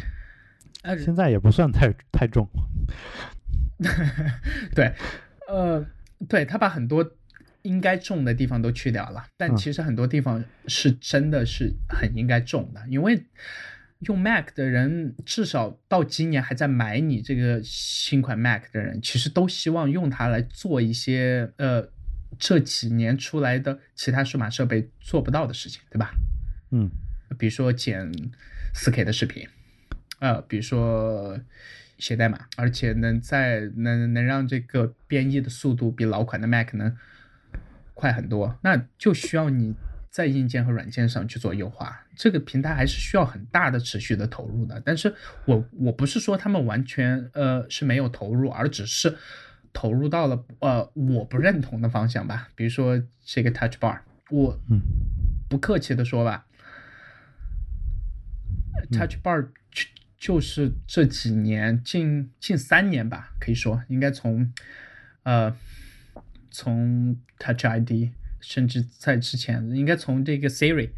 [0.98, 2.46] 现在也不算太太重。
[4.76, 4.94] 对，
[5.48, 5.86] 呃，
[6.28, 7.10] 对他把很多
[7.62, 13.24] 应该重的地方都去掉了，但其实很多地方是真的是很应该重的，因为。
[14.04, 21.86] 用 Mac 的人，至少到今年还在买你这个新款 Mac 的人，其实都希望用它来做一些呃
[22.38, 26.14] 这几年出来的其他数码设备做不到的事情，对吧？
[26.72, 26.90] 嗯，
[27.38, 28.12] 比如说剪
[28.74, 29.48] 4K 的视频，
[30.20, 31.40] 呃，比如说
[31.98, 36.96] 写代码，而且能在能能让这个编译的速度比老款的 Mac 能
[37.94, 39.76] 快很多，那就需要你。
[40.12, 44.82] 在硬件和软件上去做优化，这个平台还是需要很大的持续的投入的。
[44.84, 45.14] 但是
[45.46, 49.16] 我我不是说他们完全呃是没有投入，而只是
[49.72, 52.50] 投入到了呃我不认同的方向吧。
[52.56, 54.00] 比如说这个 Touch Bar，
[54.32, 54.60] 我
[55.48, 56.48] 不客气的说吧
[58.92, 59.86] ，Touch Bar 就
[60.18, 64.52] 就是这几年近近三年吧，可以说应该从
[65.24, 65.56] 呃
[66.50, 68.12] 从 Touch ID。
[68.42, 70.92] 甚至在之前，应该从这个 Siri，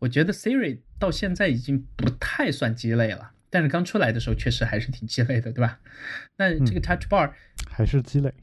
[0.00, 5.78] 我觉得 Siri 到现在已经不太算鸡肋了，但是刚出来的时候确实还是挺鸡肋的，对吧？
[6.36, 7.30] 那这个 Touch Bar
[7.68, 8.34] 还是鸡肋，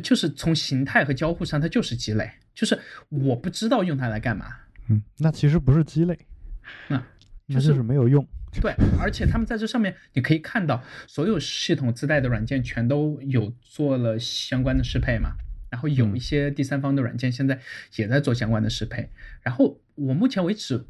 [0.00, 2.78] 就是从形态和交互上它就是鸡肋，就是
[3.08, 4.46] 我不知道用它来干嘛。
[4.86, 6.16] 嗯，那其实不是鸡肋，
[6.86, 7.04] 那那
[7.48, 8.26] 就是没有用。
[8.60, 15.32] 对，而且他们在这上面你可以看到，所有系统自带的软件全都有做了相关的适配嘛。
[15.70, 17.58] 然后有一些第三方的软件现在
[17.96, 19.08] 也在做相关的适配。
[19.40, 20.84] 然后我目前为止，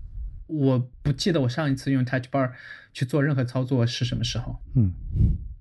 [0.49, 2.51] 我不记得我上一次用 Touch Bar
[2.93, 4.61] 去做任何操作是什么时候。
[4.75, 4.93] 嗯，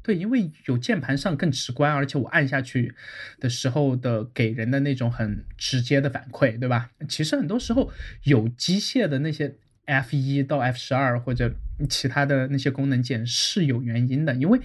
[0.02, 2.96] 对，因为有键盘上更直观，而且我按下去
[3.40, 6.90] 的时候的给人的那种很直接的反馈，对吧？
[7.08, 7.92] 其实很多时候
[8.24, 9.56] 有机械的那些
[9.86, 11.54] F 一到 F 十二或者
[11.90, 14.60] 其他的那些功能键是有原因的，因为。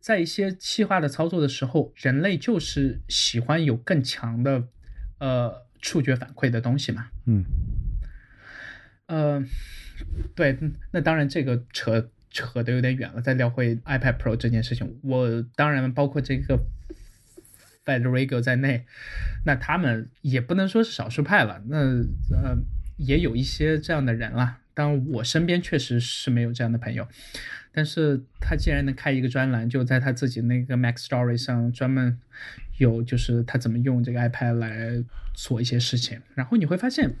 [0.00, 4.66] 在一些细化的操作的时候，人类就是喜欢有更强的，
[5.18, 7.08] 呃，触觉反馈的东西嘛。
[7.26, 7.44] 嗯，
[9.08, 9.44] 呃，
[10.34, 10.58] 对，
[10.90, 13.20] 那当然这个扯扯的有点远了。
[13.20, 16.58] 再聊回 iPad Pro 这件事情，我当然包括这个
[17.84, 18.86] Federico 在内，
[19.44, 21.62] 那他们也不能说是少数派了。
[21.66, 21.76] 那
[22.32, 22.56] 呃，
[23.00, 27.08] 也有一些这样的人了，但我身边确实是没有这样的朋友。
[27.72, 32.18] 但是他既然能开一个专栏，就在他自己那个 Mac Story 上专门
[32.78, 35.04] 有，就是他怎么用这个 iPad 来
[35.34, 36.20] 做一些事情。
[36.34, 37.14] 然后你会发现，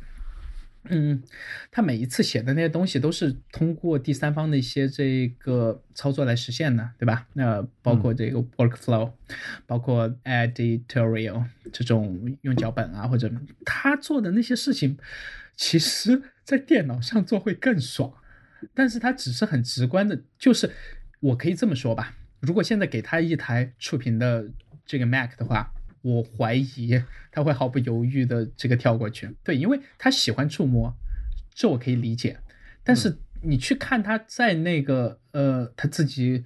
[0.84, 1.22] 嗯，
[1.70, 7.28] 他每一次写的那些东西都是通过第三方的一些这个操作来实现的，对吧？
[7.34, 9.12] 那包括这个 Workflow，
[9.66, 13.30] 包括 Editorial 这种用脚本啊，或者
[13.64, 14.98] 他做的那些事情，
[15.56, 18.12] 其实在电脑上做会更爽。
[18.74, 20.70] 但是它只是很直观的，就是
[21.20, 24.50] 我可以这么说吧，如果现在给他一台触屏的
[24.84, 25.72] 这个 Mac 的话，
[26.02, 27.02] 我怀疑
[27.32, 29.34] 他会毫不犹豫的这个跳过去。
[29.42, 30.94] 对，因为他喜欢触摸，
[31.54, 32.38] 这我可以理解。
[32.84, 36.44] 但是你去看他在那个呃他自己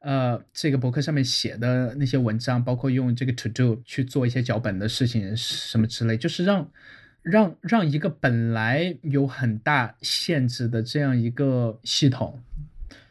[0.00, 6.70] 呃这个博客上面写的那些文章，包括用这个 To Do 去做一些脚本的事情什么之类，就是让
[7.22, 12.42] 让让一个本来有很大限制的这样一个系统，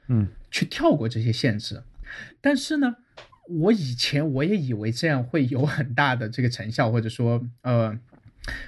[0.07, 1.83] 嗯去跳过这些限制。
[2.41, 2.97] 但是呢，
[3.47, 7.97] 我以前我也以为这样会有很大的这个成效，或者说呃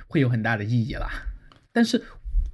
[0.07, 1.09] 会有很大的意义啦。
[1.71, 2.03] 但是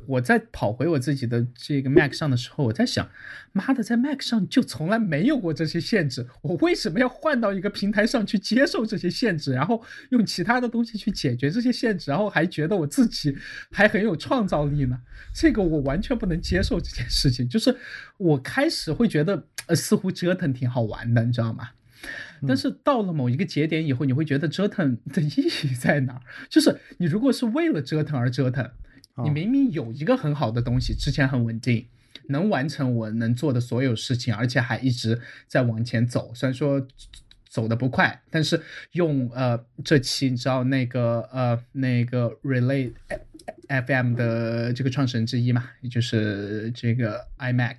[0.10, 3.08] 我在跑回我自己的这个 Mac 上的时候，我在想，
[3.52, 13.38] 妈的，在 Mac 上就从来没有过这些限制，我为什么要换到一个平台上去接受这些限制，然后用其他的东西去解决这些限制，然后还觉得我自己
[13.72, 15.00] 还很有创造力呢？
[15.32, 17.48] 这个我完全不能接受这件事情。
[17.48, 17.76] 就是
[18.18, 21.70] 我开始会觉得，呃，似乎折腾挺好玩的，你知道吗？
[22.48, 26.22] 但是到了某一个节点以后，你会觉得折腾的意义在哪儿？
[26.50, 28.72] 就是你如果是为了折腾而折腾，
[29.24, 31.88] 你明明有一个很好的东西，之前很稳定，
[32.28, 36.32] 能完成我能做的所有事情，而且还一直在往前走。
[36.34, 36.86] 虽然说
[37.50, 42.92] 走的不快，但是用呃这期你知道那个呃那个 Relay
[43.68, 47.78] FM 的这个创始人之一嘛，也就是这个 iMac，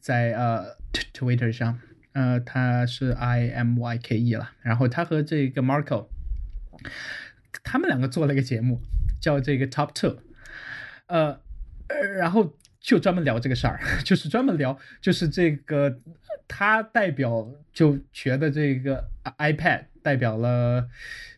[0.00, 0.76] 在呃
[1.12, 1.78] Twitter 上，
[2.12, 6.06] 呃他是 I M Y K E 了，然后他和这个 Marco，
[7.62, 8.80] 他们两个做了一个节目，
[9.20, 10.18] 叫这个 Top Two。
[11.10, 11.40] 呃，
[12.16, 16.00] 然后就专门聊这个事儿， 就是专门聊，就是这个
[16.48, 19.08] 他代表就觉得这个
[19.38, 20.88] iPad 代表了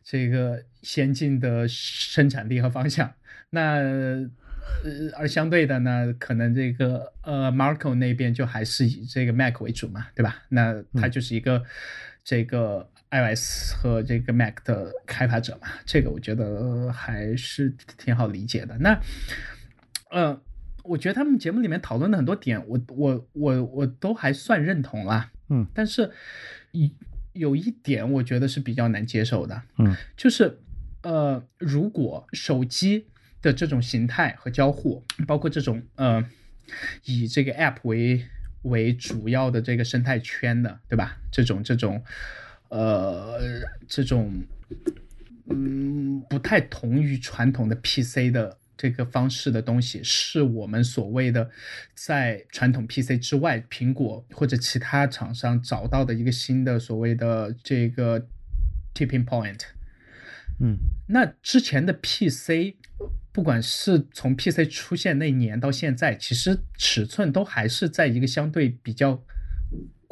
[0.05, 3.15] 这个先进的生产力和方向，
[3.51, 3.79] 那
[4.85, 10.43] 呃而相对的呢，可能这个呃 Marco 那边就还是以这个 Mac 为主嘛，对吧？
[10.49, 11.63] 那他就是一个
[12.25, 18.79] 这个 iOS 和这个 Mac 的开发者嘛，这个我觉得还是挺好理解的。
[18.79, 18.99] 那
[20.13, 20.39] 呃，
[20.85, 25.33] 我觉得他们节目里面讨论的很多点，我我我我都还算认同啦。
[25.49, 26.11] 嗯，但是
[26.73, 26.89] 有
[27.33, 29.63] 有一点我觉得是比较难接受的。
[29.79, 30.59] 嗯，就是
[31.03, 33.07] 呃，如果手机
[33.41, 36.23] 的这种形态和交互，包括这种呃
[37.07, 38.27] 以这个 App 为
[38.63, 41.17] 为主要的这个生态圈的，对吧？
[41.31, 42.05] 这种这种
[42.69, 43.41] 呃
[43.89, 44.43] 这种
[45.49, 48.59] 嗯不太同于传统的 PC 的。
[48.77, 51.51] 这个方式的东西是我们所谓的
[51.95, 58.27] 在传统 PC 之外，苹果或者其他厂商找到的一个新的所谓的这个
[58.95, 59.61] tipping point。
[60.61, 60.77] 嗯，
[61.09, 62.77] 那之前的 PC，
[63.33, 69.23] 不管是从 PC 出现那年到现在，其实尺寸都还是在一个相对比较。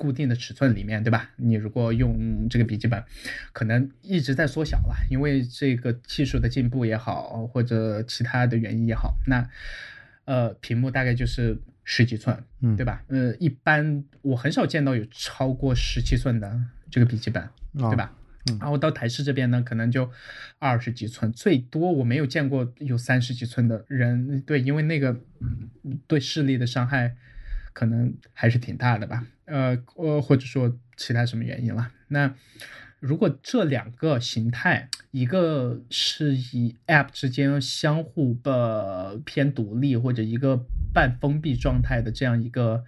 [0.01, 1.29] 固定的尺寸里面，对吧？
[1.37, 3.05] 你如果用这个笔记本，
[3.53, 9.47] 可能一直在缩小了，因为这个技术的进步也好，或者其他的原因也好，那
[10.25, 13.05] 呃，屏幕大概就是十几寸，嗯对吧？
[13.09, 16.59] 呃，一般我很少见到有超过十七寸的
[16.91, 18.11] 这个笔记本，对吧？
[18.17, 18.17] 嗯
[18.59, 20.11] 然后到台式这边呢，可能就
[20.59, 25.69] 二十几寸，最多我没有见过有三十几寸的人，对，因为那个嗯
[26.07, 27.15] 对视力的伤害
[27.81, 29.24] 可能还是挺大的吧。
[29.47, 31.90] 呃，呃，或者说其他什么原因了。
[32.09, 32.35] 那
[32.98, 42.85] 如果这两个形态，一个是以 App 之间相互的偏独立或者一个半封闭状态的这样一个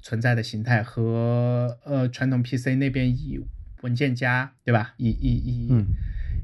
[0.00, 3.40] 存在的形态，和呃传统 PC 那边以
[3.80, 4.94] 文件夹，对吧？
[4.98, 5.84] 以以以、嗯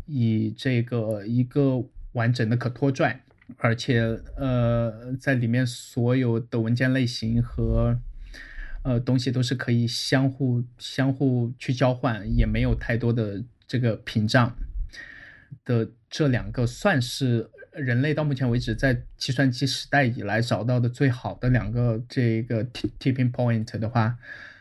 [0.09, 3.25] 以这个一个完整的可拖拽，
[3.59, 4.01] 而且
[4.37, 7.99] 呃在里面所有的文件类型和
[8.83, 14.57] 呃，东西都是可以相互相互去交换，也没有太多的这个屏障
[15.65, 24.19] 的这两个，算是人类到目前为止在计算机时代以来找到的最好的两个这个 tipping point 的话，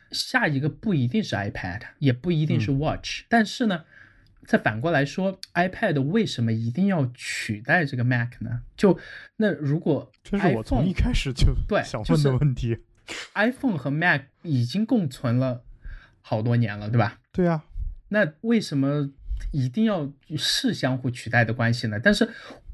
[0.10, 3.84] 下一个不一定是 iPad，也不一定是 Watch，、但是呢。
[4.46, 8.62] 再反过来说，iPad 为什么一定要取代这个 Mac 呢？
[8.78, 8.98] 就
[9.38, 12.80] 那如果这是我从一开始就对想问的问题。
[13.36, 15.64] iPhone 和 Mac 已经共存了
[16.22, 17.20] 好多年了，对吧？
[17.32, 17.64] 对啊，
[18.10, 19.12] 那为什么
[19.52, 22.00] 一定要是相互取代的关系呢？
[22.02, 22.28] 但是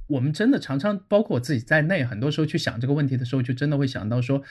[0.08, 4.42] 我们真的常常，包括我自己在内，很多时候去想这个问题的时候，就真的会想到说，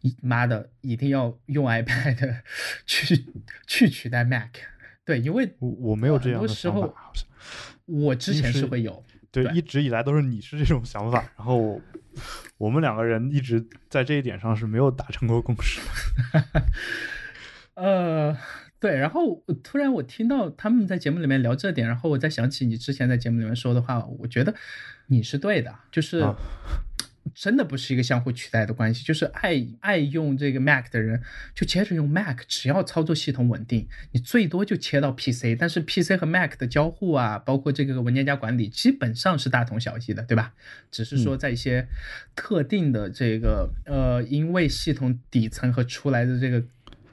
[0.00, 2.40] 一妈的，一定要用 iPad
[2.86, 3.26] 去
[3.66, 4.48] 去取代 Mac。
[5.08, 7.12] 对，因为我我没有这样的想法，
[7.86, 9.02] 我之前是是会有，
[9.32, 11.80] 对，对一直以来都是你是这种想法，然后
[12.58, 16.44] 我们两个人一直在这一点上是没有达成过共识的。
[17.82, 18.36] 呃，
[18.78, 24.54] 对，然后突然我听到他们在节目里面聊这点，然后我再想起你之前在节目里面说的话，我觉得
[25.06, 26.22] 你是对的，就是
[27.34, 29.04] 真的不是一个相互取代的关系。
[29.04, 31.22] 就是爱爱用这个 Mac 的人，
[31.54, 35.56] 就接着用 Mac，只要操作系统稳定，你最多就切到 PC。
[35.58, 40.52] 但是 PC 和 Mac 的交互啊，包括这个文件夹管理，基本上是大同小异的，对吧？
[40.90, 41.86] 只是说在一些
[42.34, 46.62] 特定的这个呃，因为系统底层和出来的这个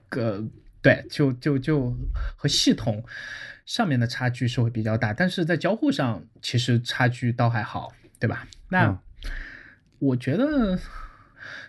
[0.09, 0.45] 个。
[0.81, 1.97] 对，就就就
[2.35, 3.03] 和系统
[3.65, 8.47] 上面的差距是会比较大，但是在交互上其实差距倒还好，对吧？
[8.69, 8.95] 那
[10.07, 10.79] 我觉得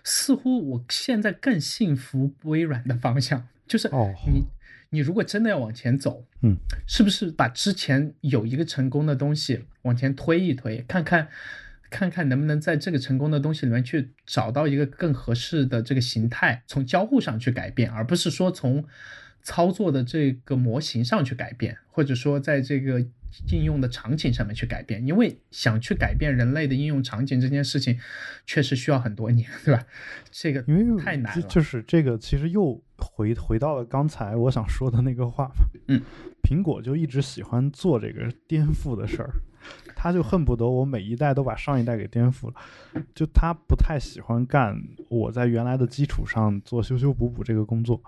[0.03, 3.89] 似乎我现在更信服微软的方向，就是
[4.27, 4.43] 你
[4.89, 6.57] 你如果真的要往前走，嗯，
[6.87, 11.27] 是不是把之前有一个成功的东西往前推一推，看看？
[11.89, 18.83] 看看能不能在这个成功的东西里面去找到一个更合适的这个形态，从交互上去改变，而不是说从
[19.47, 22.99] 操作的这个模型上去改变，或者说在这个
[23.49, 25.07] 应用的场景上面去改变。
[25.07, 27.97] 因为想去改变人类的应用场景这件事情，
[28.45, 29.85] 确实需要很多年，对吧？
[30.29, 31.47] 这个因为太难了。
[31.47, 35.49] 就是这个，其实又回回到了刚才我想说的那个话
[35.87, 36.01] 嗯，
[36.43, 39.29] 苹果就一直喜欢做这个颠覆的事儿。
[39.95, 42.53] 他就恨不得我每一代都把上一代给颠覆了，
[43.15, 48.01] 就他不太喜欢干我在原来的基础上做修修补补这个工作，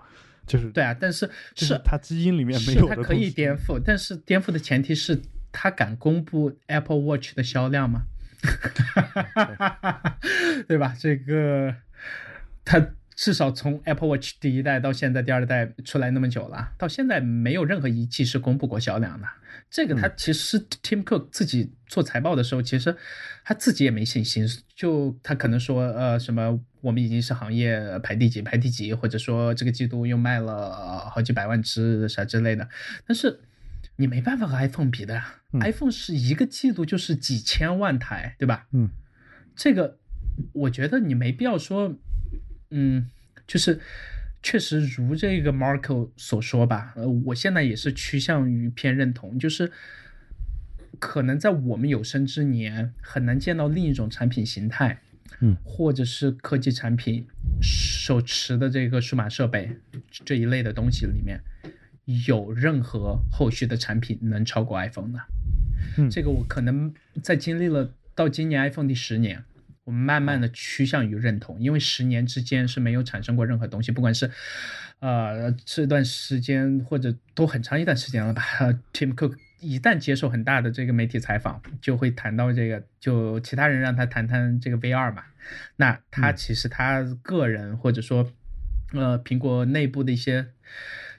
[0.50, 5.22] 就是对啊，但是是他基因里面没有的，他可以颠覆，但是颠覆的前提是
[5.52, 8.02] 他敢公布 Apple Watch 的销量吗？
[10.66, 10.92] 对吧？
[10.98, 11.72] 这个
[12.64, 19.28] 他至少从 Apple Watch 第一代到现在第二代出来那么久了，到现在没有任何仪器是公布过销量的。
[19.70, 22.96] 这个他其实 Tim Cook 自己做财报的时候，其实
[23.44, 24.44] 他自己也没信心，
[24.74, 32.68] 就他可能说，呃，什么我们已经是行业排第几排第几，或者说这个季度又卖了好几百万只啥之类的。
[33.06, 33.40] 但是
[33.94, 35.22] 你没办法和 iPhone 比的
[35.60, 38.66] ，iPhone 是一个季度就是几千万台，对吧？
[38.72, 38.90] 嗯，
[39.54, 39.98] 这个
[40.52, 41.96] 我觉得你没必要说，
[42.70, 43.08] 嗯，
[43.46, 43.80] 就是。
[44.42, 49.70] 确实如这个 Marco 所说吧，呃，我现在也是趋向于偏认同，就是
[50.98, 54.98] 可能在我们有生之年很难见到另一种产品形态，
[55.40, 57.26] 嗯，或者是科技产品
[57.60, 59.76] 手持的这个数码设备
[60.24, 61.40] 这一类的东西里面，
[62.26, 65.18] 有任何后续的产品能超过 iPhone 的。
[65.98, 66.92] 嗯，这个我可能
[67.22, 69.44] 在经历了到今年 iPhone 第十年。
[69.90, 74.30] 我们慢慢的趋向于认同，因为十年之间是没有产生过任何东西，不管是，
[75.00, 78.40] 呃，这段时间或者都很长一段时间了吧。
[78.92, 85.24] Tim Cook 一旦接受很大的这个媒体采访，就会谈到这个，就其他人让他谈谈这个 VR 嘛。
[85.74, 88.30] 那他其实他个人或者说，
[88.92, 90.46] 呃，苹果内部的一些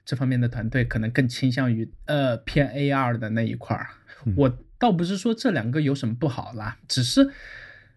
[0.06, 3.89] 这方面的团队可能更倾向于呃偏 AR 的那一块儿。
[4.38, 7.30] 我倒不是说这两个有什么不好啦，只是。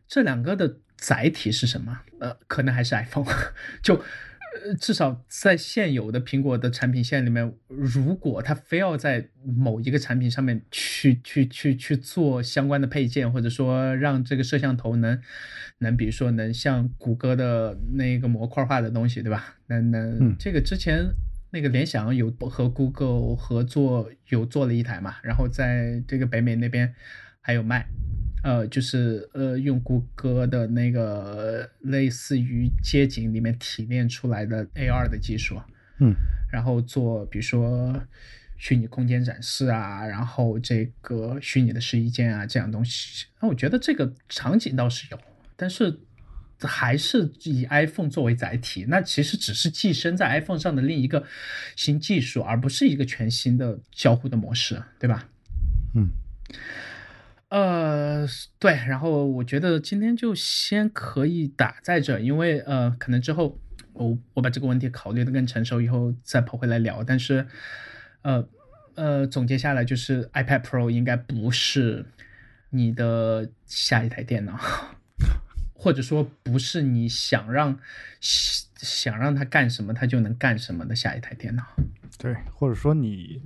[0.06, 2.00] 这两个的载体是什么？
[2.20, 3.26] 呃，可能还是 iPhone。
[3.82, 15.20] 就，呃，至少在现有的苹果的产品线里面，如果它非要在某一个产品上面去去去去做相关的配件，或者说让这个摄像头能
[15.78, 19.56] 能，比如说能像谷歌的那个模块化的东西，对吧？
[19.66, 21.04] 能能，这个之前
[21.50, 26.94] 那个联想有和 Google 合作，有做了一台嘛，然后在这个北美那边
[27.40, 27.88] 还有卖。
[28.44, 35.58] 呃，就是呃，用谷歌的那个类似于街景里面提炼出来的 AR 的技术，
[35.98, 36.14] 嗯，
[36.52, 37.98] 然后做比如说
[38.58, 45.18] 虚拟空间展示啊，然后这个虚拟的试衣间啊这样东西，那我觉得这个场景倒是有，
[45.56, 46.00] 但是
[46.60, 51.24] 还是以 iPhone 作为载体，那其实只是寄生在 iPhone 上的另一个
[51.76, 55.28] 新技术，而不是一个全新的交互的模式，对吧？
[55.94, 56.10] 嗯。
[57.54, 58.26] 呃，
[58.58, 63.60] 对，然后我觉得今天就先可以打在这，因为呃，可能之后
[63.92, 67.04] 我我把这个问题考虑的更成熟以后再跑回来聊。
[67.04, 67.46] 但是，
[68.22, 68.44] 呃
[68.96, 72.04] 呃，总结下来就是 iPad Pro 应该不是
[72.70, 74.58] 你的下一台电脑，
[75.74, 77.78] 或者说不是你想让
[78.18, 81.64] 想让它干什么它就能干什么的下一台电脑。
[82.18, 83.40] 对，或者说你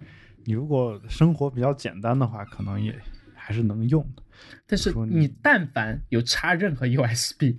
[0.47, 2.99] 你如果生活比较简单的话，可能也。
[3.49, 4.23] 还是能用的，
[4.67, 7.57] 但是你但凡有插任何 USB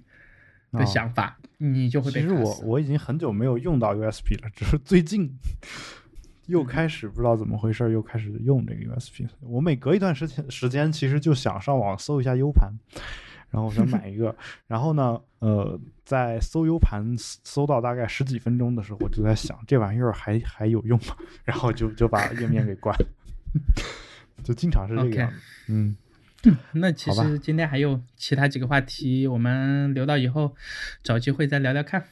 [0.72, 2.22] 的想法，你就会被。
[2.22, 5.36] 其实我我已经很久没有用到 USB 了，只是最近
[6.46, 9.26] 又开始不知道怎么回事，又开始用这个 USB。
[9.40, 12.72] 我每隔一段时间时间，其实就想上网搜一下 U 盘，
[13.50, 14.36] 然后我想买一个，
[14.68, 21.18] 然后呢，呃，在搜 U 盘搜到大概十几分钟的时候，我就在想这玩意儿还还有用吗？
[21.44, 22.96] 然后就就把页面给关，
[24.44, 25.38] 就经常是这个样子。
[25.68, 25.96] 嗯，
[26.74, 30.56] 那其实今天还有其他几个话题，我们留到以后
[31.04, 32.04] 找机会再聊聊看。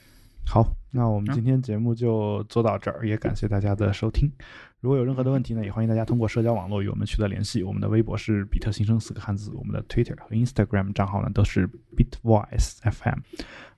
[0.45, 4.31] 好，那我们今天节目就做到这儿，也感谢大家的收听。
[4.79, 7.63] 如果有任何的问题呢，也欢迎大家通过社交网络与我们取得联系。
[7.63, 11.67] 我们的微博是比特新生四个汉字，我们的 Twitter 和 Instagram 账号呢都是
[11.97, 13.19] Bitvoice FM。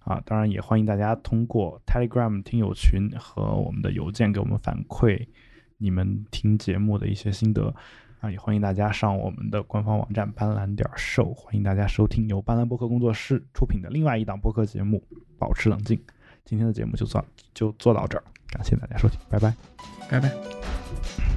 [0.01, 5.25] 啊，当然也欢迎大家通过 Telegram 听友群和我们的邮件给我们反馈
[5.77, 7.73] 你们听节目的一些心得。
[8.19, 15.01] 啊，也欢迎大家上我们的官方网站斑斓点 show，欢迎大家收听由斑斓播客工作室出品的另外一档播客节目
[15.37, 15.97] 《保持冷静》。
[16.43, 17.23] 今天的节目就算
[17.53, 19.53] 就做到这儿，感谢大家收听，拜拜，
[20.09, 21.28] 拜拜。